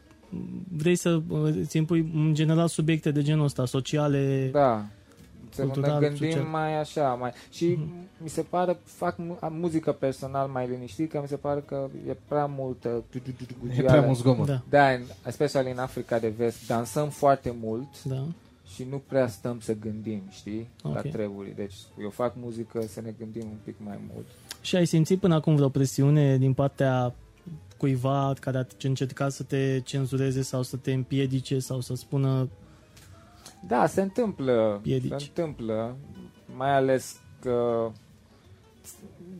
vrei 0.76 0.96
să 0.96 1.20
uh, 1.28 1.54
îți 1.60 1.76
impui 1.76 2.10
în 2.14 2.34
general 2.34 2.68
subiecte 2.68 3.10
de 3.10 3.22
genul 3.22 3.44
ăsta, 3.44 3.64
sociale. 3.66 4.48
Da. 4.52 4.84
Să 5.54 5.62
ne 5.64 5.68
Cultural, 5.70 6.00
gândim 6.00 6.30
social. 6.30 6.42
mai 6.44 6.78
așa, 6.78 7.02
mai... 7.14 7.32
Și 7.50 7.64
Mhm. 7.66 7.92
mi 8.22 8.28
se 8.28 8.42
pare, 8.42 8.78
fac 8.84 9.16
mu- 9.18 9.36
am 9.40 9.54
muzică 9.54 9.92
personal 9.92 10.48
mai 10.48 10.68
liniștit, 10.68 11.10
că 11.10 11.18
mi 11.22 11.28
se 11.28 11.36
pare 11.36 11.62
că 11.66 11.88
e 12.08 12.16
prea 12.28 12.46
multă... 12.46 13.04
E 13.76 13.82
prea 13.82 14.00
mult 14.00 14.16
zgomot. 14.18 14.46
Da, 14.46 14.62
Da, 14.68 14.88
în, 14.90 15.00
especially 15.26 15.70
în 15.70 15.78
Africa 15.78 16.18
de 16.18 16.28
Vest, 16.36 16.66
dansăm 16.66 17.08
foarte 17.08 17.54
mult 17.62 18.02
da. 18.04 18.24
Și 18.74 18.86
nu 18.90 18.98
prea 19.08 19.26
stăm 19.28 19.60
să 19.60 19.74
gândim, 19.74 20.22
știi, 20.30 20.68
Ok. 20.82 20.94
la 20.94 21.00
treburi. 21.00 21.52
Deci 21.56 21.74
eu 22.00 22.10
fac 22.10 22.34
muzică 22.36 22.80
să 22.86 23.00
ne 23.00 23.14
gândim 23.18 23.42
un 23.50 23.56
pic 23.64 23.74
mai 23.78 23.98
mult. 24.12 24.26
Și 24.60 24.76
ai 24.76 24.86
simțit 24.86 25.20
până 25.20 25.34
acum 25.34 25.54
vreo 25.56 25.68
presiune 25.68 26.38
din 26.38 26.52
partea 26.54 27.14
cuiva 27.76 28.32
care 28.40 28.58
a 28.58 28.64
încercat 28.82 29.32
să 29.32 29.42
te 29.42 29.80
cenzureze 29.80 30.42
sau 30.42 30.62
să 30.62 30.76
te 30.76 30.92
împiedice 30.92 31.58
sau 31.58 31.80
să 31.80 31.94
spună 31.94 32.48
Da, 33.68 33.86
se 33.86 34.00
întâmplă. 34.02 34.78
Piedici. 34.82 35.08
Se 35.20 35.26
întâmplă. 35.26 35.96
Mai 36.56 36.74
ales 36.74 37.16
că 37.40 37.88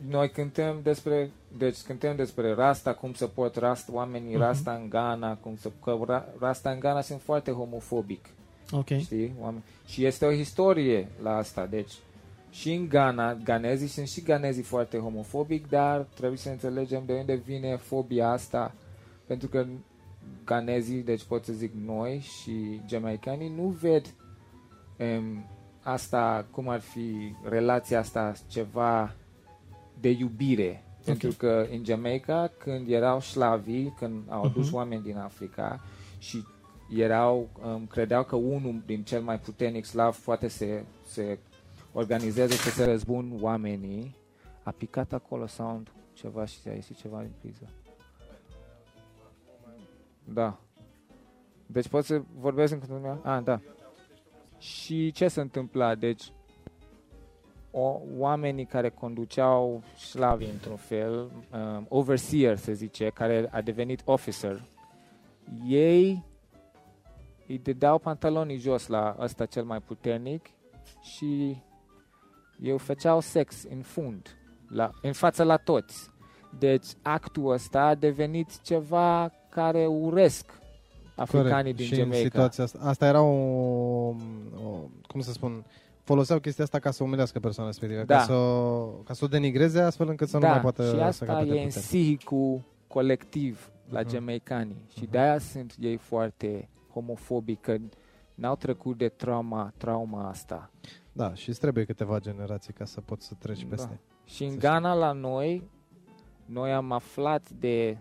noi 0.09 0.29
cântăm 0.29 0.79
despre 0.83 1.31
deci 1.57 1.77
cântăm 1.81 2.15
despre 2.15 2.53
Rasta, 2.53 2.93
cum 2.93 3.13
să 3.13 3.25
pot 3.27 3.55
Rasta, 3.55 3.91
oamenii 3.93 4.31
Mhm. 4.33 4.39
Rasta 4.41 4.71
în 4.81 4.89
Ghana, 4.89 5.35
cum 5.35 5.55
să 5.59 5.71
că 5.83 5.97
Ra- 6.07 6.39
Rasta 6.39 6.69
în 6.69 6.79
Ghana 6.79 7.01
sunt 7.01 7.21
foarte 7.21 7.51
homofobic, 7.51 8.25
ok, 8.73 8.87
știi? 8.97 9.33
Oameni. 9.41 9.63
Și 9.85 10.05
este 10.05 10.25
o 10.25 10.31
istorie 10.31 11.07
la 11.21 11.35
asta, 11.35 11.65
deci 11.65 11.91
și 12.51 12.73
în 12.73 12.87
Ghana, 12.89 13.33
ganezii 13.33 13.87
sunt 13.87 14.07
și 14.07 14.21
ganezii 14.21 14.63
foarte 14.63 14.97
homofobic, 14.97 15.69
dar 15.69 15.99
trebuie 16.15 16.37
să 16.37 16.49
înțelegem 16.49 17.03
de 17.05 17.13
unde 17.13 17.33
vine 17.35 17.75
fobia 17.75 18.29
asta, 18.29 18.73
pentru 19.25 19.47
că 19.47 19.65
ganezii, 20.45 21.01
deci 21.01 21.23
pot 21.23 21.45
să 21.45 21.53
zic 21.53 21.71
noi 21.85 22.19
și 22.19 22.81
jamaicanii, 22.87 23.49
nu 23.55 23.63
ved 23.81 24.05
um, 24.99 25.45
asta, 25.81 26.45
cum 26.51 26.69
ar 26.69 26.79
fi 26.79 27.35
relația 27.49 27.99
asta, 27.99 28.33
ceva 28.47 29.13
de 29.99 30.09
iubire. 30.09 30.83
Pentru 31.05 31.31
că 31.37 31.67
în 31.71 31.83
Jamaica, 31.85 32.51
când 32.57 32.89
erau 32.89 33.21
șlavii, 33.21 33.93
când 33.99 34.21
au 34.29 34.43
adus 34.43 34.65
Mhm. 34.65 34.75
oameni 34.75 35.03
din 35.03 35.17
Africa 35.17 35.81
și 36.19 36.43
erau, 36.95 37.49
um, 37.65 37.85
credeau 37.85 38.23
că 38.23 38.35
unul 38.35 38.81
din 38.85 39.03
cel 39.03 39.21
mai 39.21 39.39
puternic 39.39 39.85
slav 39.85 40.17
poate 40.17 40.47
să 40.47 40.65
se 41.05 41.39
organizeze 41.93 42.53
să 42.53 42.69
se 42.69 42.85
răzbun 42.85 43.37
oamenii, 43.41 44.15
a 44.63 44.71
picat 44.71 45.13
acolo 45.13 45.47
sound 45.47 45.91
ceva 46.13 46.45
și 46.45 46.67
a 46.67 46.71
ieșit 46.71 46.97
ceva 46.97 47.19
din 47.19 47.31
priză. 47.39 47.69
Da. 50.23 50.59
Deci 51.65 51.87
pot 51.87 52.05
să 52.05 52.21
vorbesc 52.39 52.73
în 52.73 52.79
continuare? 52.79 53.19
Ah, 53.23 53.43
da. 53.43 53.59
Și 54.57 55.11
ce 55.11 55.27
se 55.27 55.41
întâmpla? 55.41 55.95
Deci, 55.95 56.31
o, 57.71 57.99
oamenii 58.17 58.65
care 58.65 58.89
conduceau 58.89 59.83
șlavi 59.97 60.45
într-un 60.45 60.75
fel, 60.75 61.13
um, 61.13 61.85
overseer 61.89 62.57
se 62.57 62.73
zice, 62.73 63.09
care 63.09 63.49
a 63.51 63.61
devenit 63.61 64.01
officer, 64.05 64.63
ei 65.65 66.23
îi 67.47 67.57
dădeau 67.57 67.97
pantalonii 67.99 68.57
jos 68.57 68.87
la 68.87 69.15
ăsta 69.19 69.45
cel 69.45 69.63
mai 69.63 69.79
puternic 69.79 70.45
și 71.01 71.57
eu 72.61 72.77
făceau 72.77 73.19
sex 73.19 73.63
în 73.69 73.81
fund, 73.81 74.37
la, 74.69 74.89
în 75.01 75.11
fața 75.13 75.43
la 75.43 75.57
toți. 75.57 76.09
Deci 76.59 76.85
actul 77.01 77.51
ăsta 77.51 77.81
a 77.81 77.95
devenit 77.95 78.61
ceva 78.61 79.31
care 79.49 79.85
uresc 79.85 80.45
africanii 81.15 81.51
Corect. 81.51 81.77
din 81.77 81.85
și 81.85 81.93
în 81.93 81.99
Jamaica. 81.99 82.23
situația 82.23 82.63
asta, 82.63 82.79
asta 82.81 83.05
era 83.05 83.21
o, 83.21 83.27
o, 83.27 84.15
cum 85.07 85.21
să 85.21 85.31
spun, 85.31 85.65
foloseau 86.03 86.39
chestia 86.39 86.63
asta 86.63 86.79
ca 86.79 86.91
să 86.91 87.03
umilească 87.03 87.39
persoana 87.39 87.69
respectivă, 87.69 88.03
Da. 88.03 88.15
ca, 88.17 88.21
să, 88.23 88.33
o- 88.33 88.85
ca 88.85 89.13
să 89.13 89.25
o 89.25 89.27
denigreze 89.27 89.81
astfel 89.81 90.07
încât 90.09 90.27
să 90.29 90.37
da, 90.37 90.47
nu 90.47 90.53
mai 90.53 90.61
poată 90.61 90.83
și 90.83 90.89
să 90.89 91.01
asta 91.01 91.25
capete 91.25 91.49
e 91.49 91.59
în 91.59 91.65
putere. 91.65 91.85
sihicul 91.85 92.61
colectiv 92.87 93.71
la 93.89 93.99
Mhm. 93.99 94.09
jamaicanii 94.09 94.85
și 94.93 94.99
Mhm. 95.01 95.11
de-aia 95.11 95.37
sunt 95.39 95.73
ei 95.79 95.97
foarte 95.97 96.69
homofobi, 96.93 97.55
că 97.55 97.77
n-au 98.35 98.55
trecut 98.55 98.97
de 98.97 99.07
trauma, 99.09 99.73
trauma 99.77 100.27
asta. 100.29 100.69
Da, 101.11 101.33
și 101.33 101.49
îți 101.49 101.59
trebuie 101.59 101.85
câteva 101.85 102.19
generații 102.19 102.73
ca 102.73 102.85
să 102.85 103.01
poți 103.01 103.27
să 103.27 103.33
treci 103.39 103.61
Da. 103.61 103.67
peste. 103.69 103.99
Și 104.25 104.43
în 104.43 104.49
Să 104.51 104.57
Ghana 104.57 104.93
la 104.93 105.11
noi, 105.11 105.69
noi 106.45 106.73
am 106.73 106.91
aflat 106.91 107.49
de 107.49 107.97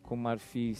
cum 0.00 0.26
ar 0.26 0.38
fi 0.38 0.76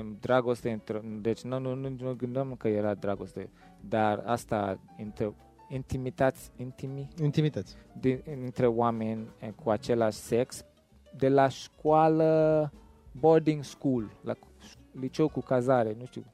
um, 0.00 0.16
dragoste 0.20 0.70
între, 0.70 1.02
deci 1.20 1.42
nu, 1.42 1.58
nu, 1.58 1.74
nu, 1.74 1.88
nu 1.98 2.14
gândeam 2.14 2.54
că 2.54 2.68
era 2.68 2.94
dragoste, 2.94 3.50
dar 3.80 4.22
asta 4.26 4.78
între 4.98 5.34
intimitați, 5.68 6.50
intimi, 6.56 7.08
Intimități. 7.22 7.76
de, 8.00 8.22
între 8.44 8.66
oameni 8.66 9.26
eh, 9.38 9.50
cu 9.64 9.70
același 9.70 10.16
sex 10.18 10.64
de 11.16 11.28
la 11.28 11.48
școală 11.48 12.72
boarding 13.12 13.64
school, 13.64 14.10
la 14.22 14.34
liceu 15.00 15.28
cu 15.28 15.40
cazare, 15.40 15.96
nu 15.98 16.04
știu. 16.04 16.24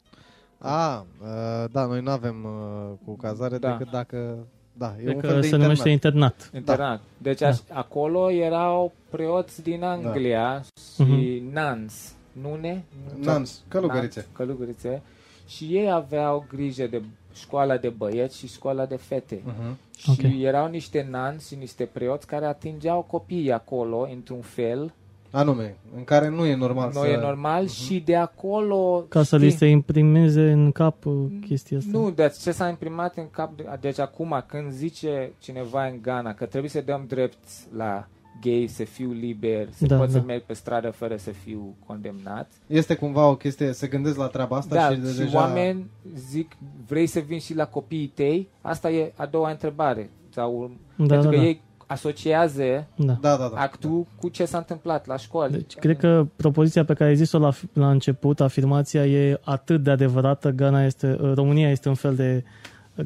A, 0.63 1.07
uh, 1.23 1.65
da, 1.73 1.85
noi 1.87 2.01
nu 2.01 2.11
avem 2.11 2.45
uh, 2.45 2.99
cu 3.05 3.17
cazare 3.17 3.59
Da. 3.59 3.71
decât 3.71 3.91
dacă... 3.93 4.47
Da, 4.73 4.95
e 4.99 5.03
cred 5.03 5.15
un 5.15 5.21
că 5.21 5.27
fel 5.27 5.41
de 5.41 5.47
se 5.47 5.57
numește 5.57 5.89
internat. 5.89 6.51
internat. 6.55 6.55
Internat. 6.55 7.01
Deci 7.19 7.39
Da. 7.39 7.49
aș, 7.49 7.59
acolo 7.73 8.31
erau 8.31 8.93
preoți 9.11 9.63
din 9.63 9.83
Anglia 9.85 10.63
și 10.95 11.43
nuns, 11.53 12.15
nune? 12.33 12.85
Nuns, 13.23 13.63
călugărițe. 13.69 14.21
Nuns, 14.21 14.37
călugărițe. 14.37 15.03
Și 15.47 15.65
ei 15.65 15.91
aveau 15.93 16.45
grijă 16.49 16.87
de 16.87 17.03
școala 17.35 17.77
de 17.77 17.89
băieți 17.89 18.39
și 18.39 18.47
școala 18.47 18.87
de 18.87 18.97
fete. 18.97 19.37
Uh-huh. 19.37 19.77
Și 19.97 20.11
Ok. 20.11 20.33
erau 20.41 20.69
niște 20.69 21.09
nuns 21.11 21.47
și 21.47 21.55
niște 21.55 21.85
preoți 21.85 22.27
care 22.27 22.45
atingeau 22.47 23.03
copiii 23.11 23.53
acolo, 23.53 24.09
într-un 24.13 24.41
fel, 24.41 24.93
Anume, 25.33 25.77
în 25.97 26.05
care 26.05 26.29
nu 26.29 26.45
e 26.45 26.55
normal 26.55 26.91
nu 26.95 27.01
să... 27.01 27.07
e 27.07 27.17
normal, 27.17 27.67
și 27.67 28.01
de 28.01 28.17
acolo... 28.17 29.05
Ca 29.09 29.23
să 29.23 29.37
știi, 29.37 29.49
li 29.49 29.55
se 29.55 29.67
imprimeze 29.67 30.51
în 30.51 30.73
cap 30.73 31.05
uh, 31.05 31.15
chestia 31.47 31.79
asta. 31.79 31.91
Nu, 31.99 32.11
deci 32.11 32.37
ce 32.37 32.51
s-a 32.53 32.69
imprimat 32.69 33.17
în 33.17 33.31
cap, 33.31 33.57
de- 33.57 33.69
deci 33.81 33.99
acum 33.99 34.45
când 34.47 34.71
zice 34.71 35.33
cineva 35.39 35.85
în 35.87 35.99
Ghana 36.03 36.35
că 36.35 36.45
trebuie 36.47 36.71
să 36.71 36.81
dăm 36.81 37.05
drept 37.09 37.39
la 37.77 38.07
gay, 38.41 38.67
să 38.69 38.85
fiu 38.85 39.11
liber, 39.11 39.69
să 39.71 39.87
Da, 39.87 39.97
pot 39.97 40.11
să 40.11 40.19
da. 40.19 40.25
merg 40.25 40.43
pe 40.43 40.53
stradă 40.53 40.91
fără 40.91 41.17
să 41.17 41.31
fiu 41.31 41.75
condemnat. 41.87 42.51
Este 42.67 42.95
cumva 42.95 43.29
o 43.29 43.37
chestie, 43.37 43.73
se 43.73 43.87
gândesc 43.87 44.17
la 44.17 44.27
treaba 44.27 44.57
asta 44.57 44.75
da, 44.75 44.89
și, 44.89 44.95
și, 44.95 45.01
de 45.01 45.11
și 45.11 45.17
deja... 45.19 45.39
oameni 45.39 45.91
zic, 46.15 46.57
vrei 46.87 47.07
să 47.07 47.21
vin 47.21 47.39
și 47.39 47.55
la 47.55 47.67
copiii 47.67 48.07
tăi? 48.15 48.49
Asta 48.61 48.91
e 48.91 49.13
a 49.17 49.27
doua 49.27 49.51
întrebare. 49.51 50.11
Sau, 50.35 50.71
da, 50.97 51.05
pentru 51.07 51.31
da, 51.31 51.31
că 51.31 51.37
da. 51.37 51.43
ei 51.43 51.61
asociază 51.93 52.87
da. 52.97 53.17
Da, 53.21 53.37
da, 53.37 53.51
da. 53.55 53.61
actul 53.61 54.07
cu 54.21 54.29
ce 54.29 54.45
s-a 54.45 54.59
întâmplat 54.59 55.07
la 55.07 55.17
școală. 55.17 55.51
Deci, 55.51 55.75
cred 55.75 55.97
că 55.97 56.27
propoziția 56.37 56.85
pe 56.85 56.95
care 56.95 57.11
ai 57.11 57.17
zis-o 57.17 57.39
la, 57.39 57.51
la 57.73 57.91
început, 57.91 58.41
afirmația 58.41 59.07
e 59.07 59.41
atât 59.45 59.83
de 59.83 59.91
adevărată, 59.91 60.51
Ghana 60.51 60.85
este, 60.85 61.19
uh, 61.21 61.33
România 61.35 61.71
este 61.71 61.89
un 61.89 61.95
fel 61.95 62.15
de 62.15 62.45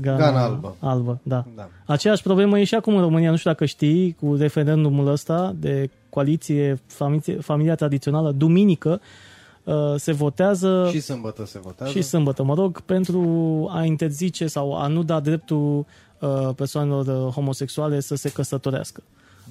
Ghana, 0.00 0.18
Ghana 0.18 0.42
albă. 0.42 0.76
albă 0.78 1.20
da. 1.22 1.44
da. 1.56 1.68
Aceeași 1.86 2.22
problemă 2.22 2.58
e 2.58 2.64
și 2.64 2.74
acum 2.74 2.94
în 2.94 3.00
România, 3.00 3.30
nu 3.30 3.36
știu 3.36 3.50
dacă 3.50 3.64
știi, 3.64 4.16
cu 4.20 4.34
referendumul 4.34 5.06
ăsta 5.06 5.54
de 5.58 5.90
coaliție, 6.08 6.80
familie, 6.86 7.36
familia 7.36 7.74
tradițională, 7.74 8.30
duminică 8.30 9.00
uh, 9.64 9.74
se 9.96 10.12
votează 10.12 10.88
Și 10.90 11.00
sâmbătă 11.00 11.46
se 11.46 11.58
votează. 11.58 11.92
și 11.92 12.02
sâmbătă, 12.02 12.42
mă 12.42 12.54
rog, 12.54 12.80
pentru 12.80 13.20
a 13.72 13.84
interzice 13.84 14.46
sau 14.46 14.76
a 14.76 14.86
nu 14.86 15.02
da 15.02 15.20
dreptul 15.20 15.78
uh, 15.78 15.84
persoanelor 16.56 17.06
uh, 17.06 17.32
homosexuale 17.32 18.00
să 18.00 18.14
se 18.14 18.30
căsătorească. 18.32 19.02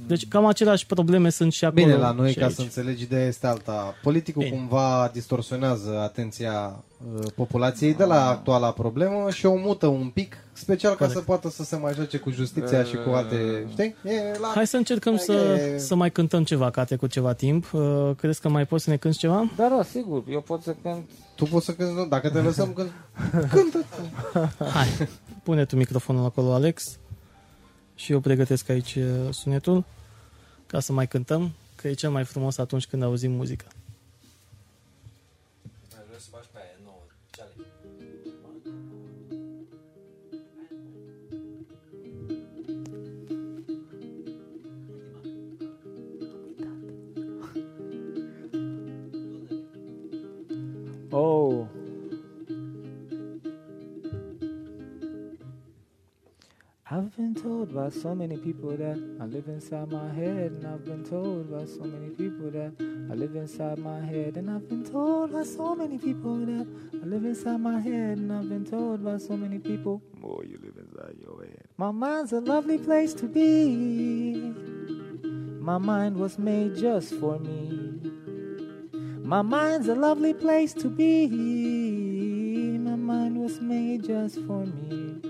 Deci 0.08 0.28
cam 0.28 0.46
aceleași 0.46 0.86
probleme 0.86 1.30
sunt 1.30 1.54
și 1.54 1.66
acolo. 1.66 1.86
Bine, 1.86 1.98
la 1.98 2.12
noi, 2.12 2.32
și 2.32 2.38
ca 2.38 2.46
aici. 2.46 2.56
să 2.56 2.62
înțelegi, 2.62 3.04
ideea 3.04 3.26
este 3.28 3.48
alta. 3.48 3.96
Politicul 4.04 4.44
Bine. 4.44 4.56
cumva 4.56 5.10
distorsionează 5.14 6.00
atenția 6.00 6.84
uh, 7.20 7.26
populației 7.36 7.94
de 7.94 8.04
la 8.04 8.30
actuala 8.30 8.72
problemă 8.72 9.30
și 9.32 9.46
o 9.46 9.56
mută 9.56 9.88
un 9.88 10.08
pic, 10.14 10.38
special 10.54 10.92
ca 10.92 10.98
Corect. 10.98 11.18
să 11.18 11.24
poată 11.24 11.50
să 11.50 11.64
se 11.64 11.76
mai 11.76 11.94
joace 11.94 12.18
cu 12.18 12.30
justiția 12.32 12.84
și 12.84 12.96
cu 12.96 13.10
alte... 13.14 13.66
Știi? 13.72 13.96
E 14.04 14.38
la... 14.42 14.48
Hai 14.56 14.68
să 14.68 14.78
încercăm 14.78 15.16
Hai 15.16 15.24
să, 15.26 15.34
că- 15.74 15.78
să 15.78 15.96
mai 15.96 16.12
cântăm 16.12 16.44
ceva, 16.44 16.70
că 16.70 16.80
a 16.80 16.84
trecut 16.84 17.12
ceva 17.12 17.34
timp. 17.34 17.74
Uh, 17.74 18.12
crezi 18.18 18.42
că 18.42 18.50
mai 18.50 18.66
poți 18.66 18.84
să 18.84 18.90
ne 18.90 18.98
cânti 18.98 19.18
ceva? 19.18 19.52
Da, 19.56 19.68
da, 19.78 19.84
sigur, 19.84 20.24
eu 20.30 20.42
pot 20.42 20.62
să 20.62 20.76
cânt 20.82 21.10
Tu 21.36 21.46
poți 21.46 21.66
să 21.66 21.72
cânti, 21.74 21.94
nu? 21.94 22.06
dacă 22.06 22.30
te 22.30 22.40
lăsăm 22.40 22.74
când... 22.74 22.92
Cântă! 23.52 23.86
Hai, 24.74 25.08
pune 25.44 25.66
tu 25.66 25.76
microfonul 25.76 26.26
acolo, 26.26 26.54
Alex. 26.54 26.98
Și 27.96 28.12
eu 28.12 28.20
pregătesc 28.20 28.70
aici 28.70 28.96
uh, 28.96 29.04
sunetul 29.30 29.84
ca 30.68 30.80
să 30.80 30.94
mai 30.94 31.08
cântăm, 31.08 31.52
că 31.76 31.88
e 31.88 31.94
cel 31.94 32.10
mai 32.12 32.24
frumos 32.24 32.58
atunci 32.58 32.86
când 32.86 33.04
auzim 33.04 33.32
muzică. 33.32 33.66
By 57.76 57.90
so 57.90 58.16
many 58.16 58.38
people 58.38 58.70
that 58.70 59.18
I 59.20 59.26
live 59.26 59.50
inside 59.50 59.92
my 59.92 60.08
head, 60.14 60.52
and 60.54 60.66
I've 60.66 60.86
been 60.86 61.04
told 61.04 61.52
by 61.52 61.66
so 61.66 61.82
many 61.82 62.10
people 62.12 62.50
that 62.52 62.74
I 63.12 63.14
live 63.14 63.36
inside 63.36 63.80
my 63.80 64.00
head, 64.00 64.38
and 64.38 64.50
I've 64.50 64.70
been 64.70 64.86
told 64.86 65.34
by 65.34 65.44
so 65.44 65.76
many 65.76 65.98
people 65.98 66.38
that 66.38 66.66
I 66.94 67.06
live 67.06 67.26
inside 67.26 67.60
my 67.60 67.82
head, 67.82 68.18
and 68.18 68.32
I've 68.32 68.48
been 68.48 68.64
told 68.64 69.04
by 69.04 69.18
so 69.18 69.36
many 69.36 69.60
people, 69.60 70.02
more 70.22 70.46
you 70.46 70.58
live 70.64 70.78
inside 70.78 71.18
your 71.22 71.44
head. 71.44 71.68
My 71.76 71.92
mind's 71.92 72.32
a 72.32 72.40
lovely 72.40 72.78
place 72.78 73.14
to 73.16 73.26
be. 73.28 74.54
My 75.60 75.78
mind 75.78 76.16
was 76.16 76.40
made 76.40 76.78
just 76.78 77.14
for 77.16 77.40
me. 77.40 78.00
My 79.22 79.42
mind's 79.42 79.90
a 79.90 79.96
lovely 79.96 80.34
place 80.34 80.74
to 80.76 80.88
be. 80.88 81.28
My 82.78 82.96
mind 82.96 83.36
was 83.38 83.60
made 83.60 84.06
just 84.06 84.40
for 84.48 84.66
me. 84.66 85.22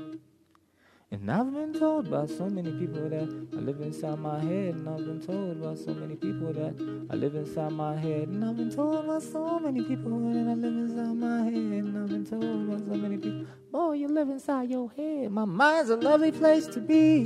And 1.12 1.32
I've 1.32 1.48
told 1.80 2.09
by 2.09 2.26
so 2.26 2.47
many 2.49 2.71
people 2.71 3.09
that 3.09 3.47
I 3.53 3.55
live 3.57 3.82
inside 3.82 4.19
my 4.19 4.39
head. 4.39 4.76
And 4.76 4.88
I've 4.88 4.97
been 4.97 5.21
told 5.21 5.61
by 5.61 5.76
so 5.76 5.93
many 5.93 6.15
people 6.15 6.53
that 6.53 7.07
I 7.09 7.15
live 7.15 7.36
inside 7.36 7.71
my 7.71 7.95
head. 7.95 8.28
And 8.30 8.45
I've 8.45 8.57
been 8.57 8.71
told 8.71 9.07
by 9.07 9.19
so 9.19 9.59
many 9.59 9.82
people 9.84 10.19
that 10.19 10.49
I 10.49 10.53
live 10.53 10.73
inside 10.73 11.15
my 11.15 11.43
head. 11.43 11.53
And 11.53 11.97
I've 11.97 12.09
been 12.09 12.26
told 12.26 12.69
by 12.69 12.78
so 12.78 12.97
many 12.99 13.17
people, 13.17 13.45
boy, 13.71 13.93
you 13.93 14.07
live 14.07 14.30
inside 14.30 14.69
your 14.69 14.89
head. 14.91 15.32
My 15.32 15.45
mind's 15.45 15.89
a 15.89 15.97
lovely 15.97 16.32
place 16.32 16.67
to 16.67 16.80
be. 16.80 17.23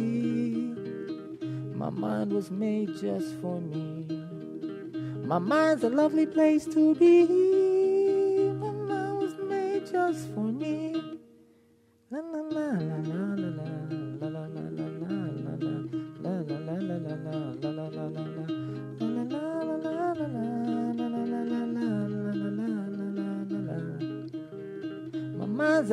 My 1.76 1.90
mind 1.90 2.34
was 2.34 2.52
made 2.52 2.98
just 3.00 3.36
for 3.42 3.62
me. 3.62 4.06
My 5.26 5.40
mind's 5.40 5.84
a 5.84 5.90
lovely 5.90 6.26
place 6.26 6.66
to 6.66 6.96
be. 6.96 7.26
My 8.54 8.72
mind 8.72 9.20
was 9.20 9.36
made 9.48 9.86
just 9.90 10.28
for 10.34 10.46
me. 10.46 10.59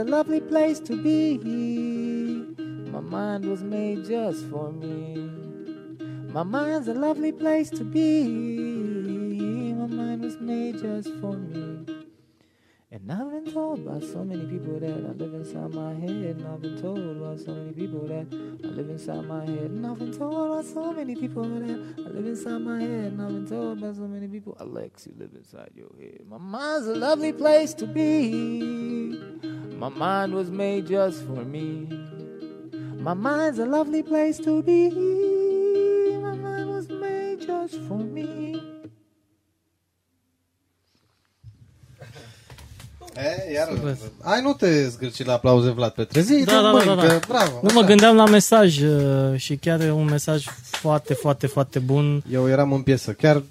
Lovely 0.07 0.41
place 0.41 0.79
to 0.81 0.97
be. 1.03 1.39
My 2.91 3.01
mind 3.01 3.45
was 3.45 3.63
made 3.63 4.05
just 4.05 4.47
for 4.47 4.71
me. 4.73 5.17
My 6.33 6.45
mind's 6.45 6.87
a 6.89 6.95
lovely 6.95 7.33
place 7.33 7.71
to 7.71 7.85
be. 7.85 8.25
My 9.75 9.87
mind 9.87 10.23
was 10.23 10.39
made 10.39 10.79
just 10.79 11.09
for 11.21 11.33
me. 11.33 11.87
And 12.93 13.13
I've 13.13 13.31
been 13.31 13.53
told 13.53 13.85
by 13.85 14.01
so 14.01 14.25
many 14.25 14.47
people 14.47 14.79
that 14.79 14.91
I 14.91 15.13
live 15.13 15.35
inside 15.35 15.75
my 15.75 15.93
head. 15.95 16.37
And 16.37 16.47
I've 16.47 16.63
been 16.63 16.81
told 16.81 17.21
by 17.21 17.37
so 17.37 17.53
many 17.53 17.73
people 17.73 18.07
that 18.07 18.27
I 18.65 18.67
live 18.69 18.89
inside 18.89 19.25
my 19.27 19.45
head. 19.45 19.71
And 19.71 19.87
I've 19.87 19.99
been 19.99 20.17
told 20.17 20.51
by 20.51 20.63
so 20.63 20.93
many 20.93 21.17
people 21.17 21.43
that 21.43 21.95
I 21.99 22.09
live 22.11 22.27
inside 22.27 22.59
my 22.59 22.81
head. 22.81 23.13
And 23.13 23.21
I've 23.21 23.29
been 23.29 23.47
told 23.47 23.81
by 23.81 23.93
so 23.93 24.07
many 24.07 24.29
people, 24.29 24.57
Alex, 24.61 25.07
you 25.07 25.15
live 25.19 25.33
inside 25.35 25.73
your 25.75 25.91
head. 26.01 26.21
My 26.29 26.39
mind's 26.39 26.87
a 26.87 26.95
lovely 26.95 27.33
place 27.33 27.75
to 27.75 27.87
be. 27.87 29.56
My 29.79 29.89
mind 29.89 30.33
was 30.35 30.49
made 30.49 30.87
just 30.87 31.19
for 31.27 31.45
me. 31.45 31.87
My 33.03 33.15
mind's 33.15 33.59
a 33.59 33.67
lovely 33.67 34.03
place 34.03 34.39
to 34.45 34.63
be. 34.63 34.91
My 36.27 36.35
mind 36.35 36.69
was 36.77 36.87
made 36.89 37.39
just 37.47 37.75
for 37.87 37.99
me. 37.99 38.55
E, 43.19 43.53
iar... 43.53 43.69
Super. 43.69 43.97
Ai, 44.23 44.43
nu 44.43 44.53
te 44.53 44.89
zgârci 44.89 45.25
la 45.25 45.33
aplauze, 45.33 45.71
Vlad 45.71 45.93
Petre. 45.93 46.21
Zi, 46.21 46.45
Da, 46.45 46.63
da, 46.63 46.71
măi, 46.71 46.85
da, 46.85 46.95
da, 46.95 47.01
că- 47.01 47.07
da. 47.07 47.19
bravo. 47.29 47.61
Nu 47.63 47.71
mă 47.75 47.81
gândeam 47.83 48.17
la 48.17 48.25
mesaj 48.27 48.83
uh, 48.83 49.37
și 49.39 49.57
chiar 49.57 49.81
e 49.81 49.91
un 49.91 50.05
mesaj 50.05 50.45
foarte, 50.63 51.15
foarte, 51.15 51.47
foarte 51.47 51.79
bun. 51.79 52.25
Eu 52.31 52.49
eram 52.49 52.73
în 52.73 52.83
piesă, 52.83 53.13
chiar 53.13 53.43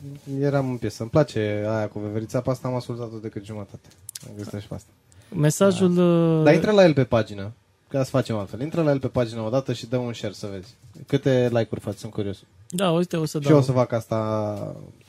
eram 0.41 0.69
în 0.69 0.78
piesă. 0.78 1.01
Îmi 1.01 1.11
place 1.11 1.65
aia 1.67 1.88
cu 1.88 1.99
veverița, 1.99 2.41
pe 2.41 2.49
asta 2.49 2.67
am 2.67 2.76
ascultat-o 2.76 3.17
decât 3.17 3.45
jumătate. 3.45 3.88
Am 4.28 4.34
găsit 4.38 4.59
și 4.61 4.67
pe 4.67 4.73
asta. 4.73 4.89
Mesajul... 5.30 5.97
uh, 6.38 6.43
Dar 6.43 6.53
intră 6.53 6.71
la 6.71 6.84
el 6.84 6.93
pe 6.93 7.03
pagină, 7.03 7.51
ca 7.88 8.03
să 8.03 8.09
facem 8.09 8.36
altfel. 8.36 8.61
Intră 8.61 8.82
la 8.82 8.91
el 8.91 8.99
pe 8.99 9.07
pagină 9.07 9.41
odată 9.41 9.73
și 9.73 9.86
dă 9.88 9.97
un 9.97 10.13
share 10.13 10.34
să 10.34 10.47
vezi. 10.51 10.73
Câte 11.07 11.47
like-uri 11.51 11.82
faci, 11.82 11.97
sunt 11.97 12.11
curios. 12.11 12.38
Da, 12.69 12.91
uite, 12.91 13.17
o 13.17 13.26
să 13.26 13.38
Și 13.38 13.43
dau. 13.43 13.53
eu 13.53 13.59
o 13.59 13.63
să 13.63 13.71
fac 13.71 13.91
asta 13.91 14.15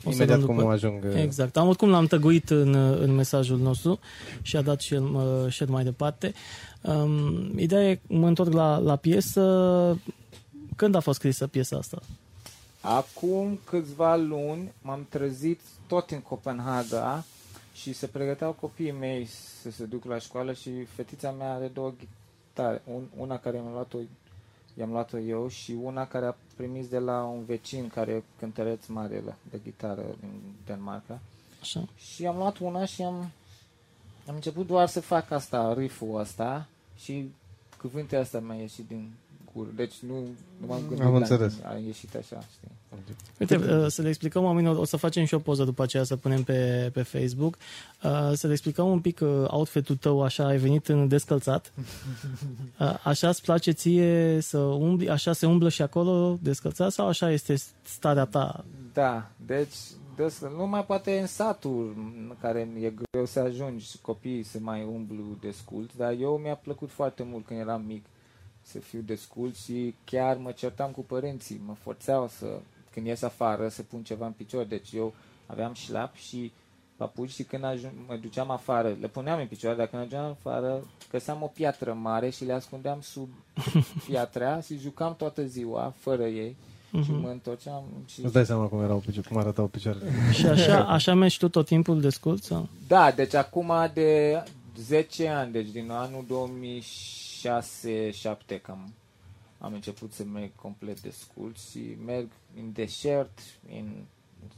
O 0.03 0.09
să 0.09 0.15
imediat 0.15 0.37
dăm 0.37 0.47
cum 0.47 0.57
după. 0.57 0.71
ajung. 0.71 1.03
Exact. 1.15 1.57
Am 1.57 1.67
oricum 1.67 1.89
l-am 1.89 2.05
tăguit 2.05 2.49
în, 2.49 2.73
în 2.75 3.15
mesajul 3.15 3.57
nostru 3.57 3.99
și 4.41 4.55
a 4.57 4.61
dat 4.61 4.81
și 4.81 4.93
el 4.93 5.03
uh, 5.03 5.51
share 5.51 5.71
mai 5.71 5.83
departe. 5.83 6.33
Um, 6.81 7.51
ideea 7.59 7.89
e, 7.89 7.99
mă 8.07 8.27
întorc 8.27 8.53
la, 8.53 8.77
la 8.77 8.95
piesă. 8.95 9.41
Când 10.75 10.95
a 10.95 10.99
fost 10.99 11.17
scrisă 11.19 11.47
piesa 11.47 11.77
asta? 11.77 11.97
Acum 12.81 13.59
câțiva 13.69 14.15
luni 14.15 14.71
m-am 14.81 15.05
trezit 15.09 15.59
tot 15.87 16.09
în 16.11 16.19
Copenhaga 16.21 17.23
și 17.81 17.93
se 17.93 18.07
pregăteau 18.07 18.51
copiii 18.51 18.91
mei 18.91 19.25
să 19.25 19.71
se 19.71 19.85
duc 19.85 20.03
la 20.05 20.17
școală 20.19 20.53
și 20.53 20.83
fetița 20.83 21.31
mea 21.31 21.53
are 21.53 21.67
două 21.67 21.93
chitare. 22.49 22.81
Un, 22.85 23.03
una 23.17 23.37
care 23.39 23.59
mi-am 23.59 23.73
luat-o, 23.73 23.97
i-am 24.73 24.91
luat-o 24.91 25.17
eu 25.19 25.47
și 25.47 25.71
una 25.81 26.07
care 26.07 26.25
a 26.25 26.35
primit 26.55 26.85
de 26.85 26.97
la 26.99 27.23
un 27.23 27.45
vecin 27.45 27.87
care 27.89 28.11
e 28.11 28.23
cântăreț 28.39 28.85
mare 28.85 29.21
la- 29.25 29.35
de 29.51 29.59
gitară 29.63 30.01
din 30.19 30.41
Danemarca. 30.65 31.19
Așa. 31.61 31.87
Și 31.97 32.25
am 32.25 32.37
luat 32.37 32.57
una 32.57 32.85
și 32.85 33.01
am, 33.01 33.15
am 34.27 34.35
început 34.35 34.67
doar 34.67 34.87
să 34.87 35.01
fac 35.01 35.31
asta, 35.31 35.73
riff-ul 35.73 36.19
ăsta 36.19 36.67
și 36.97 37.31
cuvintele 37.81 38.21
astea 38.21 38.39
mi-a 38.39 38.55
ieșit 38.55 38.87
din 38.87 39.11
gură. 39.53 39.69
Deci 39.75 39.95
nu, 39.99 40.19
nu 40.57 40.67
m-am 40.67 40.79
gândit 40.87 41.05
Am 41.05 41.11
la 41.11 41.17
înțeles. 41.17 41.53
A 41.63 41.77
ieșit 41.77 42.15
așa, 42.15 42.41
știi? 42.41 42.71
Uite, 43.39 43.55
uh, 43.55 43.85
să 43.87 44.01
le 44.01 44.07
explicăm 44.07 44.43
oamenilor, 44.43 44.77
o 44.77 44.85
să 44.85 44.97
facem 44.97 45.25
și 45.25 45.33
o 45.33 45.39
poză 45.39 45.63
după 45.63 45.83
aceea 45.83 46.03
să 46.03 46.15
punem 46.15 46.43
pe, 46.43 46.89
pe 46.93 47.01
Facebook, 47.01 47.57
uh, 48.03 48.31
să 48.33 48.47
le 48.47 48.53
explicăm 48.53 48.87
un 48.87 48.99
pic 48.99 49.19
uh, 49.21 49.45
outfit-ul 49.47 49.95
tău, 49.95 50.23
așa 50.23 50.45
ai 50.45 50.57
venit 50.57 50.87
în 50.87 51.07
descălțat. 51.07 51.73
Uh, 52.79 52.99
Așa 53.03 53.27
îți 53.27 53.41
place 53.41 53.71
ție 53.71 54.39
să 54.41 54.57
umbli, 54.57 55.09
așa 55.09 55.33
se 55.33 55.45
umblă 55.45 55.69
și 55.69 55.81
acolo 55.81 56.37
descălțat 56.41 56.91
sau 56.91 57.07
așa 57.07 57.31
este 57.31 57.55
starea 57.83 58.25
ta? 58.25 58.65
Da, 58.93 59.29
deci 59.45 59.75
des, 60.15 60.41
nu 60.57 60.67
mai 60.67 60.85
poate 60.85 61.19
în 61.19 61.27
satul 61.27 61.93
în 61.97 62.35
care 62.41 62.59
e 62.79 62.93
greu 63.11 63.25
să 63.25 63.39
ajungi 63.39 63.97
copiii 64.01 64.43
să 64.43 64.57
mai 64.61 64.83
umblu 64.83 65.37
desculți, 65.41 65.97
dar 65.97 66.15
eu 66.19 66.37
mi-a 66.43 66.55
plăcut 66.55 66.91
foarte 66.91 67.23
mult 67.23 67.45
când 67.45 67.59
eram 67.59 67.83
mic 67.85 68.05
să 68.61 68.79
fiu 68.79 68.99
descult 68.99 69.55
și 69.55 69.95
chiar 70.03 70.37
mă 70.37 70.51
certam 70.51 70.91
cu 70.91 71.01
părinții, 71.01 71.61
mă 71.65 71.73
forțeau 71.73 72.27
să, 72.27 72.59
când 72.97 73.09
ies 73.09 73.21
afară, 73.21 73.67
să 73.67 73.81
pun 73.81 74.03
ceva 74.03 74.25
în 74.25 74.31
picior, 74.31 74.65
deci 74.65 74.91
eu 74.91 75.13
aveam 75.45 75.73
șlap 75.73 76.15
și 76.15 76.51
papuci 76.95 77.29
și 77.29 77.43
când 77.43 77.63
ajung, 77.63 77.91
mă 78.07 78.15
duceam 78.15 78.51
afară, 78.51 78.97
le 78.99 79.07
puneam 79.07 79.39
în 79.39 79.47
picioare, 79.47 79.77
dar 79.77 79.87
când 79.87 80.01
ajungeam 80.01 80.37
afară, 80.39 80.83
găseam 81.11 81.41
o 81.41 81.45
piatră 81.45 81.93
mare 81.93 82.29
și 82.29 82.45
le 82.45 82.53
ascundeam 82.53 83.01
sub 83.01 83.29
piatra 84.07 84.61
și 84.61 84.77
jucam 84.77 85.15
toată 85.15 85.45
ziua, 85.45 85.93
fără 85.97 86.23
ei, 86.23 86.55
și 87.03 87.11
mă 87.11 87.29
întorceam 87.29 87.83
și... 88.05 88.23
Îți 88.23 88.33
dai 88.33 88.45
seama 88.45 88.65
cum 88.65 88.81
erau 88.81 88.97
picioare, 89.05 89.27
cum 89.27 89.37
arătau 89.37 89.67
picioarele. 89.67 90.11
Și 90.31 90.45
așa, 90.45 90.85
așa 90.85 91.13
mergi 91.13 91.37
tu 91.37 91.49
tot 91.49 91.65
timpul 91.65 92.01
descult? 92.01 92.43
Sau? 92.43 92.67
Da, 92.87 93.11
deci 93.11 93.33
acum 93.33 93.73
de 93.93 94.43
10 94.77 95.27
ani, 95.27 95.51
deci 95.51 95.69
din 95.69 95.91
anul 95.91 96.25
2006-7 98.57 98.61
cam. 98.61 98.93
Am 99.59 99.73
început 99.73 100.13
să 100.13 100.23
merg 100.33 100.51
complet 100.55 101.01
descult 101.01 101.57
și 101.71 101.97
merg 102.05 102.27
în 102.57 102.71
deșert, 102.73 103.39
în 103.77 103.85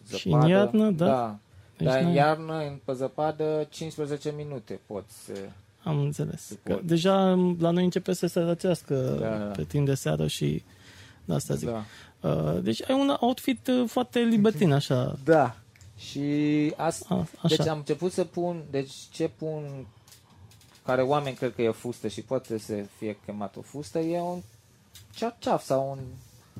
zăpadă. 0.07 0.17
Și 0.17 0.27
în 0.27 0.47
iarnă, 0.49 0.91
da? 0.91 1.05
Da. 1.05 1.37
Deci 1.77 1.87
Dar 1.87 1.97
în 1.99 2.05
n-ai- 2.05 2.15
iarnă, 2.15 2.57
în 2.57 2.79
pe 2.85 2.93
zăpadă, 2.93 3.67
15 3.69 4.33
minute 4.37 4.79
poți 4.85 5.23
să... 5.23 5.33
Am 5.83 5.99
înțeles. 5.99 6.41
Se 6.45 6.53
Că 6.63 6.71
poate. 6.71 6.85
deja 6.85 7.15
la 7.59 7.69
noi 7.71 7.83
începe 7.83 8.13
să 8.13 8.27
se 8.27 8.39
răcească 8.39 9.17
Da, 9.19 9.37
da. 9.37 9.43
pe 9.45 9.63
timp 9.63 9.85
de 9.85 9.93
seară 9.93 10.27
și 10.27 10.63
de 11.25 11.33
asta 11.33 11.55
zic. 11.55 11.69
Da. 11.69 11.83
Uh, 12.29 12.61
deci 12.63 12.89
ai 12.89 12.99
un 12.99 13.15
outfit 13.19 13.67
uh, 13.67 13.83
foarte 13.87 14.19
libertin, 14.19 14.71
așa. 14.71 15.15
da. 15.23 15.55
Și 15.97 16.23
asta, 16.77 17.05
A, 17.15 17.17
așa. 17.41 17.55
Deci 17.55 17.67
am 17.67 17.77
început 17.77 18.11
să 18.11 18.23
pun, 18.23 18.63
deci 18.69 18.93
ce 19.11 19.27
pun, 19.37 19.85
care 20.85 21.01
oameni 21.01 21.35
cred 21.35 21.55
că 21.55 21.61
e 21.61 21.67
o 21.69 21.71
fustă 21.71 22.07
și 22.07 22.21
poate 22.21 22.57
să 22.57 22.73
fie 22.97 23.17
chemat 23.25 23.55
o 23.55 23.61
fustă, 23.61 23.99
e 23.99 24.19
un 24.19 24.41
ceaf 25.39 25.63
sau 25.63 25.89
un 25.91 25.99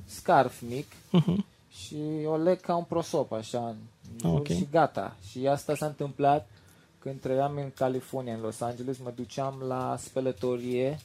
scarf 0.06 0.62
mic 0.70 0.86
Mhm. 1.12 1.46
și 1.72 1.96
o 2.26 2.36
leg 2.38 2.60
ca 2.60 2.76
un 2.76 2.84
prosop, 2.84 3.32
așa, 3.32 3.60
în 3.68 3.76
jur 4.22 4.40
Ok. 4.40 4.48
și 4.48 4.68
gata. 4.72 5.16
Și 5.30 5.48
asta 5.48 5.76
s-a 5.76 5.86
întâmplat 5.86 6.48
când 7.00 7.20
trăiam 7.20 7.56
în 7.56 7.72
California, 7.76 8.34
în 8.34 8.42
Los 8.42 8.62
Angeles, 8.62 8.98
mă 8.98 9.12
duceam 9.16 9.64
la 9.68 9.96
spălătorie 10.00 11.00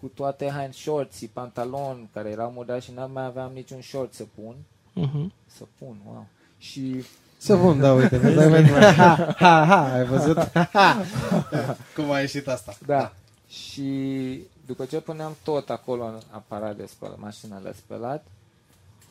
cu 0.00 0.06
toate 0.14 0.50
hand 0.50 0.74
shorts 0.74 1.16
și 1.16 1.26
pantaloni 1.26 2.08
care 2.12 2.28
erau 2.30 2.50
modați 2.52 2.84
și 2.84 2.92
n-am 2.92 3.10
mai 3.12 3.24
aveam 3.24 3.50
niciun 3.54 3.80
short 3.82 4.14
să 4.14 4.24
pun. 4.34 4.54
Mhm. 4.92 5.32
Să 5.46 5.64
pun, 5.78 5.96
wow. 6.06 6.26
Și 6.58 7.04
Să 7.36 7.56
bun, 7.56 7.80
da, 7.80 7.92
uite, 7.92 8.16
vezi, 8.16 8.38
ai 8.38 8.48
venit. 8.48 8.70
ha, 8.72 9.34
ha, 9.38 9.64
ha, 9.66 9.92
ai 9.92 10.04
văzut? 10.04 10.36
Ha. 10.52 11.02
Cum 11.94 12.10
a 12.10 12.20
ieșit 12.20 12.48
asta? 12.48 12.76
Da. 12.86 13.12
Și 13.48 14.40
după 14.68 14.84
ce 14.84 15.00
puneam 15.00 15.36
tot 15.44 15.70
acolo 15.70 16.04
în 16.04 16.18
aparat 16.30 16.76
de 16.76 16.86
spălat, 16.86 17.18
mașina 17.18 17.58
de 17.58 17.72
spălat, 17.76 18.24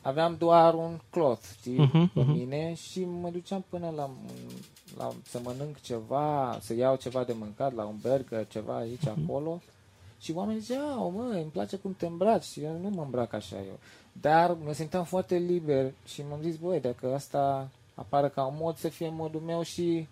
aveam 0.02 0.36
doar 0.38 0.74
un 0.74 0.98
cloth, 1.10 1.44
știi, 1.58 1.78
Mhm, 1.78 2.06
pe 2.12 2.20
mhm. 2.20 2.30
mine 2.30 2.74
și 2.74 3.04
mă 3.04 3.30
duceam 3.30 3.64
până 3.68 3.92
la, 3.96 4.10
la 4.96 5.12
să 5.28 5.40
mănânc 5.42 5.80
ceva, 5.80 6.58
să 6.60 6.74
iau 6.74 6.96
ceva 6.96 7.24
de 7.24 7.32
mâncat, 7.38 7.74
la 7.74 7.84
un 7.84 7.96
burger, 8.02 8.46
ceva 8.46 8.76
aici, 8.76 9.04
Mhm. 9.04 9.22
acolo. 9.24 9.60
Și 10.20 10.32
oamenii 10.32 10.60
ziceau, 10.60 11.10
mă, 11.10 11.22
îmi 11.32 11.50
place 11.52 11.76
cum 11.76 11.94
te 11.98 12.06
îmbraci 12.06 12.42
și 12.44 12.60
eu 12.62 12.78
nu 12.82 12.88
mă 12.88 13.02
îmbrac 13.02 13.32
așa 13.32 13.56
eu. 13.56 13.78
Dar 14.12 14.56
mă 14.64 14.72
simteam 14.72 15.04
foarte 15.04 15.36
liber 15.36 15.92
și 16.06 16.22
m-am 16.30 16.40
zis, 16.42 16.56
băi, 16.56 16.80
dacă 16.80 17.14
asta 17.14 17.68
apare 17.94 18.28
ca 18.28 18.44
un 18.44 18.54
mod, 18.58 18.76
să 18.76 18.88
fie 18.88 19.08
modul 19.08 19.40
meu 19.40 19.62
și 19.62 20.06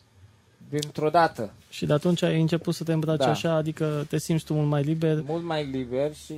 dintr-o 0.70 1.10
dată. 1.10 1.52
Și 1.68 1.86
de 1.86 1.92
atunci 1.92 2.22
ai 2.22 2.40
început 2.40 2.74
să 2.74 2.84
te 2.84 2.92
îmbraci 2.92 3.18
Da. 3.18 3.30
așa, 3.30 3.52
adică 3.52 4.06
te 4.08 4.18
simți 4.18 4.44
tu 4.44 4.54
mult 4.54 4.68
mai 4.68 4.82
liber. 4.82 5.22
mult 5.26 5.44
mai 5.44 5.64
liber 5.64 6.14
și 6.14 6.34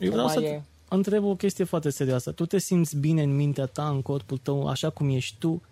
Eu 0.00 0.10
vreau 0.10 0.26
acum 0.26 0.42
să 0.42 0.48
e... 0.48 0.50
te 0.50 0.60
întreb 0.94 1.24
o 1.24 1.34
chestie 1.34 1.64
foarte 1.64 1.90
serioasă. 1.90 2.32
Tu 2.32 2.46
te 2.46 2.58
simți 2.58 2.96
bine 2.96 3.22
în 3.22 3.36
mintea 3.36 3.66
ta, 3.66 3.88
în 3.88 4.02
corpul 4.02 4.38
tău, 4.38 4.66
așa 4.68 4.90
cum 4.90 5.08
ești 5.08 5.36
tu? 5.38 5.62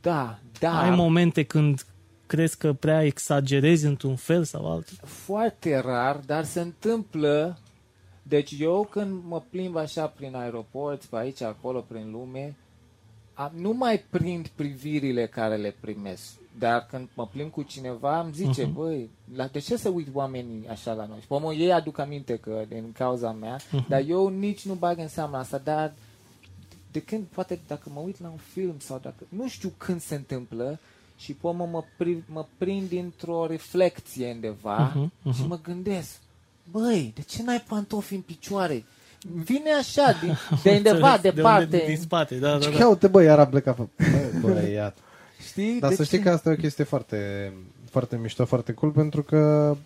Da, 0.00 0.38
da, 0.58 0.80
Ai 0.80 0.90
momente 0.90 1.42
când 1.42 1.84
crezi 2.26 2.56
că 2.58 2.72
prea 2.72 3.04
exagerezi 3.04 3.86
într-un 3.86 4.16
fel 4.16 4.44
sau 4.44 4.72
altul? 4.72 4.96
foarte 5.04 5.78
rar, 5.78 6.16
dar 6.26 6.44
se 6.44 6.60
întâmplă. 6.60 7.58
Deci 8.22 8.54
eu 8.58 8.88
când 8.90 9.22
mă 9.28 9.42
plimb 9.50 9.76
așa 9.76 10.06
prin 10.06 10.34
aeroport, 10.36 11.04
pe 11.04 11.16
aici, 11.16 11.42
acolo, 11.42 11.80
prin 11.88 12.10
lume, 12.10 12.54
am, 13.34 13.52
nu 13.56 13.72
mai 13.72 14.04
prind 14.10 14.46
privirile 14.54 15.26
care 15.26 15.56
le 15.56 15.74
primesc. 15.80 16.32
Dar 16.58 16.86
când 16.90 17.08
mă 17.14 17.26
plimb 17.26 17.50
cu 17.50 17.62
cineva, 17.62 18.20
îmi 18.20 18.32
zice, 18.32 18.62
Mhm. 18.64 18.72
băi, 18.74 19.10
la, 19.34 19.46
de 19.46 19.58
ce 19.58 19.76
să 19.76 19.88
uit 19.88 20.08
oamenii 20.12 20.66
așa 20.70 20.92
la 20.92 21.06
noi? 21.06 21.18
Și 21.20 21.26
pe 21.26 21.34
urmă, 21.34 21.52
ei 21.52 21.72
aduc 21.72 21.98
aminte 21.98 22.36
că 22.36 22.62
din 22.68 22.92
cauza 22.92 23.32
mea, 23.32 23.56
Mhm. 23.70 23.84
dar 23.88 24.02
eu 24.06 24.28
nici 24.28 24.64
nu 24.66 24.74
bag 24.74 24.98
în 24.98 25.08
seama 25.08 25.38
asta, 25.38 25.60
dar 25.64 25.92
de 26.92 27.00
când, 27.02 27.24
poate 27.34 27.58
dacă 27.66 27.90
mă 27.94 28.00
uit 28.00 28.20
la 28.22 28.28
un 28.28 28.38
film 28.52 28.74
sau 28.78 28.98
dacă, 29.02 29.24
nu 29.28 29.48
știu 29.48 29.72
când 29.76 30.00
se 30.00 30.14
întâmplă 30.14 30.78
și 31.18 31.32
pe 31.32 31.46
urmă 31.46 31.68
mă, 31.70 31.84
pri, 31.96 32.22
mă 32.32 32.44
prind 32.58 32.88
dintr-o 32.88 33.46
reflecție 33.46 34.30
undeva 34.34 34.92
Mhm, 34.94 35.12
mhm. 35.22 35.34
și 35.34 35.46
mă 35.46 35.58
gândesc, 35.62 36.10
băi, 36.70 37.12
de 37.14 37.22
ce 37.22 37.42
n-ai 37.42 37.60
pantofi 37.68 38.14
în 38.14 38.20
picioare? 38.20 38.84
Vine 39.44 39.70
așa, 39.72 40.12
din, 40.22 40.36
de 40.62 40.70
undeva, 40.70 41.12
Înțeles, 41.12 41.34
departe, 41.34 41.64
De 41.64 41.76
unde, 41.76 41.86
din 41.92 42.00
spate, 42.02 42.34
da, 42.34 42.52
da, 42.58 42.60
Și 42.60 42.70
da. 42.70 42.78
Ia 42.78 42.88
uite, 42.88 43.08
bă, 43.08 43.22
iar 43.22 43.38
a 43.38 43.46
plecat. 43.46 43.76
Bă, 43.76 43.86
bă, 44.40 44.68
iată. 44.68 45.00
Știi? 45.48 45.80
Dar 45.80 45.90
De 45.90 45.96
să 45.96 46.04
știi 46.04 46.18
ce? 46.18 46.24
că 46.24 46.30
asta 46.30 46.50
e 46.50 46.52
o 46.52 46.56
chestie 46.56 46.84
foarte, 46.84 47.52
foarte 47.90 48.16
mișto, 48.16 48.44
foarte 48.44 48.72
cool, 48.72 48.92
pentru 48.92 49.22
că 49.22 49.76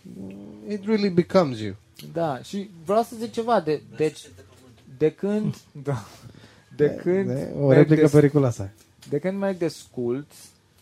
it 0.68 0.84
really 0.84 1.08
becomes 1.10 1.60
you. 1.60 1.74
Da, 2.12 2.38
și 2.42 2.70
vreau 2.84 3.02
să 3.02 3.16
zic 3.18 3.32
ceva, 3.32 3.60
de, 3.60 3.82
deci, 3.96 4.20
de 4.98 5.10
când, 5.12 5.56
da, 5.84 6.04
de 6.76 6.88
când, 7.02 7.26
De, 7.26 7.50
o 7.60 7.66
merg 7.66 7.78
replică 7.78 8.06
de, 8.06 8.12
periculoasă. 8.12 8.70
de 9.08 9.18
când 9.18 9.38
merg 9.38 9.56
de 9.58 9.68
scult, 9.68 10.30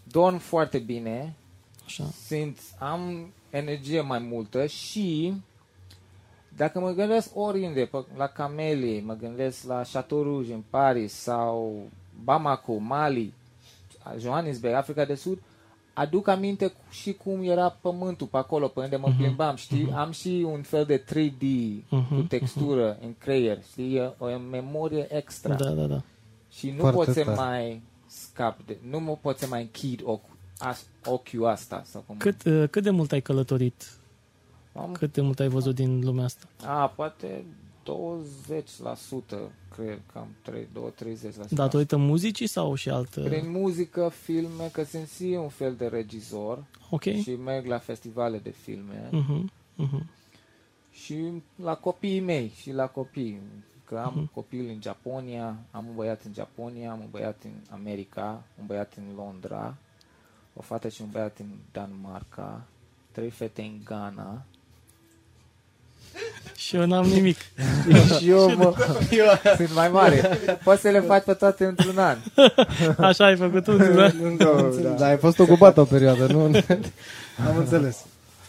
dorm 0.03 0.39
foarte 0.39 0.79
bine, 0.79 1.35
Așa. 1.85 2.05
simt, 2.27 2.59
am 2.79 3.33
energie 3.51 4.01
mai 4.01 4.19
multă 4.19 4.67
și 4.67 5.35
dacă 6.57 6.81
mă 6.81 6.91
gândesc 6.91 7.31
oriunde, 7.35 7.85
pe, 7.85 8.05
la 8.17 8.27
Camelie, 8.27 9.01
mă 9.05 9.15
gândesc 9.15 9.65
la 9.67 9.83
Chateau 9.93 10.23
Rouge 10.23 10.53
în 10.53 10.63
Paris 10.71 11.13
sau 11.13 11.89
Bamako, 12.25 12.77
Mali, 12.77 13.33
Johannesburg, 14.19 14.75
Africa 14.75 15.05
de 15.05 15.15
Sud, 15.15 15.39
aduc 15.95 16.29
aminte 16.29 16.67
cu- 16.67 16.75
și 16.91 17.13
cum 17.13 17.43
era 17.43 17.69
pământul 17.81 18.27
pe 18.27 18.37
acolo, 18.37 18.69
pe 18.69 18.81
unde 18.81 18.97
mă 18.97 19.13
plimbam, 19.17 19.57
știi? 19.57 19.91
Am 19.95 20.11
și 20.11 20.45
un 20.47 20.63
fel 20.63 20.85
de 20.85 20.97
3D 20.99 21.45
cu 21.89 21.95
Mhm, 21.95 22.27
textură 22.27 22.99
în 23.01 23.15
creier, 23.19 23.59
știi? 23.71 23.95
E 23.97 24.13
o 24.19 24.39
memorie 24.39 25.17
extra. 25.17 25.55
Da, 25.55 25.71
da, 25.71 25.87
da. 25.87 26.03
Și 26.51 26.71
nu 26.71 26.79
Foarte 26.79 26.97
pot 26.97 27.15
să 27.15 27.23
tare. 27.25 27.37
mai 27.37 27.83
scap 28.07 28.59
de, 28.67 28.79
nu 28.89 29.01
mă 29.01 29.17
pot 29.21 29.39
să 29.39 29.47
mai 29.47 29.61
închid 29.63 30.01
ochi, 30.05 30.25
as, 30.59 30.87
ochiul 31.05 31.47
asta. 31.47 31.83
Sau 31.85 32.05
cum 32.07 32.17
Cât, 32.17 32.45
uh, 32.45 32.69
cât 32.71 32.83
de 32.83 32.91
mult 32.91 33.13
ai 33.13 33.21
călătorit? 33.21 33.91
am, 34.75 34.93
Cât 34.93 35.13
de 35.13 35.21
mult 35.21 35.41
ai 35.41 35.49
văzut 35.49 35.75
din 35.75 36.01
lumea 36.05 36.25
asta? 36.25 36.47
A, 36.67 36.87
poate 36.89 37.45
20%, 37.83 39.51
cred, 39.75 40.01
cam 40.13 40.27
3, 40.43 40.69
2-30%. 40.73 41.49
Datorită 41.51 41.97
muzicii 41.97 42.47
sau 42.47 42.75
și 42.75 42.89
altă? 42.91 43.21
Prin 43.23 43.51
muzică, 43.51 44.09
filme, 44.23 44.69
că 44.73 44.85
sunt 44.85 45.09
și 45.09 45.23
un 45.41 45.49
fel 45.49 45.75
de 45.75 45.87
regizor 45.87 46.65
Ok. 46.91 47.03
și 47.03 47.35
merg 47.45 47.67
la 47.67 47.79
festivale 47.79 48.39
de 48.39 48.51
filme 48.51 49.09
Mhm, 49.13 49.51
mhm. 49.75 50.07
și 50.93 51.43
la 51.57 51.75
copiii 51.75 52.21
mei 52.21 52.53
și 52.61 52.73
la 52.73 52.87
copii. 52.87 53.41
Că 53.85 53.99
am 53.99 54.13
Mhm. 54.17 54.33
copil 54.35 54.69
în 54.69 54.83
Japonia, 54.83 55.57
am 55.71 55.87
un 55.89 55.95
băiat 55.95 56.23
în 56.25 56.33
Japonia, 56.35 56.91
am 56.91 57.01
un 57.01 57.09
băiat 57.11 57.43
în 57.45 57.53
America, 57.71 58.43
un 58.61 58.67
băiat 58.67 58.93
în 58.97 59.15
Londra, 59.17 59.75
o 60.55 60.61
fată 60.63 60.89
și 60.89 61.03
un 61.03 61.09
băiat 61.11 61.39
în 61.39 61.47
Danemarca, 61.73 62.63
trei 63.11 63.31
fete 63.31 63.63
în 63.63 63.81
Ghana. 63.85 64.43
Și 66.67 66.77
eu 66.77 66.87
n-am 66.87 67.05
nimic. 67.07 67.37
și 68.19 68.29
eu, 68.29 68.57
mă, 68.57 68.75
sunt 69.57 69.75
mai 69.75 69.89
mare. 69.89 70.39
Poți 70.65 70.81
să 70.81 70.89
le 70.89 71.01
faci 71.01 71.25
pe 71.25 71.33
toate 71.33 71.65
într-un 71.65 71.99
an. 71.99 72.17
Așa 73.09 73.25
ai 73.25 73.37
făcut 73.37 73.65
tu, 73.65 73.77
da? 73.77 74.09
Da, 74.37 74.69
Dar 74.99 75.11
ai 75.11 75.17
fost 75.17 75.39
ocupată 75.39 75.81
o 75.81 75.85
perioadă, 75.85 76.27
nu? 76.27 76.41
Am 77.49 77.57
înțeles. 77.57 77.97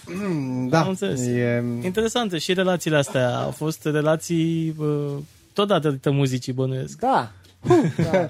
Da, 0.69 0.79
Am 0.79 0.87
înțeles. 0.87 1.21
e... 1.21 1.63
Interesante 1.81 2.37
și 2.37 2.53
relațiile 2.53 2.97
astea. 2.97 3.35
Au 3.37 3.51
fost 3.51 3.85
relații 3.85 4.75
uh, 4.77 5.11
tot 5.53 5.67
datorită 5.67 6.11
muzicii, 6.11 6.53
bănuiesc. 6.53 6.99
Da. 6.99 7.31
da. 8.11 8.29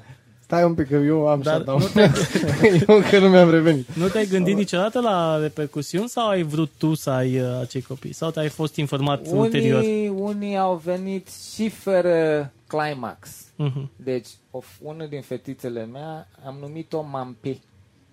Stai 0.54 0.64
un 0.66 0.74
pic, 0.74 0.88
că 0.88 0.95
eu 0.95 1.28
am 1.28 1.41
Dar 1.41 1.54
shutdown. 1.56 1.80
nu 1.80 1.88
te, 1.88 2.01
eu 2.88 2.95
încă 2.95 3.20
nu 3.20 3.30
mi-am 3.30 3.49
revenit. 3.49 3.88
nu 3.95 4.08
te-ai 4.08 4.26
gândit 4.26 4.56
niciodată 4.56 4.99
la 4.99 5.38
repercusiuni 5.41 6.10
sau 6.10 6.28
ai 6.28 6.43
vrut 6.43 6.72
tu 6.78 6.93
să 6.93 7.10
ai 7.10 7.39
uh, 7.39 7.60
acei 7.62 7.82
copii? 7.82 8.14
Sau 8.14 8.32
te-ai 8.32 8.49
fost 8.49 8.76
informat 8.76 9.22
ulterior? 9.32 9.80
Unii, 9.82 10.08
unii 10.10 10.58
au 10.58 10.82
venit 10.84 11.28
și 11.54 11.70
fără 11.70 12.51
climax. 12.68 13.30
Mhm. 13.56 13.89
Deci, 13.95 14.28
o, 14.51 14.60
f- 14.62 14.82
una 14.82 15.06
din 15.06 15.22
fetițele 15.22 15.86
mea 15.86 16.28
am 16.45 16.56
numit-o 16.62 17.01
Mampe. 17.12 17.60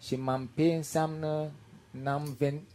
Și 0.07 0.14
Mampe 0.16 0.72
înseamnă 0.76 1.45
n-am 2.03 2.36
venit, 2.38 2.68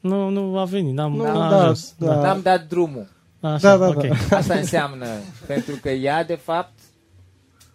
Nu, 0.00 0.28
nu 0.28 0.58
a 0.58 0.64
venit, 0.64 0.94
n-am, 0.94 1.12
Nu, 1.12 1.22
n-a 1.22 1.50
da, 1.50 1.60
ajuns. 1.62 1.94
da. 1.98 2.14
n-am 2.22 2.40
dat 2.42 2.66
drumul. 2.66 3.08
Așa, 3.40 3.58
Da, 3.58 3.76
da, 3.76 3.86
ok. 3.88 4.06
da. 4.28 4.36
Asta 4.36 4.54
înseamnă, 4.54 5.06
pentru 5.46 5.74
că 5.82 5.88
ea, 5.90 6.24
de 6.24 6.34
fapt, 6.34 6.72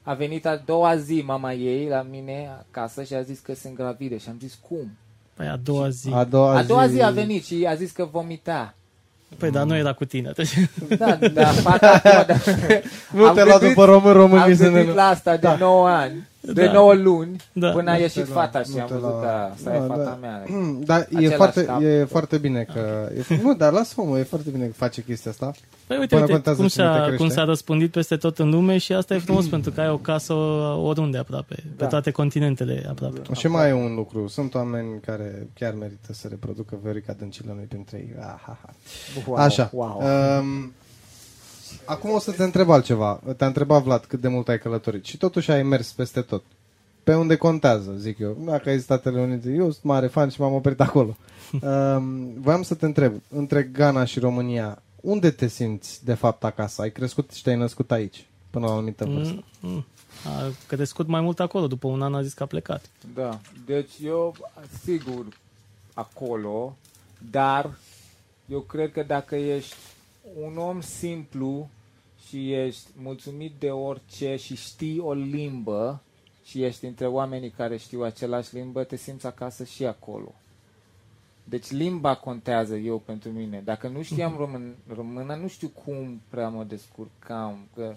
a 0.07 0.13
venit 0.13 0.45
a 0.45 0.61
doua 0.65 0.97
zi 0.97 1.23
mama 1.25 1.53
ei 1.53 1.87
la 1.89 2.05
mine 2.09 2.49
acasă 2.69 3.03
și 3.03 3.13
a 3.13 3.21
zis 3.21 3.39
că 3.39 3.53
sunt 3.53 3.75
gravide 3.75 4.17
și 4.17 4.29
am 4.29 4.37
zis 4.39 4.57
cum? 4.67 4.97
Păi 5.33 5.47
a 5.47 5.55
doua 5.63 5.89
zi. 5.89 6.09
A 6.13 6.23
doua, 6.23 6.55
A 6.57 6.63
doua 6.63 6.87
zi 6.87 7.01
a 7.01 7.09
venit 7.09 7.45
și 7.45 7.65
a 7.69 7.75
zis 7.75 7.91
că 7.91 8.07
vomita. 8.11 8.73
Păi, 9.37 9.51
dar 9.51 9.63
nu 9.65 9.75
era 9.75 9.93
cu 9.93 10.05
tine. 10.05 10.31
Da, 10.97 11.15
da, 11.33 11.45
fata 11.45 11.91
acum, 12.03 12.23
da. 12.27 12.35
Nu 13.11 13.25
Am 13.27 13.35
te 13.35 13.43
lua 13.43 13.57
gândit- 13.57 13.67
după 13.67 13.85
român, 13.85 14.11
Am 14.11 14.17
român 14.17 14.55
să 14.55 14.63
gândit 14.69 14.87
ne... 14.87 14.93
la 14.93 15.03
asta 15.07 15.31
de 15.31 15.47
Da. 15.47 15.55
9 15.55 15.87
ani. 15.89 16.27
De 16.53 16.65
Da. 16.65 16.71
9 16.71 16.93
luni 16.93 17.35
Da. 17.53 17.69
până 17.71 17.89
a 17.89 17.93
Nu 17.93 17.99
ieșit 17.99 18.23
te 18.23 18.31
fata 18.31 18.57
la- 18.57 18.63
și 18.63 18.71
nu 18.75 18.81
am 18.81 18.87
te 18.87 18.93
văzut, 18.93 19.09
la- 19.09 19.21
da, 19.21 19.43
asta 19.53 19.69
Da, 19.69 19.75
e 19.75 19.79
fata 19.79 20.03
da. 20.03 20.17
mea. 20.21 20.43
Da, 20.85 20.97
e 20.97 20.99
Același 21.15 21.35
foarte, 21.35 21.65
cap. 21.65 21.81
e 21.81 22.03
foarte 22.09 22.37
bine 22.37 22.67
că... 22.73 23.09
E, 23.29 23.39
nu, 23.41 23.53
dar 23.55 23.71
lasă 23.73 24.01
mă, 24.01 24.19
e 24.19 24.23
foarte 24.23 24.49
bine 24.49 24.65
că 24.65 24.73
face 24.75 25.03
chestia 25.03 25.31
asta. 25.31 25.51
Păi 25.87 25.97
uite, 25.97 26.07
Până 26.09 26.21
uite 26.21 26.33
contează 26.33 26.59
cum, 26.59 26.67
cine 26.67 26.85
te 26.85 26.91
s-a, 26.91 26.99
crește. 27.01 27.17
cum 27.17 27.29
s-a 27.29 27.43
răspândit 27.43 27.91
peste 27.91 28.15
tot 28.15 28.39
în 28.39 28.49
lume 28.49 28.77
și 28.77 28.93
asta 28.93 29.15
e 29.15 29.19
frumos 29.19 29.47
pentru 29.55 29.71
că 29.71 29.81
ai 29.81 29.89
o 29.89 29.97
casă 29.97 30.33
oriunde 30.83 31.17
aproape, 31.17 31.55
pe 31.55 31.63
Da. 31.77 31.85
toate 31.87 32.11
continentele 32.11 32.85
aproape. 32.89 33.21
Și 33.33 33.47
mai 33.47 33.69
e 33.69 33.73
un 33.73 33.95
lucru. 33.95 34.27
Sunt 34.27 34.53
oameni 34.55 34.99
care 35.05 35.47
chiar 35.53 35.73
merită 35.73 36.13
să 36.13 36.27
reproducă 36.29 36.77
Viorica 36.83 37.13
Dăncilă 37.19 37.51
noi 37.55 37.65
printre 37.67 37.97
ei. 37.97 38.13
Ah, 38.19 38.25
ha, 38.45 38.57
ha. 38.61 38.69
Wow, 39.27 39.37
Așa. 39.37 39.69
Wow. 39.73 40.01
Um, 40.39 40.73
acum 41.85 42.11
o 42.11 42.19
să 42.19 42.31
te 42.31 42.43
întreb 42.43 42.69
altceva. 42.69 43.19
Te-a 43.37 43.47
întrebat 43.47 43.83
Vlad 43.83 44.05
cât 44.05 44.21
de 44.21 44.27
mult 44.27 44.47
ai 44.47 44.59
călătorit 44.59 45.05
și 45.05 45.17
totuși 45.17 45.51
ai 45.51 45.63
mers 45.63 45.91
peste 45.91 46.21
tot. 46.21 46.43
Pe 47.03 47.15
unde 47.15 47.35
contează, 47.35 47.93
zic 47.97 48.19
eu. 48.19 48.37
Dacă 48.45 48.69
ai 48.69 48.79
Statele 48.79 49.19
Unite, 49.19 49.49
eu 49.49 49.71
sunt 49.71 49.83
mare 49.83 50.07
fan 50.07 50.29
și 50.29 50.41
m-am 50.41 50.53
oprit 50.53 50.79
acolo. 50.81 51.17
Um, 51.61 52.33
voiam 52.43 52.61
să 52.61 52.75
te 52.75 52.85
întreb, 52.85 53.21
între 53.29 53.63
Ghana 53.63 54.05
și 54.05 54.19
România, 54.19 54.81
unde 55.01 55.31
te 55.31 55.47
simți 55.47 56.05
de 56.05 56.13
fapt 56.13 56.43
acasă? 56.43 56.81
Ai 56.81 56.91
crescut 56.91 57.31
și 57.31 57.43
te-ai 57.43 57.55
născut 57.55 57.91
aici, 57.91 58.25
până 58.49 58.65
la 58.65 58.71
o 58.71 58.75
anumită 58.75 59.05
vârstă. 59.05 59.43
Mm, 59.59 59.69
mm. 59.69 59.85
A 60.25 60.51
crescut 60.67 61.07
mai 61.07 61.21
mult 61.21 61.39
acolo, 61.39 61.67
după 61.67 61.87
un 61.87 62.01
an 62.01 62.15
a 62.15 62.21
zis 62.21 62.33
că 62.33 62.43
a 62.43 62.45
plecat. 62.45 62.85
Da, 63.13 63.39
deci 63.65 63.91
eu, 64.03 64.35
sigur, 64.83 65.25
acolo, 65.93 66.77
dar 67.31 67.77
eu 68.45 68.59
cred 68.59 68.91
că 68.91 69.03
dacă 69.03 69.35
ești 69.35 69.75
un 70.35 70.57
om 70.57 70.81
simplu 70.81 71.69
și 72.27 72.53
ești 72.53 72.87
mulțumit 72.95 73.51
de 73.59 73.69
orice 73.71 74.35
și 74.35 74.55
știi 74.55 74.99
o 74.99 75.13
limbă 75.13 76.01
și 76.43 76.63
ești 76.63 76.85
între 76.85 77.07
oamenii 77.07 77.49
care 77.49 77.77
știu 77.77 78.01
același 78.03 78.55
limbă, 78.55 78.83
te 78.83 78.95
simți 78.95 79.25
acasă 79.25 79.63
și 79.63 79.85
acolo. 79.85 80.33
Deci 81.43 81.71
limba 81.71 82.15
contează 82.15 82.75
eu 82.75 82.97
pentru 82.99 83.29
mine. 83.29 83.61
Dacă 83.65 83.87
nu 83.87 84.01
știam 84.01 84.35
român, 84.37 84.75
română, 84.95 85.35
nu 85.35 85.47
știu 85.47 85.67
cum 85.67 86.21
prea 86.29 86.49
mă 86.49 86.63
descurcam, 86.63 87.67
că 87.75 87.95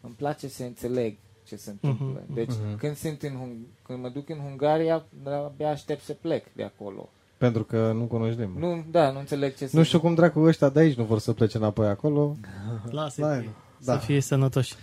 îmi 0.00 0.14
place 0.14 0.48
să 0.48 0.62
înțeleg 0.64 1.16
ce 1.46 1.56
se 1.56 1.70
întâmplă. 1.70 2.22
Mhm. 2.24 2.34
Deci 2.34 2.48
Mhm. 2.66 2.76
când, 2.76 2.96
sunt 2.96 3.22
în, 3.22 3.30
Hung- 3.36 3.82
când 3.82 3.98
mă 4.02 4.08
duc 4.08 4.28
în 4.28 4.38
Ungaria, 4.38 5.04
abia 5.24 5.70
aștept 5.70 6.02
să 6.02 6.12
plec 6.12 6.52
de 6.52 6.62
acolo. 6.62 7.08
Pentru 7.40 7.64
că 7.64 7.92
nu 7.94 8.04
cunoști 8.04 8.38
limba. 8.40 8.58
Nu, 8.66 8.84
da, 8.90 9.10
nu 9.10 9.18
înțeleg 9.18 9.54
ce 9.56 9.68
Nu 9.72 9.82
știu 9.82 10.00
cum 10.00 10.14
dracu 10.14 10.40
ăștia 10.40 10.68
de 10.68 10.80
aici 10.80 10.96
nu 10.96 11.04
vor 11.04 11.18
să 11.18 11.32
plece 11.32 11.56
înapoi 11.56 11.86
acolo. 11.88 12.36
Lasă 12.90 13.20
Da, 13.20 13.34
să 13.80 13.90
da. 13.92 13.96
fie 13.96 14.20
sănătoși. 14.20 14.74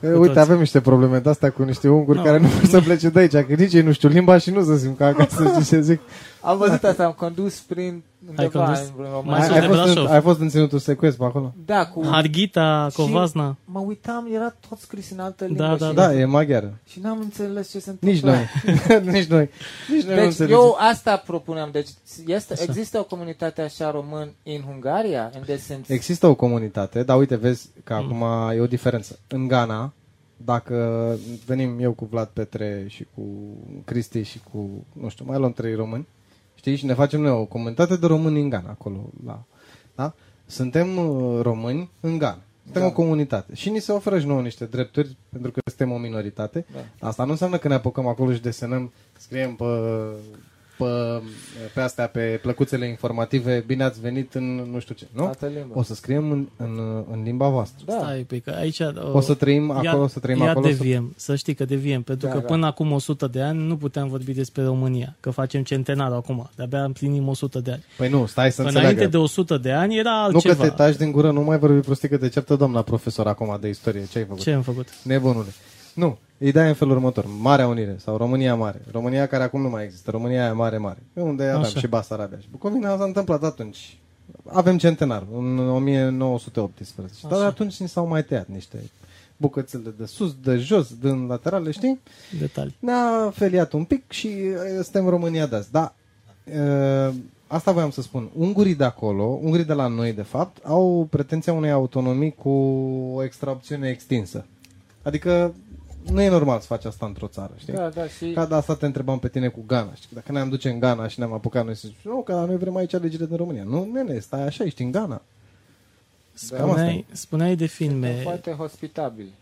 E, 0.00 0.08
uite, 0.12 0.26
toți. 0.26 0.38
avem 0.38 0.58
niște 0.58 0.80
probleme 0.80 1.18
de 1.18 1.28
astea 1.28 1.50
cu 1.50 1.62
niște 1.62 1.88
unguri 1.88 2.18
No. 2.18 2.24
care 2.24 2.38
nu 2.38 2.46
vor 2.48 2.64
să 2.64 2.80
plece 2.80 3.08
de 3.08 3.18
aici, 3.18 3.32
că 3.32 3.54
nici 3.56 3.72
ei 3.72 3.82
nu 3.82 3.92
știu 3.92 4.08
limba 4.08 4.38
și 4.38 4.50
nu 4.50 4.64
se 4.64 4.78
simt 4.78 4.96
ca 4.96 5.06
acasă, 5.06 5.48
știi 5.48 5.64
ce 5.76 5.80
zic? 5.80 6.00
Am 6.44 6.58
văzut 6.58 6.84
asta, 6.84 7.04
am 7.04 7.12
condus 7.12 7.58
prin 7.58 8.02
undeva 8.28 8.64
condus? 8.64 8.78
în 8.80 8.92
Mai 8.96 9.08
România. 9.12 9.42
sus 9.44 9.52
Ai, 9.52 9.60
de 9.60 9.66
ai, 9.66 9.68
fost 9.68 9.86
în, 9.86 9.92
Brașov. 9.94 10.10
ai 10.10 10.20
fost 10.20 10.40
în 10.40 10.48
ținutul 10.48 10.78
secvest 10.78 11.16
pe 11.16 11.24
acolo? 11.24 11.54
Da, 11.64 11.86
cu... 11.86 12.06
Harghita, 12.06 12.86
Și 12.90 12.96
Covazna. 12.96 13.56
Mă 13.64 13.78
uitam, 13.80 14.28
era 14.34 14.54
tot 14.68 14.78
scris 14.78 15.10
în 15.10 15.18
altă 15.18 15.44
limbă. 15.44 15.62
Da, 15.62 15.76
da, 15.76 15.88
și, 15.88 15.94
Da, 15.94 16.14
e 16.14 16.24
maghiară. 16.24 16.78
și 16.86 17.00
n-am 17.00 17.18
înțeles 17.20 17.70
ce 17.70 17.78
se 17.78 17.90
întâmplă. 17.90 18.10
Nici 18.10 18.22
noi. 18.22 18.46
Nici 19.14 19.26
noi. 19.26 19.48
Nici 19.94 20.02
noi 20.04 20.14
nu 20.14 20.20
Deci 20.20 20.24
înțelegem. 20.24 20.56
eu 20.58 20.76
asta 20.78 21.16
propuneam. 21.16 21.68
Deci 21.72 21.88
este, 22.26 22.54
există 22.62 22.98
o 22.98 23.04
comunitate 23.04 23.62
așa 23.62 23.90
român 23.90 24.28
în 24.44 24.60
Ungaria? 24.74 25.30
In 25.34 25.42
the 25.42 25.56
sense... 25.56 25.92
Există 25.92 26.26
o 26.26 26.34
comunitate, 26.34 27.02
dar 27.02 27.18
uite, 27.18 27.36
vezi 27.36 27.68
că 27.84 27.94
Mm. 27.94 28.22
acum 28.22 28.50
e 28.56 28.60
o 28.60 28.66
diferență. 28.66 29.18
În 29.28 29.48
Ghana, 29.48 29.92
dacă 30.36 31.08
venim 31.46 31.78
eu 31.80 31.92
cu 31.92 32.04
Vlad 32.10 32.28
Petre 32.32 32.84
și 32.88 33.06
cu 33.14 33.22
Cristi 33.84 34.22
și 34.22 34.40
cu, 34.52 34.84
nu 34.92 35.08
știu, 35.08 35.24
mai 35.28 35.38
luăm 35.38 35.52
trei 35.52 35.74
români, 35.74 36.06
știi, 36.64 36.76
și 36.76 36.84
ne 36.84 36.94
facem 36.94 37.20
noi 37.20 37.30
o 37.30 37.44
comunitate 37.44 37.96
de 37.96 38.06
români 38.06 38.40
în 38.40 38.48
Ghana, 38.48 38.68
acolo, 38.70 39.10
la, 39.26 39.44
da? 39.94 40.14
Suntem 40.46 40.96
uh, 40.96 41.40
români 41.42 41.90
în 42.00 42.18
Ghana. 42.18 42.38
Suntem 42.62 42.82
Da. 42.82 42.88
o 42.88 42.92
comunitate. 42.92 43.54
Și 43.54 43.70
ni 43.70 43.78
se 43.78 43.92
oferă 43.92 44.18
și 44.18 44.26
nouă 44.26 44.40
niște 44.40 44.64
drepturi, 44.64 45.16
pentru 45.28 45.50
că 45.50 45.60
suntem 45.64 45.92
o 45.92 45.98
minoritate. 45.98 46.64
Da. 46.72 47.08
Asta 47.08 47.24
nu 47.24 47.30
înseamnă 47.30 47.56
că 47.58 47.68
ne 47.68 47.74
apucăm 47.74 48.06
acolo 48.06 48.32
și 48.32 48.40
desenăm, 48.40 48.92
scriem 49.18 49.54
pe, 49.54 49.64
pe, 50.78 50.84
pe 51.74 51.80
astea, 51.80 52.06
pe 52.06 52.38
plăcuțele 52.42 52.88
informative, 52.88 53.64
bine 53.66 53.84
ați 53.84 54.00
venit 54.00 54.34
în 54.34 54.54
nu 54.72 54.78
știu 54.78 54.94
ce, 54.94 55.06
nu? 55.12 55.24
Altă 55.24 55.46
limbă. 55.46 55.78
O 55.78 55.82
să 55.82 55.94
scriem 55.94 56.30
în, 56.30 56.46
în, 56.56 57.04
în 57.12 57.22
limba 57.24 57.48
voastră. 57.48 57.84
Da. 57.86 57.98
Stai, 57.98 58.18
pe 58.28 58.38
că 58.38 58.50
aici... 58.50 58.80
O 59.12 59.20
să 59.20 59.34
trăim 59.34 59.70
acolo, 59.70 60.02
o 60.02 60.06
să 60.06 60.18
trăim 60.18 60.38
ia 60.40 60.50
acolo. 60.50 60.66
Să... 60.66 60.72
deviem, 60.76 61.12
să 61.16 61.34
știi 61.36 61.54
că 61.54 61.64
deviem, 61.64 62.02
pentru 62.02 62.26
Da, 62.26 62.32
că 62.32 62.38
da. 62.38 62.44
până 62.46 62.66
acum 62.66 62.92
100 62.92 63.26
de 63.26 63.40
ani 63.42 63.66
nu 63.66 63.76
puteam 63.76 64.08
vorbi 64.08 64.32
despre 64.32 64.64
România, 64.64 65.16
că 65.20 65.30
facem 65.30 65.62
centenarul 65.62 66.16
acum, 66.16 66.50
de-abia 66.56 66.84
împlinim 66.84 67.28
100 67.28 67.58
de 67.60 67.70
ani. 67.70 67.84
Păi 67.96 68.08
nu, 68.08 68.26
stai 68.26 68.52
să 68.52 68.60
Înainte 68.60 68.80
înțeleagă. 68.80 69.10
de 69.10 69.16
100 69.22 69.56
de 69.56 69.72
ani 69.72 69.98
era 69.98 70.10
Nu 70.10 70.16
altceva. 70.16 70.54
că 70.54 70.62
te 70.62 70.68
taci 70.68 70.96
din 70.96 71.12
gură, 71.12 71.30
nu 71.30 71.40
mai 71.42 71.58
vorbi 71.58 71.80
prostii 71.80 72.08
că 72.08 72.16
te 72.16 72.28
certă 72.28 72.56
doamna 72.56 72.82
profesor 72.82 73.26
acum 73.26 73.58
de 73.60 73.68
istorie. 73.68 74.06
Ce 74.10 74.18
ai 74.18 74.24
făcut? 74.24 74.42
Ce 74.42 74.52
am 74.52 74.62
făcut? 74.62 74.88
Nebunule. 75.02 75.48
Nu. 75.94 76.18
Ideea 76.38 76.64
e 76.64 76.68
în 76.68 76.74
felul 76.74 76.94
următor. 76.94 77.26
Marea 77.40 77.66
Unire 77.68 77.96
sau 77.98 78.16
România 78.16 78.54
Mare. 78.54 78.82
România 78.92 79.26
care 79.26 79.42
acum 79.42 79.60
nu 79.60 79.68
mai 79.68 79.84
există. 79.84 80.10
România 80.10 80.42
aia 80.42 80.52
mare, 80.52 80.78
mare. 80.78 80.98
Pe 81.12 81.20
unde 81.20 81.44
aveam 81.44 81.60
Așa. 81.60 81.78
și 81.78 81.86
Basarabia 81.86 82.38
și 82.38 82.46
Bucovina 82.50 82.96
s-a 82.96 83.04
întâmplat 83.04 83.42
atunci. 83.42 83.98
Avem 84.44 84.78
centenar, 84.78 85.26
în 85.34 85.58
1918. 85.58 87.14
Dar 87.28 87.38
Așa. 87.38 87.46
atunci 87.46 87.80
ni 87.80 87.88
s-au 87.88 88.06
mai 88.06 88.24
tăiat 88.24 88.48
niște 88.48 88.78
bucățele 89.36 89.94
de 89.98 90.06
sus, 90.06 90.34
de 90.42 90.56
jos, 90.56 90.94
din 91.00 91.26
laterale, 91.26 91.70
știi? 91.70 92.00
Detalii. 92.38 92.76
ne-a 92.78 93.30
feliat 93.34 93.72
un 93.72 93.84
pic 93.84 94.10
și 94.10 94.26
uh, 94.26 94.82
suntem 94.82 95.08
România 95.08 95.46
de 95.46 95.56
azi. 95.56 95.70
Da, 95.70 95.94
uh, 96.44 97.14
asta 97.46 97.72
voiam 97.72 97.90
să 97.90 98.02
spun. 98.02 98.30
Ungurii 98.36 98.74
de 98.74 98.84
acolo, 98.84 99.24
ungurii 99.24 99.64
de 99.64 99.72
la 99.72 99.86
noi, 99.86 100.12
de 100.12 100.22
fapt, 100.22 100.64
au 100.64 101.06
pretenția 101.10 101.52
unei 101.52 101.70
autonomii 101.70 102.34
cu 102.34 102.50
o 103.14 103.22
extraopțiune 103.24 103.88
extinsă. 103.88 104.46
Adică 105.02 105.54
nu 106.10 106.22
e 106.22 106.28
normal 106.28 106.60
să 106.60 106.66
faci 106.66 106.84
asta 106.84 107.06
într-o 107.06 107.26
țară, 107.26 107.52
știi? 107.56 107.72
Da, 107.72 107.88
da, 107.88 108.08
și... 108.08 108.32
Ca 108.32 108.46
de 108.46 108.54
asta 108.54 108.74
te 108.74 108.86
întrebam 108.86 109.18
pe 109.18 109.28
tine 109.28 109.48
cu 109.48 109.64
Ghana. 109.66 109.94
Știi? 109.94 110.08
Dacă 110.12 110.32
ne-am 110.32 110.48
duce 110.48 110.68
în 110.68 110.78
Ghana 110.78 111.08
și 111.08 111.18
ne-am 111.18 111.32
apucat 111.32 111.64
noi 111.64 111.74
să 111.74 111.88
zicem, 111.88 112.10
nu, 112.10 112.22
că 112.22 112.32
noi 112.32 112.56
vrem 112.56 112.76
aici 112.76 112.92
legile 112.92 113.26
din 113.26 113.36
România. 113.36 113.62
Nu, 113.64 113.88
nene, 113.92 114.18
stai 114.18 114.42
așa, 114.42 114.64
ești 114.64 114.82
în 114.82 114.90
Ghana. 114.90 115.22
Cam 116.48 116.70
asta 116.70 116.72
Spuneai, 116.72 117.06
spuneai 117.12 117.56
de 117.56 117.66
Suntem 117.66 118.00
filme. 118.00 118.20
foarte 118.22 118.50
hospitabili. 118.50 119.32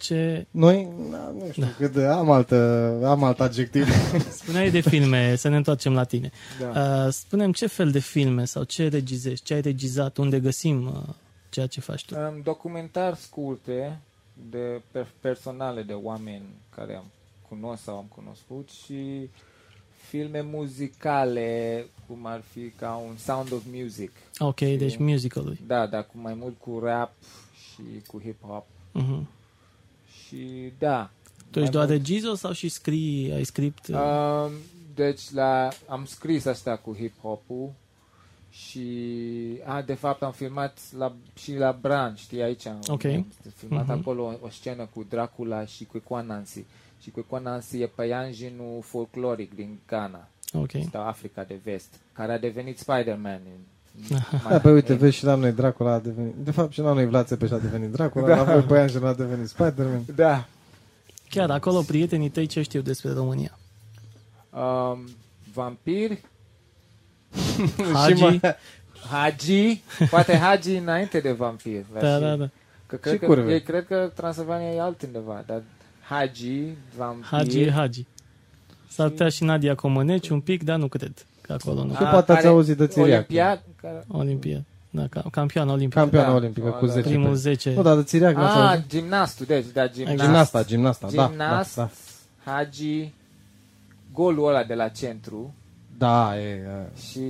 Ce, 0.00 0.46
Noi, 0.50 0.88
na, 1.10 1.34
nu 1.38 1.50
știu, 1.50 1.62
da. 1.62 1.68
cât 1.78 1.92
de, 1.92 2.04
am, 2.04 2.30
altă, 2.30 2.56
am 3.04 3.24
alt 3.24 3.40
adjectiv. 3.40 3.88
spuneai 4.42 4.70
de 4.70 4.80
filme, 4.80 5.36
să 5.36 5.48
ne 5.48 5.56
întoarcem 5.56 5.92
la 5.92 6.04
tine. 6.04 6.30
Da. 6.60 7.04
Uh, 7.04 7.12
spunem 7.12 7.52
ce 7.52 7.66
fel 7.66 7.90
de 7.90 7.98
filme 7.98 8.44
sau 8.44 8.62
ce 8.62 8.88
regizești, 8.88 9.44
ce 9.44 9.54
ai 9.54 9.60
regizat, 9.60 10.16
unde 10.16 10.40
găsim 10.40 10.86
uh, 10.86 11.14
ceea 11.48 11.66
ce 11.66 11.80
faci 11.80 12.04
tu. 12.04 12.14
Um, 12.14 12.40
documentar 12.42 13.14
scurte 13.14 14.00
de 14.50 14.80
per- 14.90 15.12
personale 15.20 15.82
de 15.82 15.92
oameni 15.92 16.44
care 16.74 16.94
am 16.94 17.04
cunosc 17.48 17.82
sau 17.82 17.96
am 17.96 18.04
cunoscut 18.14 18.68
și 18.84 19.28
filme 20.08 20.40
muzicale, 20.40 21.86
cum 22.06 22.26
ar 22.26 22.42
fi 22.52 22.70
ca 22.70 22.94
un 23.08 23.16
Sound 23.16 23.52
of 23.52 23.62
Music. 23.72 24.10
Ok, 24.38 24.58
deci 24.60 24.96
musicaluri. 24.96 25.60
Da, 25.66 25.86
dar 25.86 26.06
cu 26.06 26.12
mai 26.18 26.34
mult 26.34 26.58
cu 26.60 26.78
rap 26.82 27.12
și 27.72 27.82
cu 28.06 28.20
hip-hop. 28.22 28.64
Uh-huh. 29.02 29.26
Și 30.26 30.72
da. 30.78 31.10
Tu 31.50 31.58
mai 31.58 31.62
ești 31.62 31.70
doar 31.74 31.86
mult. 31.86 31.98
regizor 31.98 32.36
sau 32.36 32.52
și 32.52 32.68
scrii, 32.68 33.32
ai 33.32 33.44
script? 33.44 33.86
Uh, 33.88 33.94
Um, 33.96 34.52
deci 34.94 35.30
la, 35.30 35.68
am 35.88 36.04
scris 36.04 36.44
asta 36.44 36.76
cu 36.76 36.94
hip-hop-ul 36.94 37.72
și 38.64 38.88
a, 39.64 39.82
de 39.82 39.94
fapt 39.94 40.22
am 40.22 40.32
filmat 40.32 40.78
la, 40.98 41.12
și 41.34 41.54
la 41.54 41.78
Bran, 41.80 42.14
știi, 42.14 42.42
aici 42.42 42.66
am 42.66 42.78
Ok. 42.86 43.04
am 43.04 43.26
filmat 43.56 43.82
Mhm. 43.86 43.90
acolo 44.00 44.22
o, 44.24 44.32
o 44.46 44.48
scenă 44.50 44.88
cu 44.94 45.06
Dracula 45.08 45.64
și 45.64 45.84
cu 46.04 46.16
Nancy. 46.26 46.64
Și 47.02 47.10
cu 47.10 47.38
Nancy 47.42 47.80
e 47.80 47.86
păianjenul 47.86 48.80
folcloric 48.82 49.54
din 49.54 49.78
Ghana, 49.88 50.28
ok. 50.52 50.70
sau 50.92 51.06
Africa 51.06 51.44
de 51.44 51.58
Vest, 51.64 51.94
care 52.12 52.32
a 52.32 52.38
devenit 52.38 52.78
Spider-Man. 52.78 53.40
În, 53.44 53.60
Da, 54.48 54.58
pe 54.60 54.70
uite, 54.70 54.94
vezi 54.94 55.16
și 55.16 55.24
la 55.24 55.34
noi 55.34 55.52
Dracula 55.52 55.92
a 55.92 55.98
devenit... 55.98 56.34
De 56.34 56.50
fapt, 56.50 56.72
și 56.72 56.80
la 56.80 56.92
noi 56.92 57.06
Vlad 57.06 57.26
Țepeș 57.26 57.50
a 57.50 57.58
devenit 57.58 57.90
Dracula, 57.90 58.26
da. 58.26 58.36
la 58.36 58.44
voi 58.52 58.62
Păianjen 58.62 59.04
a 59.04 59.12
devenit 59.14 59.48
Spider-Man. 59.48 60.02
Da. 60.14 60.46
Chiar 61.28 61.50
acolo 61.50 61.80
prietenii 61.80 62.28
tăi 62.28 62.46
ce 62.46 62.62
știu 62.62 62.80
despre 62.80 63.12
România? 63.12 63.58
Um, 64.50 65.04
vampiri, 65.54 66.20
Hagi? 67.94 68.22
mai- 68.22 68.40
Hagi, 69.10 69.80
poate 70.10 70.36
Hagi 70.36 70.74
înainte 70.76 71.20
de 71.20 71.32
vampir. 71.32 71.84
Da, 71.92 72.14
și- 72.14 72.20
da, 72.20 72.34
da. 72.36 72.48
Că 72.86 72.96
cred 72.96 73.12
Și 73.12 73.18
că, 73.18 73.26
curve. 73.26 73.52
ei 73.52 73.62
cred 73.62 73.86
că 73.86 74.10
Transilvania 74.14 74.68
e 74.70 74.80
altundeva, 74.80 75.42
dar 75.46 75.62
Hagi, 76.08 76.62
vampir... 76.96 77.24
Hagi 77.30 77.60
e 77.62 77.70
Hagi. 77.70 78.04
S-ar 78.88 79.08
putea 79.08 79.28
și 79.28 79.44
Nadia 79.44 79.74
Comăneci 79.74 80.28
un 80.28 80.40
pic, 80.40 80.62
dar 80.62 80.76
nu 80.78 80.86
cred 80.88 81.12
că 81.40 81.52
acolo 81.52 81.84
nu. 81.84 81.90
Și 81.94 82.02
poate 82.02 82.32
ați 82.32 82.46
auzit 82.46 82.76
de 82.76 82.86
Țiriac. 82.86 83.08
Olimpiad, 83.14 83.62
care... 83.80 84.04
Olimpia. 84.08 84.64
Da, 84.90 85.06
ca- 85.10 85.24
campioană 85.30 85.72
olimpică. 85.72 86.00
Campioană 86.00 86.28
Da. 86.28 86.34
olimpică 86.34 86.68
cu 86.68 86.86
Da, 86.86 86.92
10 86.92 87.08
Primul 87.08 87.28
pe... 87.30 87.34
10. 87.36 87.72
Nu, 87.74 87.82
dar 87.82 87.96
de 87.96 88.02
Țiriac 88.02 88.34
n-ați 88.34 88.56
Ah, 88.58 88.68
auzit? 88.70 88.88
gimnastul, 88.88 89.46
deci, 89.46 89.64
da, 89.72 89.88
gimnast. 89.88 90.18
Gimnasta, 90.22 90.64
gimnasta, 90.64 91.08
da, 91.14 91.22
da, 91.22 91.28
Gimnast. 91.28 91.76
da. 91.76 91.90
Hagi, 92.44 93.12
golul 94.12 94.48
ăla 94.48 94.62
de 94.64 94.74
la 94.74 94.88
centru 94.88 95.54
Da, 95.98 96.38
e, 96.40 96.48
e 96.48 96.98
și 97.10 97.20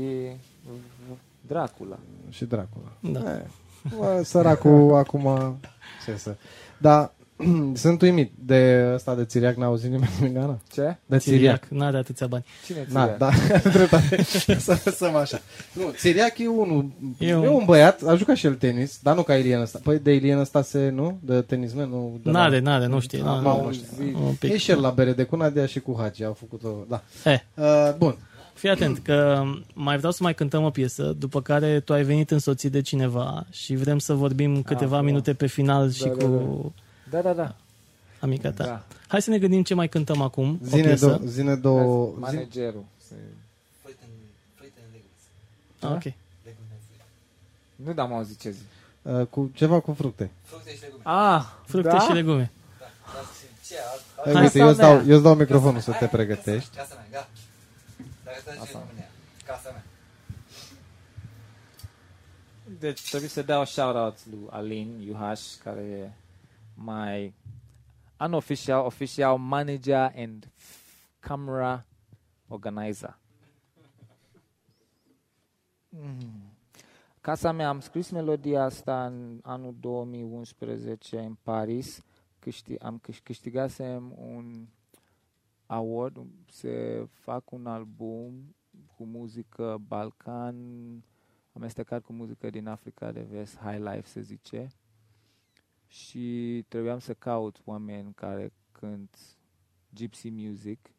Dracula. 1.47 1.99
și 2.31 2.45
Dracula. 2.45 2.93
Da. 3.01 3.31
E, 3.33 3.47
bă, 3.97 4.21
săracul 4.25 4.95
acum, 5.05 5.57
ce 6.05 6.17
să... 6.17 6.35
Da, 6.79 7.11
sunt 7.75 8.03
uimit 8.03 8.33
de 8.39 8.91
ăsta 8.95 9.15
de 9.15 9.25
țiriac, 9.25 9.57
n-a 9.57 9.67
auzit 9.67 9.91
nimeni 9.91 10.11
nimic, 10.21 10.37
Ana? 10.37 10.59
Ce? 10.73 10.97
De 11.07 11.19
țiriac. 11.19 11.67
N-are 11.69 11.97
atâția 11.97 12.27
bani. 12.27 12.45
Cine 12.65 12.87
Na, 12.93 13.05
ție? 13.07 13.15
da, 13.19 13.31
dreptate. 13.77 14.23
să 14.59 14.81
lăsăm 14.85 15.15
așa. 15.15 15.39
Nu, 15.73 15.83
Țiriac 15.97 16.39
e 16.39 16.47
unul, 16.49 16.91
e, 17.19 17.27
E 17.27 17.35
un... 17.35 17.39
un- 17.41 17.45
e 17.45 17.49
un 17.49 17.65
băiat, 17.65 18.03
a 18.03 18.15
jucat 18.17 18.37
și 18.37 18.47
el 18.47 18.55
tenis, 18.55 18.99
dar 19.03 19.15
nu 19.15 19.23
ca 19.23 19.37
Ilien 19.37 19.61
ăsta. 19.61 19.81
Păi 19.83 19.99
de 19.99 20.13
Ilien 20.15 20.39
ăsta 20.39 20.63
se, 20.63 20.89
nu? 20.89 21.19
De 21.23 21.41
tenismen, 21.41 21.89
nu? 21.89 22.19
De 22.23 22.31
la- 22.31 22.39
N-are, 22.41 22.59
n-are, 22.59 22.87
nu 22.87 23.01
știe. 23.01 23.21
Am 23.25 23.37
Nu, 23.37 23.41
nu, 23.43 23.49
auzit. 23.49 23.85
un 24.25 24.35
pic. 24.39 24.53
E 24.53 24.57
și 24.57 24.71
el 24.71 24.81
la 24.81 24.91
bere 24.91 25.13
de 25.13 25.25
cu 25.25 25.37
Nadia 25.37 25.67
și 25.67 25.81
cu 25.81 25.97
Hagi, 25.99 26.25
au 26.25 26.33
făcut-o, 26.33 26.69
da. 26.89 27.03
Eh, 27.25 27.41
Uh, 27.57 27.95
bun. 27.99 28.17
Fii 28.57 28.69
atent, 28.69 28.99
că 28.99 29.43
mai 29.75 29.97
vreau 29.97 30.13
să 30.13 30.23
mai 30.23 30.35
cântăm 30.35 30.65
o 30.65 30.71
piesă, 30.71 31.03
după 31.19 31.43
care 31.43 31.81
tu 31.81 31.93
ai 31.93 32.03
venit 32.03 32.31
însoțit 32.31 32.73
de 32.73 32.81
cineva 32.81 33.47
și 33.51 33.75
vrem 33.75 33.99
să 33.99 34.15
vorbim 34.15 34.63
câteva 34.63 34.97
da. 34.97 35.03
minute 35.03 35.35
pe 35.35 35.47
final 35.47 35.91
și 35.91 36.03
Da, 36.03 36.09
da, 36.09 36.25
cu 36.27 36.75
Da, 37.11 37.21
da, 37.21 37.33
da. 37.33 37.55
amica 38.21 38.51
ta. 38.51 38.65
da. 38.65 38.83
Hai 39.09 39.23
să 39.23 39.31
ne 39.31 39.39
gândim 39.39 39.63
ce 39.63 39.75
mai 39.75 39.89
cântăm 39.89 40.21
acum. 40.21 40.59
o 40.63 40.67
Zine, 40.67 40.83
piesă. 40.83 41.21
do- 41.21 41.25
zine 41.27 41.55
două... 41.55 42.09
Zi... 42.15 42.19
Managerul. 42.21 42.85
Ah, 45.81 45.91
ok. 45.91 46.13
Nu 47.77 47.93
da, 47.93 48.03
am 48.03 48.13
auzit 48.15 48.41
ce 48.41 48.51
zic. 48.51 48.63
Uh, 49.03 49.27
cu 49.31 49.51
ceva 49.55 49.81
cu 49.81 49.93
fructe. 49.93 50.31
Ah, 51.03 51.43
Fructe 51.67 51.89
da? 51.89 51.99
și 52.01 52.13
legume. 52.13 52.51
Hai, 54.25 54.33
Hai 54.33 54.43
uite, 54.43 54.49
să 54.49 54.59
eu 54.59 54.69
îți, 54.69 54.79
mea. 54.79 54.89
dau, 54.97 55.05
eu 55.07 55.15
îți 55.15 55.23
dau 55.23 55.35
microfonul 55.35 55.81
să 55.81 55.93
te 55.99 56.07
pregătești. 56.07 56.77
Casa 56.77 56.95
mea, 57.11 57.29
gata. 58.59 58.73
Dacă 58.73 58.73
te 58.73 58.73
duci 58.73 58.75
în 58.75 58.81
România, 58.81 59.09
casa 59.47 59.71
mea. 59.71 59.85
Deci 62.79 63.09
trebuie 63.09 63.31
să 63.31 63.43
dau 63.43 63.65
shout-out 63.65 64.27
lui 64.27 64.47
Alin 64.51 65.01
Iuhaș, 65.01 65.55
care 65.55 65.81
e 65.81 66.11
my 66.75 67.35
unofficial, 68.21 68.85
official 68.85 69.39
manager 69.39 70.13
and 70.17 70.49
camera 71.21 71.85
organizer. 72.49 73.19
Mm. 75.89 76.51
Casa 77.21 77.53
mea, 77.53 77.69
am 77.69 77.81
scris 77.81 78.11
melodia 78.11 78.63
asta 78.63 79.07
în 79.07 79.41
anul 79.43 79.75
2011 79.81 81.19
în 81.19 81.37
Paris. 81.43 82.03
Câști, 82.39 82.79
am 82.79 83.01
câș- 83.01 83.23
câștigasem 83.23 84.15
un 84.17 84.67
award, 85.67 86.27
să 86.47 87.05
fac 87.11 87.51
un 87.51 87.67
album 87.67 88.55
cu 88.97 89.05
muzică 89.05 89.77
balcan, 89.87 90.57
amestecat 91.53 92.03
cu 92.03 92.13
muzică 92.13 92.51
din 92.51 92.67
Africa 92.67 93.13
de 93.13 93.21
Vest, 93.21 93.59
High 93.59 93.79
Life 93.79 94.09
se 94.09 94.21
zice. 94.21 94.69
Și 95.87 96.65
trebuiam 96.69 96.99
să 96.99 97.15
caut 97.15 97.61
oameni 97.65 98.13
care 98.15 98.53
cânt 98.73 99.19
gypsy 99.91 100.31
music 100.31 100.91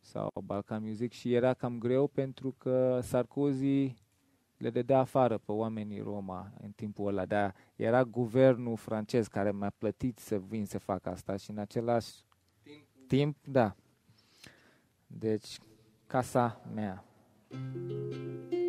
sau 0.00 0.30
Balkan 0.44 0.82
music 0.82 1.12
și 1.12 1.34
era 1.34 1.54
cam 1.54 1.78
greu 1.78 2.06
pentru 2.06 2.54
că 2.58 3.00
Sarkozy 3.02 3.94
le 4.56 4.70
dădea 4.70 4.98
afară 4.98 5.38
pe 5.38 5.52
oamenii 5.52 6.00
Roma 6.00 6.52
în 6.60 6.70
timpul 6.70 7.06
ăla, 7.06 7.26
dar 7.26 7.54
era 7.76 8.04
guvernul 8.04 8.76
francez 8.76 9.26
care 9.26 9.52
mi-a 9.52 9.72
plătit 9.78 10.18
să 10.18 10.38
vin 10.38 10.66
să 10.66 10.78
fac 10.78 11.06
asta 11.06 11.36
și 11.36 11.50
în 11.50 11.58
același 11.58 12.10
timp, 13.12 13.36
timp 13.36 13.36
da. 13.46 13.76
Deci, 15.06 15.58
casa 16.06 16.60
mea. 16.74 17.04
Cum 17.48 18.61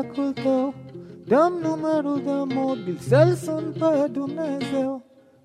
firea 0.00 0.12
dracul 0.12 0.32
tău, 0.32 0.74
Dăm 1.26 1.52
numărul 1.62 2.22
de 2.24 2.54
mobil, 2.54 2.98
să-l 3.00 3.34
sun 3.34 3.74
pe 3.78 4.08
Dumnezeu, 4.12 5.02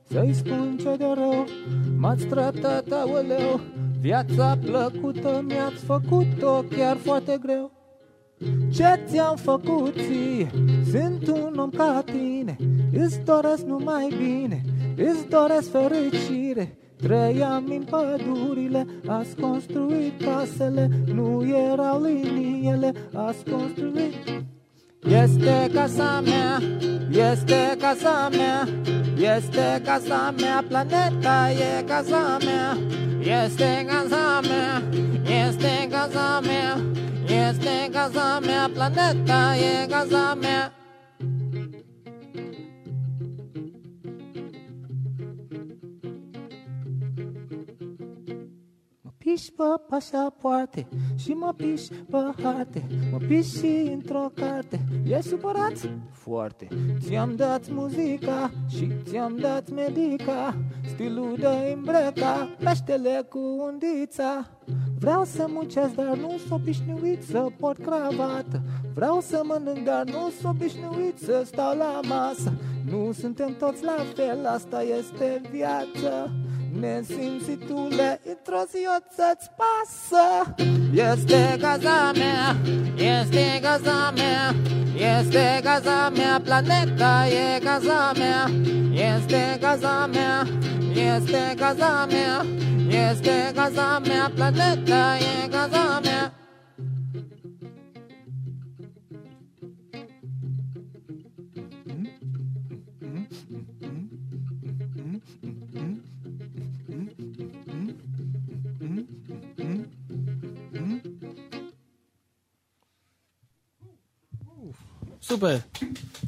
Să-i 0.10 0.34
spun 0.34 0.78
ce 0.80 0.96
de 0.98 1.06
rău 1.14 1.46
m-ați 1.98 2.26
tratat, 2.26 2.92
aoleu, 2.92 3.60
Viața 4.02 4.58
plăcută 4.66 5.44
mi-ați 5.48 5.84
făcut-o 5.86 6.64
chiar 6.78 6.98
foarte 6.98 7.38
greu. 7.42 7.72
Ce 8.72 9.00
ți-am 9.08 9.36
făcut 9.36 9.94
ție? 9.94 10.52
Sunt 10.92 11.28
un 11.28 11.58
om 11.58 11.70
ca 11.70 12.04
tine 12.06 12.56
Îți 12.94 13.20
doresc 13.20 13.66
numai 13.66 14.08
bine 14.18 14.62
Îți 14.98 15.28
doresc 15.28 15.72
fericire 15.72 16.78
Trăiam 17.06 17.64
în 17.68 17.84
pădurile 17.90 18.86
Ați 19.08 19.36
construit 19.42 20.24
casele 20.24 20.90
Nu 21.14 21.44
erau 21.72 22.02
liniile 22.04 22.92
Ați 23.14 23.44
construit. 23.52 24.14
Este 25.24 25.70
casa 25.74 26.24
mea 26.26 26.62
Este 27.10 27.78
casa 27.80 28.30
mea 28.32 28.68
Este 29.36 29.82
casa 29.84 30.34
mea 30.40 30.64
Planeta 30.68 31.50
e 31.52 31.84
casa 31.84 32.38
mea 32.46 32.78
Este 33.44 33.86
casa 33.88 34.40
mea 34.48 34.82
Este 35.46 35.88
casa 35.90 36.40
mea 36.44 37.04
este 37.28 37.90
casa 37.92 38.40
mea, 38.46 38.70
planeta 38.74 39.56
e 39.56 39.88
casa 39.88 40.38
mea 40.42 40.75
piși 49.36 49.52
pe 49.52 49.64
pașapoarte 49.90 50.88
și 51.16 51.32
mă 51.32 51.54
piși 51.58 51.90
pe 51.94 52.18
harte. 52.44 52.88
Mă 53.12 53.18
piși 53.28 53.58
și 53.58 53.90
într-o 53.92 54.32
carte. 54.34 54.80
E 55.08 55.22
supărat? 55.22 55.74
Foarte. 56.12 56.68
Ți-am 57.00 57.36
dat 57.36 57.70
muzica 57.70 58.52
și 58.68 58.92
ți-am 59.04 59.38
dat 59.38 59.70
medica. 59.70 60.58
Stilul 60.94 61.36
de 61.40 61.74
îmbrăca 61.76 62.56
Peștele 62.64 63.26
cu 63.30 63.40
undița. 63.40 64.50
Vreau 65.00 65.24
să 65.24 65.46
muncesc, 65.50 65.96
dar 65.96 66.18
nu 66.18 66.30
sunt 66.30 66.52
obișnuit 66.52 67.24
să 67.24 67.46
port 67.60 67.86
cravată. 67.86 68.62
Vreau 68.94 69.20
să 69.22 69.42
mănânc, 69.44 69.86
dar 69.86 70.04
nu 70.04 70.32
sunt 70.40 70.54
obișnuit 70.54 71.18
să 71.18 71.44
stau 71.46 71.78
la 71.78 72.00
masă. 72.08 72.54
Nu 72.92 73.12
suntem 73.12 73.56
toți 73.60 73.84
la 73.84 73.98
fel, 74.16 74.46
asta 74.46 74.82
este 74.82 75.42
viață 75.52 76.32
Nesimțitule, 76.80 78.20
într-o 78.28 78.64
zi 78.72 78.82
o 78.96 78.98
să-ți 79.16 79.50
pasă. 79.60 80.56
Este 80.94 81.58
casa 81.62 82.12
mea, 82.16 82.56
este 82.98 83.60
casa 83.62 84.14
mea 84.16 84.56
Este 85.20 85.60
casa 85.64 86.12
mea, 86.16 86.42
planeta 86.44 87.26
e 87.28 87.60
casa 87.60 88.12
mea. 88.18 88.50
Este 89.16 89.58
casa 89.62 90.10
mea, 90.14 90.48
este 91.14 91.54
casa 91.58 92.08
mea 92.10 92.46
Este 93.10 93.52
casa 93.56 94.02
mea, 94.06 94.32
planeta 94.36 95.18
e 95.44 95.48
casa 95.48 96.00
mea 96.04 96.45
Super! 115.36 115.64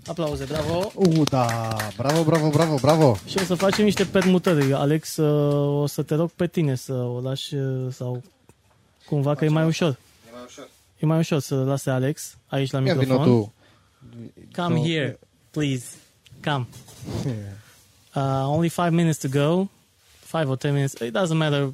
Aplauze, 0.07 0.45
bravo! 0.45 0.91
Uh, 0.95 1.23
da, 1.29 1.75
bravo, 1.97 2.23
bravo, 2.23 2.49
bravo, 2.49 2.75
bravo. 2.81 3.17
Și 3.27 3.37
o 3.41 3.43
să 3.43 3.55
facem 3.55 3.83
niște 3.85 4.05
permutări. 4.05 4.73
Alex, 4.73 5.15
uh, 5.17 5.81
o 5.81 5.85
să 5.85 6.01
te 6.03 6.15
rog 6.15 6.29
pe 6.29 6.47
tine 6.47 6.75
să 6.75 6.93
o 6.93 7.19
lași 7.21 7.55
uh, 7.55 7.93
sau 7.93 8.23
cumva 9.05 9.35
că 9.35 9.45
e 9.45 9.49
mai 9.49 9.65
ușor. 9.65 9.97
E 10.27 10.31
mai 10.33 10.41
ușor. 10.45 10.67
E 10.97 11.05
mai 11.05 11.17
ușor 11.17 11.39
să 11.39 11.55
lase 11.55 11.89
Alex 11.89 12.37
aici 12.47 12.71
la 12.71 12.77
Ia 12.79 12.83
vină 12.93 12.99
microfon. 12.99 13.25
tu. 13.25 13.53
Come 14.61 14.79
So- 14.79 14.83
here, 14.85 15.19
please. 15.51 15.85
Come. 16.43 16.67
Uh, 18.15 18.43
only 18.47 18.69
five 18.69 18.89
minutes 18.89 19.17
to 19.17 19.27
go. 19.27 19.67
Five 20.19 20.49
or 20.49 20.57
ten 20.57 20.73
minutes. 20.73 20.93
It 21.01 21.13
doesn't 21.17 21.37
matter. 21.37 21.73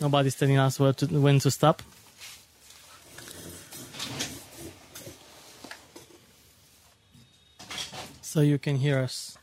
Nobody's 0.00 0.36
telling 0.38 0.58
us 0.58 0.78
where 0.78 0.92
to, 0.92 1.06
when 1.18 1.38
to 1.38 1.48
stop. 1.48 1.82
So 8.30 8.40
you 8.42 8.58
can 8.58 8.76
hear 8.76 9.00
us. 9.00 9.36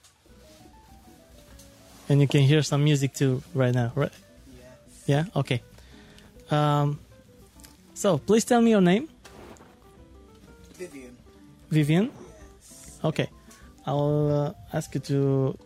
And 2.07 2.21
you 2.21 2.27
can 2.27 2.39
hear 2.39 2.63
some 2.63 2.85
music 2.85 3.13
too 3.13 3.43
right 3.53 3.75
now, 3.75 3.91
right? 3.95 4.15
Yes. 4.47 5.03
Yeah? 5.05 5.23
Okay. 5.35 5.61
Um, 6.49 6.97
so, 7.93 8.17
please 8.17 8.45
tell 8.45 8.61
me 8.61 8.71
your 8.71 8.79
name. 8.79 9.09
Vivian. 10.79 11.17
Vivian? 11.69 12.05
Yes. 12.07 12.99
Okay. 13.03 13.27
I'll 13.85 14.55
uh, 14.55 14.77
ask 14.77 14.95
you 14.95 15.01
to 15.01 15.57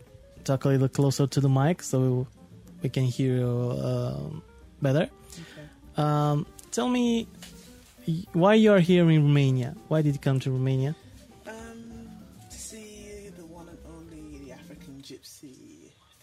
talk 0.44 0.66
a 0.66 0.70
little 0.70 0.90
closer 0.90 1.28
to 1.28 1.40
the 1.40 1.50
mic 1.50 1.84
so 1.84 2.26
we 2.82 2.90
can 2.90 3.04
hear 3.04 3.38
you 3.38 3.78
um 3.86 4.42
better. 4.82 5.06
Okay. 5.06 5.66
Um, 5.98 6.48
tell 6.72 6.90
me 6.90 7.28
why 8.34 8.56
you 8.56 8.74
are 8.74 8.80
here 8.82 9.08
in 9.12 9.22
Romania. 9.22 9.76
Why 9.90 10.02
did 10.02 10.14
you 10.18 10.20
come 10.20 10.40
to 10.40 10.50
Romania? 10.50 10.96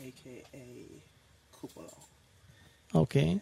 Aka 0.01 1.03
Kupola. 1.55 1.95
Okay. 2.95 3.41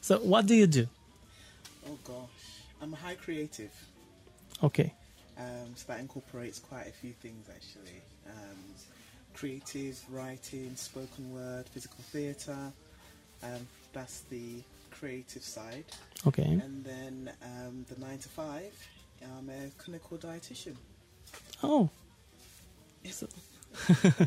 So, 0.00 0.18
what 0.18 0.46
do 0.46 0.54
you 0.54 0.66
do? 0.66 0.86
Oh 1.88 1.98
gosh, 2.04 2.62
I'm 2.82 2.92
a 2.92 2.96
high 2.96 3.14
creative. 3.14 3.72
Okay. 4.62 4.92
Um, 5.38 5.72
so 5.74 5.84
that 5.88 6.00
incorporates 6.00 6.58
quite 6.58 6.86
a 6.86 6.92
few 6.92 7.12
things 7.12 7.48
actually. 7.48 8.00
Um, 8.28 8.58
creative 9.34 9.98
writing, 10.10 10.76
spoken 10.76 11.32
word, 11.32 11.66
physical 11.68 12.02
theatre. 12.04 12.72
Um, 13.42 13.66
that's 13.92 14.20
the 14.30 14.62
creative 14.90 15.42
side. 15.42 15.84
Okay. 16.26 16.42
And 16.44 16.84
then 16.84 17.30
um, 17.42 17.86
the 17.88 17.98
nine 18.04 18.18
to 18.18 18.28
five, 18.28 18.72
I'm 19.38 19.48
a 19.48 19.70
clinical 19.78 20.18
dietitian. 20.18 20.76
Oh, 21.62 21.88
So- 23.10 23.28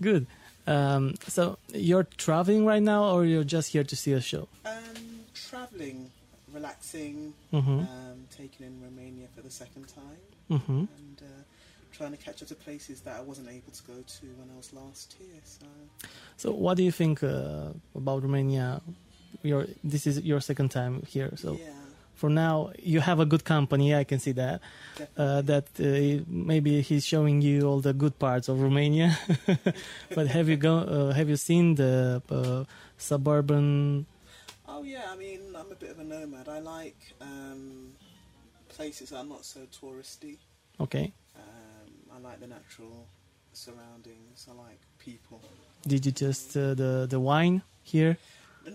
good. 0.00 0.26
Um, 0.66 1.14
so 1.28 1.58
you're 1.72 2.04
traveling 2.16 2.64
right 2.64 2.82
now, 2.82 3.04
or 3.14 3.24
you're 3.24 3.44
just 3.44 3.72
here 3.72 3.84
to 3.84 3.96
see 3.96 4.12
a 4.12 4.20
show? 4.20 4.48
Um, 4.64 5.24
traveling, 5.34 6.10
relaxing, 6.52 7.34
Mm-hmm. 7.52 7.80
um, 7.80 8.18
taking 8.36 8.66
in 8.66 8.80
Romania 8.82 9.26
for 9.34 9.42
the 9.42 9.50
second 9.50 9.88
time, 9.88 10.18
Mm-hmm. 10.50 10.78
and 10.98 11.18
uh, 11.22 11.42
trying 11.92 12.10
to 12.12 12.16
catch 12.16 12.42
up 12.42 12.48
to 12.48 12.54
places 12.54 13.00
that 13.02 13.16
I 13.16 13.20
wasn't 13.20 13.48
able 13.50 13.72
to 13.72 13.82
go 13.84 13.94
to 13.94 14.26
when 14.38 14.48
I 14.52 14.56
was 14.56 14.72
last 14.72 15.14
here. 15.18 15.40
So 15.44 15.66
So, 16.36 16.52
what 16.52 16.76
do 16.76 16.82
you 16.82 16.90
think 16.92 17.22
uh, 17.22 17.72
about 17.94 18.22
Romania? 18.22 18.80
Your 19.42 19.66
this 19.82 20.06
is 20.06 20.20
your 20.22 20.40
second 20.40 20.70
time 20.70 21.02
here, 21.06 21.32
so 21.36 21.58
yeah, 21.60 21.72
for 22.14 22.30
now 22.30 22.72
you 22.78 23.00
have 23.00 23.20
a 23.20 23.26
good 23.26 23.44
company. 23.44 23.94
I 23.94 24.04
can 24.04 24.18
see 24.18 24.32
that. 24.32 24.60
Uh, 25.16 25.42
that 25.42 25.66
uh, 25.80 26.24
maybe 26.28 26.80
he's 26.80 27.04
showing 27.04 27.42
you 27.42 27.62
all 27.62 27.80
the 27.80 27.92
good 27.92 28.18
parts 28.18 28.48
of 28.48 28.60
Romania. 28.60 29.18
but 30.14 30.26
have 30.28 30.48
you 30.48 30.56
go? 30.56 30.78
Uh, 30.78 31.12
have 31.12 31.28
you 31.28 31.36
seen 31.36 31.74
the 31.74 32.22
uh, 32.30 32.64
suburban? 32.96 34.06
Oh 34.68 34.82
yeah, 34.82 35.10
I 35.10 35.16
mean 35.16 35.40
I'm 35.56 35.70
a 35.70 35.74
bit 35.74 35.90
of 35.90 35.98
a 35.98 36.04
nomad. 36.04 36.48
I 36.48 36.60
like 36.60 37.14
um, 37.20 37.92
places 38.68 39.10
that 39.10 39.18
are 39.18 39.24
not 39.24 39.44
so 39.44 39.60
touristy. 39.70 40.38
Okay. 40.80 41.12
Um, 41.36 41.90
I 42.14 42.18
like 42.18 42.40
the 42.40 42.46
natural 42.46 43.06
surroundings. 43.52 44.46
I 44.50 44.54
like 44.54 44.80
people. 44.98 45.42
Did 45.86 46.06
you 46.06 46.12
just 46.12 46.56
uh, 46.56 46.74
the 46.74 47.06
the 47.08 47.20
wine 47.20 47.62
here? 47.82 48.18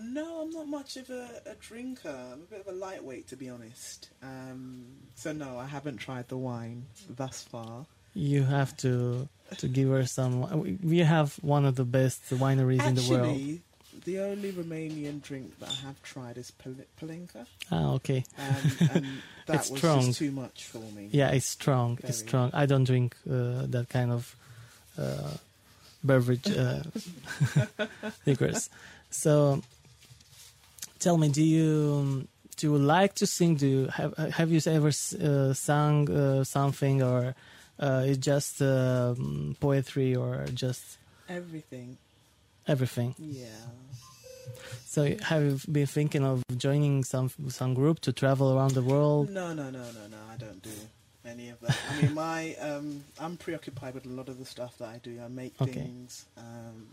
No, 0.02 0.42
I'm 0.42 0.50
not 0.50 0.68
much 0.68 0.96
of 0.96 1.10
a, 1.10 1.28
a 1.46 1.54
drinker. 1.60 2.08
I'm 2.32 2.42
a 2.42 2.46
bit 2.50 2.60
of 2.60 2.68
a 2.68 2.76
lightweight, 2.76 3.28
to 3.28 3.36
be 3.36 3.48
honest. 3.48 4.08
Um, 4.22 4.84
so 5.16 5.32
no, 5.32 5.58
I 5.58 5.66
haven't 5.66 5.96
tried 5.98 6.28
the 6.28 6.36
wine 6.36 6.84
thus 7.08 7.42
far. 7.42 7.86
You 8.14 8.42
have 8.44 8.76
to 8.78 9.28
to 9.58 9.68
give 9.68 9.88
her 9.88 10.06
some. 10.06 10.40
we- 10.62 10.78
We 10.82 10.98
have 10.98 11.34
one 11.42 11.64
of 11.64 11.74
the 11.76 11.84
best 11.84 12.22
wineries 12.30 12.84
in 12.86 12.94
the 12.94 13.02
world. 13.10 13.26
Actually, 13.36 13.60
the 14.04 14.20
only 14.20 14.52
Romanian 14.52 15.20
drink 15.22 15.58
that 15.60 15.68
I 15.70 15.74
have 15.86 16.00
tried 16.02 16.38
is 16.38 16.52
Palinka, 16.98 17.46
Ah, 17.70 17.92
okay. 17.94 18.24
um, 18.38 18.88
and 18.94 19.06
that 19.46 19.56
It's 19.60 19.70
was 19.70 19.78
strong. 19.80 20.06
just 20.06 20.18
too 20.18 20.30
much 20.30 20.64
for 20.64 20.78
me. 20.78 21.08
Yeah, 21.12 21.30
it's 21.30 21.46
strong. 21.46 21.98
It's 22.04 22.18
strong. 22.18 22.50
I 22.54 22.66
don't 22.66 22.84
drink 22.84 23.16
uh, 23.28 23.66
that 23.66 23.88
kind 23.90 24.10
of 24.12 24.34
uh, 24.98 25.34
beverage 26.02 26.48
uh, 26.50 26.82
liquors. 28.26 28.70
So, 29.10 29.62
tell 31.00 31.16
me, 31.18 31.28
do 31.28 31.42
you 31.42 32.28
do 32.56 32.72
you 32.72 32.78
like 32.78 33.14
to 33.14 33.26
sing? 33.26 33.56
Do 33.56 33.66
you 33.66 33.86
have 33.88 34.16
have 34.16 34.50
you 34.52 34.60
ever 34.66 34.88
uh, 34.88 35.52
sung 35.54 36.08
uh, 36.10 36.44
something, 36.44 37.02
or 37.02 37.34
uh, 37.78 38.04
it's 38.06 38.18
just 38.18 38.62
um, 38.62 39.56
poetry, 39.60 40.14
or 40.14 40.46
just 40.54 40.98
Everything. 41.28 41.96
everything? 42.68 43.14
Yeah. 43.18 43.46
So, 44.86 45.14
have 45.22 45.42
you 45.42 45.58
been 45.70 45.86
thinking 45.86 46.24
of 46.24 46.42
joining 46.56 47.04
some 47.04 47.30
some 47.48 47.74
group 47.74 48.00
to 48.00 48.12
travel 48.12 48.52
around 48.56 48.72
the 48.74 48.82
world? 48.82 49.30
No, 49.30 49.52
no, 49.54 49.70
no, 49.70 49.84
no, 49.98 50.06
no. 50.10 50.16
I 50.32 50.36
don't 50.36 50.62
do 50.62 50.70
any 51.24 51.48
of 51.50 51.60
that. 51.60 51.76
I 51.88 51.94
mean, 52.00 52.12
my 52.14 52.54
um, 52.56 53.04
I'm 53.18 53.36
preoccupied 53.36 53.94
with 53.94 54.06
a 54.06 54.08
lot 54.08 54.28
of 54.28 54.38
the 54.38 54.44
stuff 54.44 54.76
that 54.78 54.88
I 54.88 54.98
do. 55.02 55.20
I 55.24 55.28
make 55.28 55.54
Okay. 55.60 55.72
things, 55.72 56.26
um, 56.36 56.88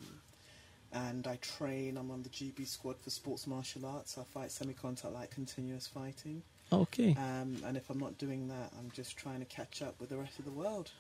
and 0.93 1.27
I 1.27 1.37
train. 1.37 1.97
I'm 1.97 2.11
on 2.11 2.23
the 2.23 2.29
GB 2.29 2.67
squad 2.67 2.99
for 2.99 3.09
sports 3.09 3.47
martial 3.47 3.85
arts. 3.85 4.17
I 4.17 4.23
fight 4.23 4.51
semi-contact 4.51 5.13
like 5.13 5.31
continuous 5.31 5.87
fighting. 5.87 6.41
Okay. 6.71 7.15
Um, 7.17 7.57
and 7.65 7.77
if 7.77 7.89
I'm 7.89 7.99
not 7.99 8.17
doing 8.17 8.47
that, 8.49 8.71
I'm 8.77 8.91
just 8.91 9.17
trying 9.17 9.39
to 9.39 9.45
catch 9.45 9.81
up 9.81 9.99
with 9.99 10.09
the 10.09 10.17
rest 10.17 10.39
of 10.39 10.45
the 10.45 10.51
world. 10.51 10.91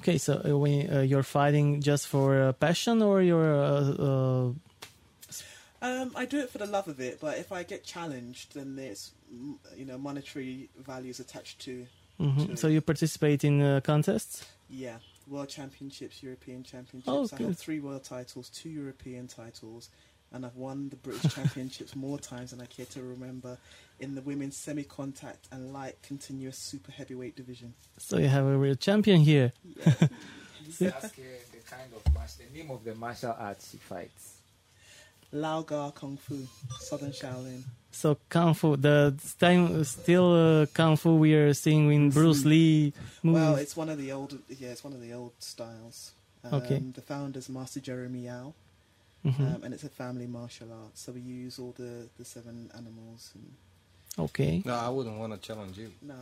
Okay, 0.00 0.18
so 0.18 0.40
uh, 0.44 0.56
when 0.56 0.92
uh, 0.92 1.00
you're 1.00 1.22
fighting 1.22 1.80
just 1.80 2.06
for 2.08 2.40
uh, 2.40 2.52
passion, 2.52 3.02
or 3.02 3.22
you're 3.22 3.54
uh, 3.54 3.90
uh, 3.98 4.52
Um, 5.82 6.12
I 6.14 6.24
do 6.26 6.38
it 6.40 6.50
for 6.50 6.58
the 6.58 6.66
love 6.66 6.88
of 6.88 7.00
it, 7.00 7.20
but 7.20 7.38
if 7.38 7.52
I 7.52 7.62
get 7.62 7.84
challenged, 7.84 8.54
then 8.54 8.76
there's 8.76 9.12
mm, 9.32 9.56
you 9.76 9.84
know 9.84 9.98
monetary 9.98 10.68
values 10.78 11.20
attached 11.20 11.58
to 11.60 11.86
mhm. 12.20 12.46
Sure. 12.46 12.56
so 12.56 12.68
you 12.68 12.80
participate 12.80 13.44
in 13.44 13.60
uh, 13.60 13.80
contests? 13.82 14.44
Yeah, 14.70 14.98
World 15.26 15.48
Championships, 15.48 16.22
European 16.22 16.62
Championships. 16.62 17.08
Oh, 17.08 17.24
I 17.32 17.38
good. 17.38 17.48
have 17.48 17.58
three 17.58 17.80
world 17.80 18.04
titles, 18.04 18.48
two 18.48 18.68
European 18.68 19.26
titles, 19.26 19.90
and 20.32 20.44
I've 20.46 20.56
won 20.56 20.88
the 20.88 20.96
British 20.96 21.34
Championships 21.34 21.96
more 21.96 22.18
times 22.18 22.50
than 22.50 22.60
I 22.60 22.66
care 22.66 22.86
to 22.86 23.02
remember 23.02 23.58
in 23.98 24.14
the 24.14 24.22
women's 24.22 24.56
semi-contact 24.56 25.48
and 25.50 25.72
light 25.72 25.96
continuous 26.02 26.58
super 26.58 26.92
heavyweight 26.92 27.36
division. 27.36 27.74
So 27.98 28.18
you 28.18 28.28
have 28.28 28.44
a 28.44 28.56
real 28.56 28.74
champion 28.74 29.20
here. 29.20 29.52
Yeah. 29.64 29.86
Ask 30.68 30.82
uh, 30.82 31.22
the 31.52 31.58
kind 31.68 31.92
of 31.94 32.12
martial, 32.12 32.44
the 32.52 32.58
name 32.58 32.70
of 32.70 32.84
the 32.84 32.94
martial 32.94 33.34
arts 33.38 33.70
she 33.70 33.76
fights. 33.78 34.34
Lao 35.32 35.62
Ga 35.62 35.90
Kung 35.90 36.16
Fu, 36.16 36.46
Southern 36.80 37.12
Shaolin. 37.12 37.62
So 37.96 38.18
kung 38.28 38.52
fu, 38.52 38.76
the 38.76 39.14
time 39.40 39.82
still 39.84 40.28
uh, 40.62 40.66
kung 40.66 40.96
fu 40.96 41.16
we 41.16 41.32
are 41.34 41.54
seeing 41.54 41.90
in 41.90 42.10
Bruce 42.10 42.44
Lee 42.44 42.92
movies. 43.22 43.40
Well, 43.40 43.56
it's 43.56 43.74
one 43.74 43.88
of 43.88 43.96
the 43.96 44.12
old, 44.12 44.38
yeah, 44.48 44.68
it's 44.68 44.84
one 44.84 44.92
of 44.92 45.00
the 45.00 45.14
old 45.14 45.32
styles. 45.38 46.12
Um, 46.44 46.60
Okay. 46.60 46.78
The 46.94 47.00
founder's 47.00 47.48
Master 47.48 47.80
Jeremy 47.80 48.26
Yao, 48.26 48.52
Mhm. 49.24 49.40
um, 49.40 49.64
and 49.64 49.72
it's 49.72 49.82
a 49.82 49.88
family 49.88 50.26
martial 50.26 50.68
art. 50.72 50.92
So 50.98 51.12
we 51.12 51.20
use 51.20 51.58
all 51.58 51.72
the, 51.76 52.08
the 52.18 52.24
seven 52.24 52.70
animals. 52.76 53.32
And 53.34 53.54
okay. 54.28 54.62
No, 54.66 54.74
I 54.74 54.90
wouldn't 54.90 55.16
want 55.18 55.32
to 55.32 55.38
challenge 55.40 55.78
you. 55.78 55.90
no, 56.02 56.14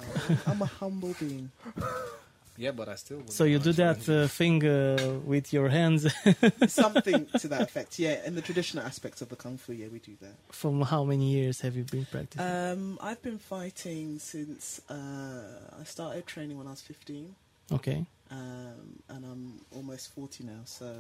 I'm 0.47 0.63
a 0.63 0.67
humble 0.67 1.15
being. 1.19 1.51
Yeah, 2.57 2.71
but 2.71 2.89
I 2.89 2.95
still. 2.95 3.23
So 3.29 3.45
you 3.45 3.59
do 3.59 3.73
that 3.73 4.09
uh, 4.09 4.29
thing 4.29 4.65
uh, 4.65 5.19
with 5.25 5.53
your 5.53 5.69
hands 5.69 6.07
Something 6.69 7.27
to 7.39 7.49
that 7.49 7.63
effect. 7.63 7.99
Yeah, 7.99 8.25
in 8.25 8.35
the 8.35 8.43
traditional 8.43 8.85
aspects 8.85 9.23
of 9.23 9.29
the 9.29 9.37
kung 9.37 9.59
fu, 9.59 9.73
yeah, 9.73 9.89
we 9.93 9.99
do 9.99 10.13
that. 10.21 10.35
from 10.51 10.83
how 10.83 11.05
many 11.05 11.33
years 11.33 11.61
have 11.63 11.77
you 11.77 11.85
been 11.85 12.07
practicing? 12.07 12.47
Um, 12.47 12.99
I've 13.01 13.23
been 13.23 13.39
fighting 13.39 14.19
since 14.19 14.81
uh, 14.89 15.81
I 15.81 15.85
started 15.85 16.27
training 16.27 16.57
when 16.59 16.67
I 16.67 16.71
was 16.71 16.81
15, 16.83 17.35
okay. 17.73 18.07
um, 18.31 19.03
and 19.09 19.25
I'm 19.25 19.61
almost 19.73 20.15
40 20.15 20.45
now, 20.45 20.61
so 20.65 20.93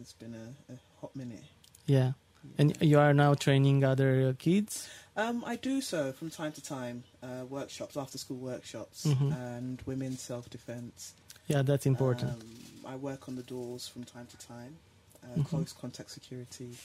it's 0.00 0.12
been 0.12 0.34
a, 0.34 0.72
a 0.72 0.76
hot 1.00 1.14
minute. 1.14 1.44
Yeah. 1.86 2.12
And 2.58 2.76
you 2.82 2.98
are 2.98 3.14
now 3.14 3.34
training 3.34 3.84
other 3.84 4.30
uh, 4.30 4.32
kids? 4.36 4.88
Um, 5.16 5.44
I 5.46 5.56
do 5.56 5.80
so 5.82 6.12
from 6.12 6.30
time 6.30 6.52
to 6.52 6.62
time, 6.62 7.04
uh, 7.22 7.44
workshops, 7.48 7.96
after 7.96 8.16
school 8.18 8.38
workshops, 8.38 9.06
Mhm. 9.06 9.30
and 9.30 9.82
women's 9.84 10.22
self 10.22 10.48
defense. 10.48 11.12
Yeah, 11.48 11.62
that's 11.62 11.84
important. 11.86 12.32
Um, 12.32 12.40
I 12.86 12.96
work 12.96 13.28
on 13.28 13.36
the 13.36 13.42
doors 13.42 13.86
from 13.88 14.04
time 14.04 14.26
to 14.28 14.36
time, 14.38 14.78
uh, 15.22 15.38
Mhm. 15.38 15.44
close 15.44 15.72
contact 15.72 16.10
security 16.10 16.76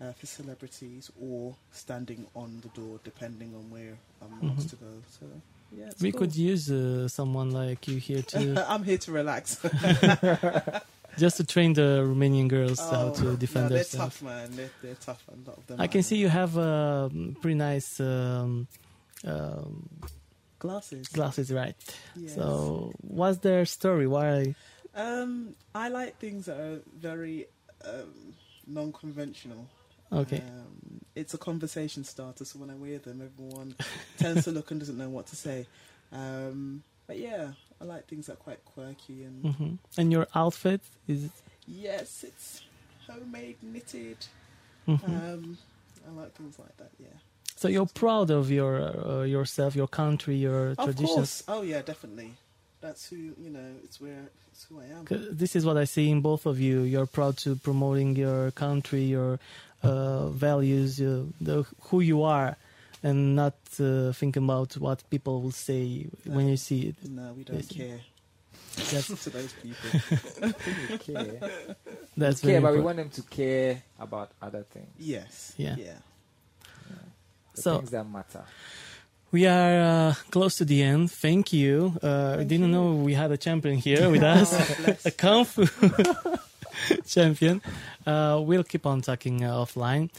uh, 0.00 0.12
for 0.12 0.26
celebrities, 0.26 1.10
or 1.20 1.54
standing 1.72 2.26
on 2.34 2.60
the 2.62 2.68
door, 2.70 2.98
depending 3.04 3.54
on 3.54 3.70
where 3.70 3.98
I'm 4.22 4.40
Mhm. 4.40 4.56
asked 4.58 4.70
to 4.70 4.76
go. 4.76 5.02
So, 5.20 5.26
yeah, 5.76 5.90
we 6.00 6.10
cool. 6.10 6.20
could 6.20 6.34
use 6.34 6.70
uh, 6.70 7.06
someone 7.08 7.50
like 7.52 7.86
you 7.86 7.98
here 7.98 8.22
to 8.32 8.64
I'm 8.68 8.82
here 8.82 8.98
to 8.98 9.12
relax. 9.12 9.58
just 11.18 11.36
to 11.38 11.44
train 11.44 11.72
the 11.74 12.04
Romanian 12.06 12.48
girls 12.48 12.78
how 12.80 13.08
Oh, 13.08 13.14
to 13.14 13.36
defend 13.36 13.64
no, 13.66 13.68
they're 13.70 13.78
themselves. 13.84 14.18
tough, 14.18 14.22
man. 14.22 14.56
They're, 14.56 14.70
they're 14.82 14.94
tough. 14.94 15.24
A 15.28 15.48
lot 15.48 15.58
of 15.58 15.66
them. 15.66 15.80
I 15.80 15.86
can 15.86 16.02
see 16.02 16.16
you 16.16 16.28
have 16.28 16.56
a 16.56 17.10
pretty 17.40 17.54
nice 17.56 18.00
um, 18.00 18.66
um, 19.24 19.88
Glasses. 20.58 21.08
Glasses, 21.08 21.52
right? 21.52 21.74
Yes. 22.14 22.36
So, 22.36 22.92
what's 23.00 23.38
their 23.38 23.64
story? 23.66 24.06
Why? 24.06 24.54
Um, 24.94 25.54
I 25.74 25.88
like 25.88 26.18
things 26.18 26.46
that 26.46 26.56
are 26.56 26.80
very 26.96 27.46
um, 27.84 28.34
non-conventional. 28.66 29.66
Okay. 30.12 30.36
Um, 30.38 31.00
it's 31.16 31.34
a 31.34 31.38
conversation 31.38 32.04
starter, 32.04 32.44
so 32.44 32.58
when 32.60 32.70
I 32.70 32.74
wear 32.74 32.98
them, 32.98 33.22
everyone 33.22 33.74
tends 34.18 34.44
to 34.44 34.50
look 34.52 34.70
and 34.70 34.78
doesn't 34.78 34.96
know 34.98 35.08
what 35.08 35.26
to 35.28 35.36
say. 35.36 35.66
Um, 36.12 36.82
but 37.06 37.18
yeah, 37.18 37.52
I 37.82 37.84
like 37.84 38.06
things 38.06 38.26
that 38.26 38.34
are 38.34 38.44
quite 38.48 38.64
quirky 38.64 39.24
and 39.24 39.54
hmm 39.54 39.74
And 39.98 40.12
your 40.12 40.26
outfit 40.34 40.80
is. 41.08 41.30
yes, 41.66 42.24
it's 42.24 42.62
homemade, 43.08 43.56
knitted. 43.62 44.18
mhm. 44.86 45.02
Um, 45.04 45.58
I 46.06 46.10
like 46.20 46.32
things 46.34 46.58
like 46.58 46.76
that. 46.76 46.90
Yeah. 46.98 47.16
so 47.56 47.68
you're 47.68 47.86
proud 47.86 48.30
of 48.30 48.50
your 48.50 48.74
uh, 49.10 49.22
yourself, 49.24 49.74
your 49.76 49.88
country, 49.88 50.36
your 50.36 50.70
Of 50.70 50.84
traditions. 50.84 51.16
course. 51.16 51.44
Oh 51.48 51.62
yeah, 51.62 51.82
definitely. 51.82 52.30
That's 52.80 53.08
who 53.10 53.16
you 53.44 53.50
know. 53.56 53.70
It's 53.84 54.00
where 54.00 54.24
it's 54.52 54.64
who 54.68 54.80
I 54.80 54.86
am. 54.96 55.04
This 55.38 55.54
is 55.56 55.64
what 55.64 55.76
I 55.76 55.84
see 55.86 56.10
in 56.10 56.20
both 56.20 56.46
of 56.46 56.58
you. 56.58 56.82
You're 56.82 57.06
proud 57.06 57.36
to 57.44 57.54
promoting 57.56 58.16
your 58.16 58.50
country, 58.52 59.04
your 59.04 59.38
uh, 59.82 60.28
values, 60.30 61.00
uh, 61.00 61.24
the, 61.40 61.64
who 61.90 62.00
you 62.00 62.22
are, 62.22 62.56
and 63.02 63.34
not 63.36 63.54
uh, 63.80 64.12
thinking 64.12 64.44
about 64.44 64.76
what 64.78 65.02
people 65.10 65.42
will 65.42 65.50
say 65.52 66.06
when 66.24 66.48
you 66.48 66.56
see 66.56 66.88
it. 66.88 66.96
No, 67.08 67.32
we 67.36 67.44
don't 67.44 67.56
Yes. 67.58 67.68
care. 67.68 68.00
That's 68.90 69.08
to 69.24 69.30
those 69.30 69.52
people. 69.62 69.90
We 70.90 70.98
care. 70.98 71.40
that's 72.16 72.40
care, 72.40 72.60
very 72.60 72.62
but 72.62 72.72
we 72.74 72.80
want 72.80 72.96
them 72.96 73.10
to 73.10 73.22
care 73.22 73.82
about 73.98 74.30
other 74.40 74.62
things. 74.64 74.88
yes. 74.98 75.52
Yeah. 75.58 75.76
Yeah. 75.76 75.98
The 77.54 77.62
So- 77.62 77.78
things 77.78 77.90
that 77.90 78.04
matter. 78.08 78.44
We 79.32 79.46
are 79.46 79.80
uh, 80.10 80.14
close 80.30 80.56
to 80.56 80.66
the 80.66 80.82
end. 80.82 81.10
Thank 81.10 81.54
you. 81.54 81.96
Uh, 82.02 82.06
I 82.06 82.36
Thank 82.36 82.48
didn't 82.50 82.66
you. 82.66 82.72
know 82.72 82.92
we 82.96 83.14
had 83.14 83.32
a 83.32 83.38
champion 83.38 83.76
here 83.78 84.10
with 84.10 84.22
us, 84.36 84.52
a 85.06 85.10
kung 85.10 85.46
fu 85.46 85.64
champion. 87.06 87.62
Uh, 88.06 88.40
we'll 88.44 88.64
keep 88.64 88.84
on 88.86 89.00
talking 89.00 89.42
uh, 89.44 89.54
offline. 89.54 90.10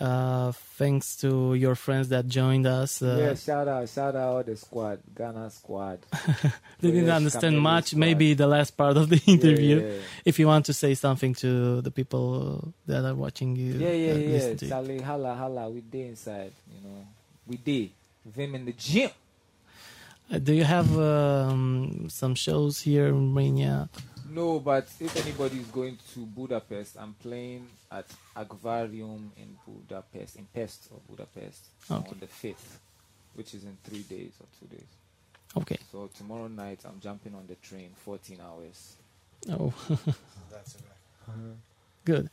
Uh, 0.00 0.50
thanks 0.80 1.14
to 1.16 1.52
your 1.54 1.74
friends 1.74 2.08
that 2.08 2.26
joined 2.26 2.66
us. 2.66 3.02
Uh, 3.02 3.18
yeah, 3.20 3.34
shout 3.34 3.68
out, 3.68 3.86
shout 3.86 4.16
out 4.16 4.46
the 4.46 4.56
squad, 4.56 4.98
Ghana 5.14 5.50
squad. 5.50 5.98
They 6.80 6.90
didn't 6.90 7.10
understand 7.10 7.60
much. 7.60 7.88
squad. 7.88 7.98
Maybe 8.00 8.32
the 8.32 8.46
last 8.46 8.78
part 8.78 8.96
of 8.96 9.10
the 9.10 9.20
interview. 9.26 9.80
Yeah, 9.82 9.86
yeah. 9.92 10.00
If 10.24 10.38
you 10.38 10.46
want 10.46 10.64
to 10.66 10.72
say 10.72 10.94
something 10.94 11.34
to 11.44 11.82
the 11.82 11.90
people 11.90 12.72
that 12.86 13.04
are 13.04 13.14
watching 13.14 13.54
you, 13.56 13.74
Yeah, 13.74 13.92
yeah, 13.92 14.12
uh, 14.12 14.16
yeah. 14.16 14.28
listen 14.32 14.56
to 14.56 14.64
you. 14.64 14.70
Charlie, 14.70 15.00
holla, 15.02 15.34
holla. 15.34 15.68
We 15.68 15.80
day 15.82 16.06
inside, 16.08 16.52
you 16.72 16.80
know. 16.88 17.04
We 17.46 17.56
day. 17.58 17.90
Them 18.24 18.54
in 18.54 18.64
the 18.64 18.72
gym. 18.72 19.10
Uh, 20.32 20.38
do 20.38 20.54
you 20.54 20.64
have 20.64 20.88
um, 20.98 22.06
some 22.08 22.34
shows 22.34 22.80
here 22.80 23.08
in 23.08 23.34
Romania? 23.34 23.90
No, 24.32 24.60
but 24.60 24.86
if 25.00 25.16
anybody 25.26 25.58
is 25.58 25.66
going 25.66 25.98
to 26.14 26.20
Budapest, 26.20 26.96
I'm 26.98 27.14
playing 27.14 27.66
at 27.90 28.06
Aquarium 28.36 29.32
in 29.36 29.56
Budapest, 29.66 30.36
in 30.36 30.46
Pest 30.54 30.88
or 30.92 31.00
Budapest, 31.08 31.64
Okay. 31.90 32.10
on 32.10 32.16
the 32.20 32.26
5th, 32.26 32.78
which 33.34 33.54
is 33.54 33.64
in 33.64 33.76
three 33.84 34.02
days 34.02 34.32
or 34.40 34.46
two 34.60 34.66
days. 34.76 34.86
Okay. 35.56 35.78
So 35.90 36.08
tomorrow 36.16 36.46
night, 36.48 36.80
I'm 36.84 37.00
jumping 37.00 37.34
on 37.34 37.46
the 37.48 37.56
train, 37.56 37.90
14 38.04 38.38
hours. 38.40 38.96
Oh, 39.50 39.72
That's 40.50 40.74
it. 40.76 40.82
good. 42.04 42.30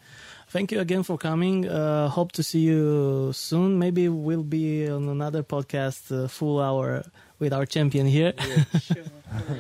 Thank 0.50 0.72
you 0.72 0.80
again 0.80 1.02
for 1.04 1.18
coming. 1.18 1.68
Uh, 1.68 2.10
hope 2.10 2.32
to 2.34 2.44
see 2.44 2.60
you 2.60 3.32
soon. 3.34 3.80
Maybe 3.80 4.08
we'll 4.08 4.44
be 4.44 4.88
on 4.88 5.10
another 5.10 5.42
podcast, 5.42 6.12
uh, 6.12 6.28
full 6.28 6.60
hour 6.62 7.04
with 7.40 7.54
our 7.54 7.66
champion 7.66 8.06
here. 8.06 8.34
Sure. 8.82 9.04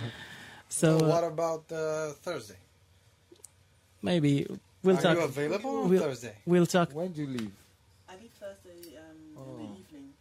So 0.69 0.97
what 0.97 1.23
uh, 1.23 1.27
about 1.27 1.71
uh, 1.71 2.11
Thursday? 2.21 2.55
maybe 4.01 4.45
we'll 4.83 4.97
Are 4.97 5.01
talk. 5.01 5.17
Are 5.17 5.19
you 5.21 5.25
available 5.25 5.77
on 5.83 5.89
We'll- 5.89 6.01
Thursday 6.01 6.33
We'll 6.45 6.65
talk. 6.65 6.93
When 6.93 7.11
do 7.11 7.21
you 7.21 7.27
leave? 7.27 7.51
I 8.09 8.13
leave 8.21 8.31
Thursday 8.39 8.97
um, 8.97 9.17
in 9.35 9.37
Oh. 9.37 9.57
the 9.57 9.63
evening. 9.79 10.13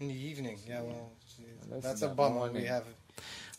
in 0.00 0.08
the 0.08 0.14
evening? 0.14 0.58
Yeah, 0.68 0.82
well, 0.82 1.10
That's 1.70 1.84
that's 1.84 2.02
a 2.02 2.08
the 2.08 2.14
bummer. 2.14 2.34
morning. 2.36 2.62
We 2.62 2.68
have. 2.68 2.84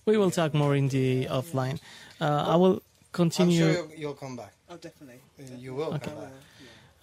We 0.06 0.18
will 0.18 0.32
talk 0.32 0.54
more 0.54 0.76
in 0.76 0.90
the 0.90 1.26
offline. 1.28 1.80
Uh, 2.20 2.26
I 2.54 2.56
will 2.58 2.74
I'm 2.76 2.82
continue. 3.12 3.60
sure 3.60 3.72
you'll, 3.72 3.92
you'll 4.00 4.14
come 4.16 4.36
back. 4.36 4.54
Oh, 4.70 4.76
definitely. 4.78 5.22
Uh, 5.40 5.56
You 5.58 5.76
will 5.76 5.94
I 5.94 6.00
come 6.00 6.16
will. 6.16 6.22
back. 6.24 6.32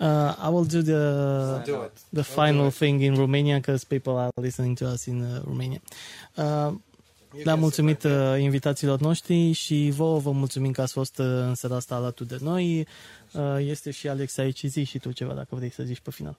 Uh, 0.00 0.34
I 0.38 0.48
will 0.48 0.64
do 0.64 0.80
the 0.82 1.62
do 1.64 1.72
the 2.12 2.22
Don't 2.22 2.26
final 2.26 2.64
do 2.66 2.70
thing 2.70 3.00
in 3.02 3.14
Romania 3.16 3.56
because 3.56 3.84
people 3.84 4.16
are 4.16 4.30
listening 4.36 4.74
to 4.76 4.88
us 4.88 5.06
in 5.08 5.22
uh, 5.22 5.42
Romania. 5.46 5.80
Uh, 6.36 6.72
You 6.72 6.80
Le-am 7.32 7.44
can 7.46 7.58
mulțumit 7.60 8.00
sit 8.00 8.10
right 8.10 8.26
uh, 8.34 8.40
invitațiilor 8.40 9.00
noștri 9.00 9.52
și 9.52 9.90
vouă 9.94 10.18
vă 10.18 10.30
mulțumim 10.30 10.72
că 10.72 10.80
ați 10.82 10.92
fost 10.92 11.18
uh, 11.18 11.26
în 11.26 11.54
seara 11.54 11.76
asta 11.76 11.94
alături 11.94 12.28
de 12.28 12.36
noi. 12.40 12.86
Uh, 13.32 13.56
Este 13.58 13.90
și 13.90 14.08
Alex 14.08 14.36
aici. 14.38 14.64
Zi 14.64 14.84
și 14.84 14.98
tu 14.98 15.12
ceva 15.12 15.34
dacă 15.34 15.54
vrei 15.54 15.70
să 15.70 15.82
zici 15.82 16.00
pe 16.00 16.10
final. 16.10 16.38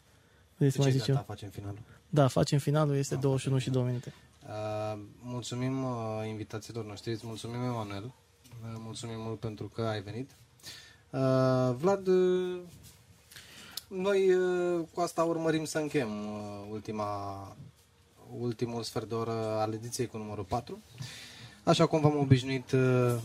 Vrei 0.57 0.69
să 0.69 0.77
there. 0.77 0.81
mai 0.81 0.91
De 0.91 0.97
zici 0.97 1.05
ce 1.05 1.11
eu? 1.11 1.15
gata, 1.17 1.27
facem 1.33 1.49
finalul? 1.49 1.79
Da, 2.09 2.27
facem 2.27 2.59
finalul. 2.59 2.95
Este 2.95 3.15
21 3.15 3.57
și 3.57 3.69
2 3.69 3.83
minute. 3.83 4.13
Uh, 4.47 4.99
mulțumim 5.21 5.83
uh, 5.83 6.27
invitațiilor 6.27 6.85
noștri, 6.85 7.11
îți 7.11 7.25
mulțumim 7.25 7.63
Emanuel, 7.63 8.03
uh, 8.03 8.75
mulțumim 8.77 9.15
mult 9.19 9.39
pentru 9.39 9.67
că 9.75 9.81
ai 9.81 10.01
venit. 10.01 10.29
Uh, 11.09 11.75
Vlad, 11.77 12.07
uh, 12.07 12.59
noi 13.87 14.33
uh, 14.33 14.85
cu 14.93 15.01
asta 15.01 15.23
urmărim 15.23 15.65
să 15.65 15.77
închem 15.77 16.09
uh, 16.09 16.67
ultima, 16.71 17.07
ultimul 18.39 18.83
sfert 18.83 19.09
de 19.09 19.15
oră 19.15 19.57
al 19.59 19.73
ediției 19.73 20.07
cu 20.07 20.17
numărul 20.17 20.43
4. 20.43 20.81
Așa 21.63 21.85
cum 21.85 21.99
v-am 21.99 22.17
obișnuit, 22.17 22.71
uh, 22.71 23.15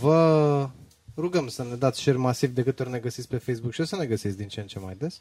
vă 0.00 0.68
rugăm 1.16 1.48
să 1.48 1.62
ne 1.62 1.74
dați 1.74 2.00
share 2.00 2.16
masiv 2.16 2.54
de 2.54 2.62
câte 2.62 2.82
ori 2.82 2.90
ne 2.90 2.98
găsiți 2.98 3.28
pe 3.28 3.36
Facebook 3.36 3.72
și 3.72 3.80
o 3.80 3.84
să 3.84 3.96
ne 3.96 4.06
găsiți 4.06 4.36
din 4.36 4.48
ce 4.48 4.60
în 4.60 4.66
ce 4.66 4.78
mai 4.78 4.94
des. 4.98 5.20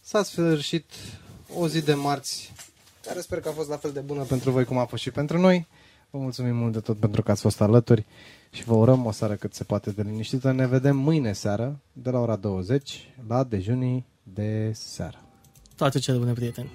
S-a 0.00 0.22
sfârșit 0.22 0.84
o 1.56 1.68
zi 1.68 1.82
de 1.82 1.94
marți 1.94 2.52
care 3.06 3.20
sper 3.20 3.40
că 3.40 3.48
a 3.48 3.52
fost 3.52 3.68
la 3.68 3.76
fel 3.76 3.92
de 3.92 4.00
bună 4.00 4.22
pentru 4.22 4.50
voi 4.50 4.64
cum 4.64 4.78
a 4.78 4.84
fost 4.84 5.02
și 5.02 5.10
pentru 5.10 5.38
noi. 5.38 5.66
Vă 6.10 6.18
mulțumim 6.18 6.56
mult 6.56 6.72
de 6.72 6.80
tot 6.80 6.98
pentru 6.98 7.22
că 7.22 7.30
ați 7.30 7.40
fost 7.40 7.60
alături 7.60 8.06
și 8.50 8.64
vă 8.64 8.74
urăm 8.74 9.06
o 9.06 9.10
seară 9.10 9.34
cât 9.34 9.54
se 9.54 9.64
poate 9.64 9.90
de 9.90 10.02
liniștită. 10.02 10.52
Ne 10.52 10.66
vedem 10.66 10.96
mâine 10.96 11.32
seară 11.32 11.80
de 11.92 12.10
la 12.10 12.18
ora 12.18 12.36
20 12.36 13.14
la 13.28 13.44
dejunii 13.44 14.06
de 14.22 14.72
seară. 14.74 15.24
Toate 15.76 15.98
cele 15.98 16.18
bune, 16.18 16.32
prieteni! 16.32 16.70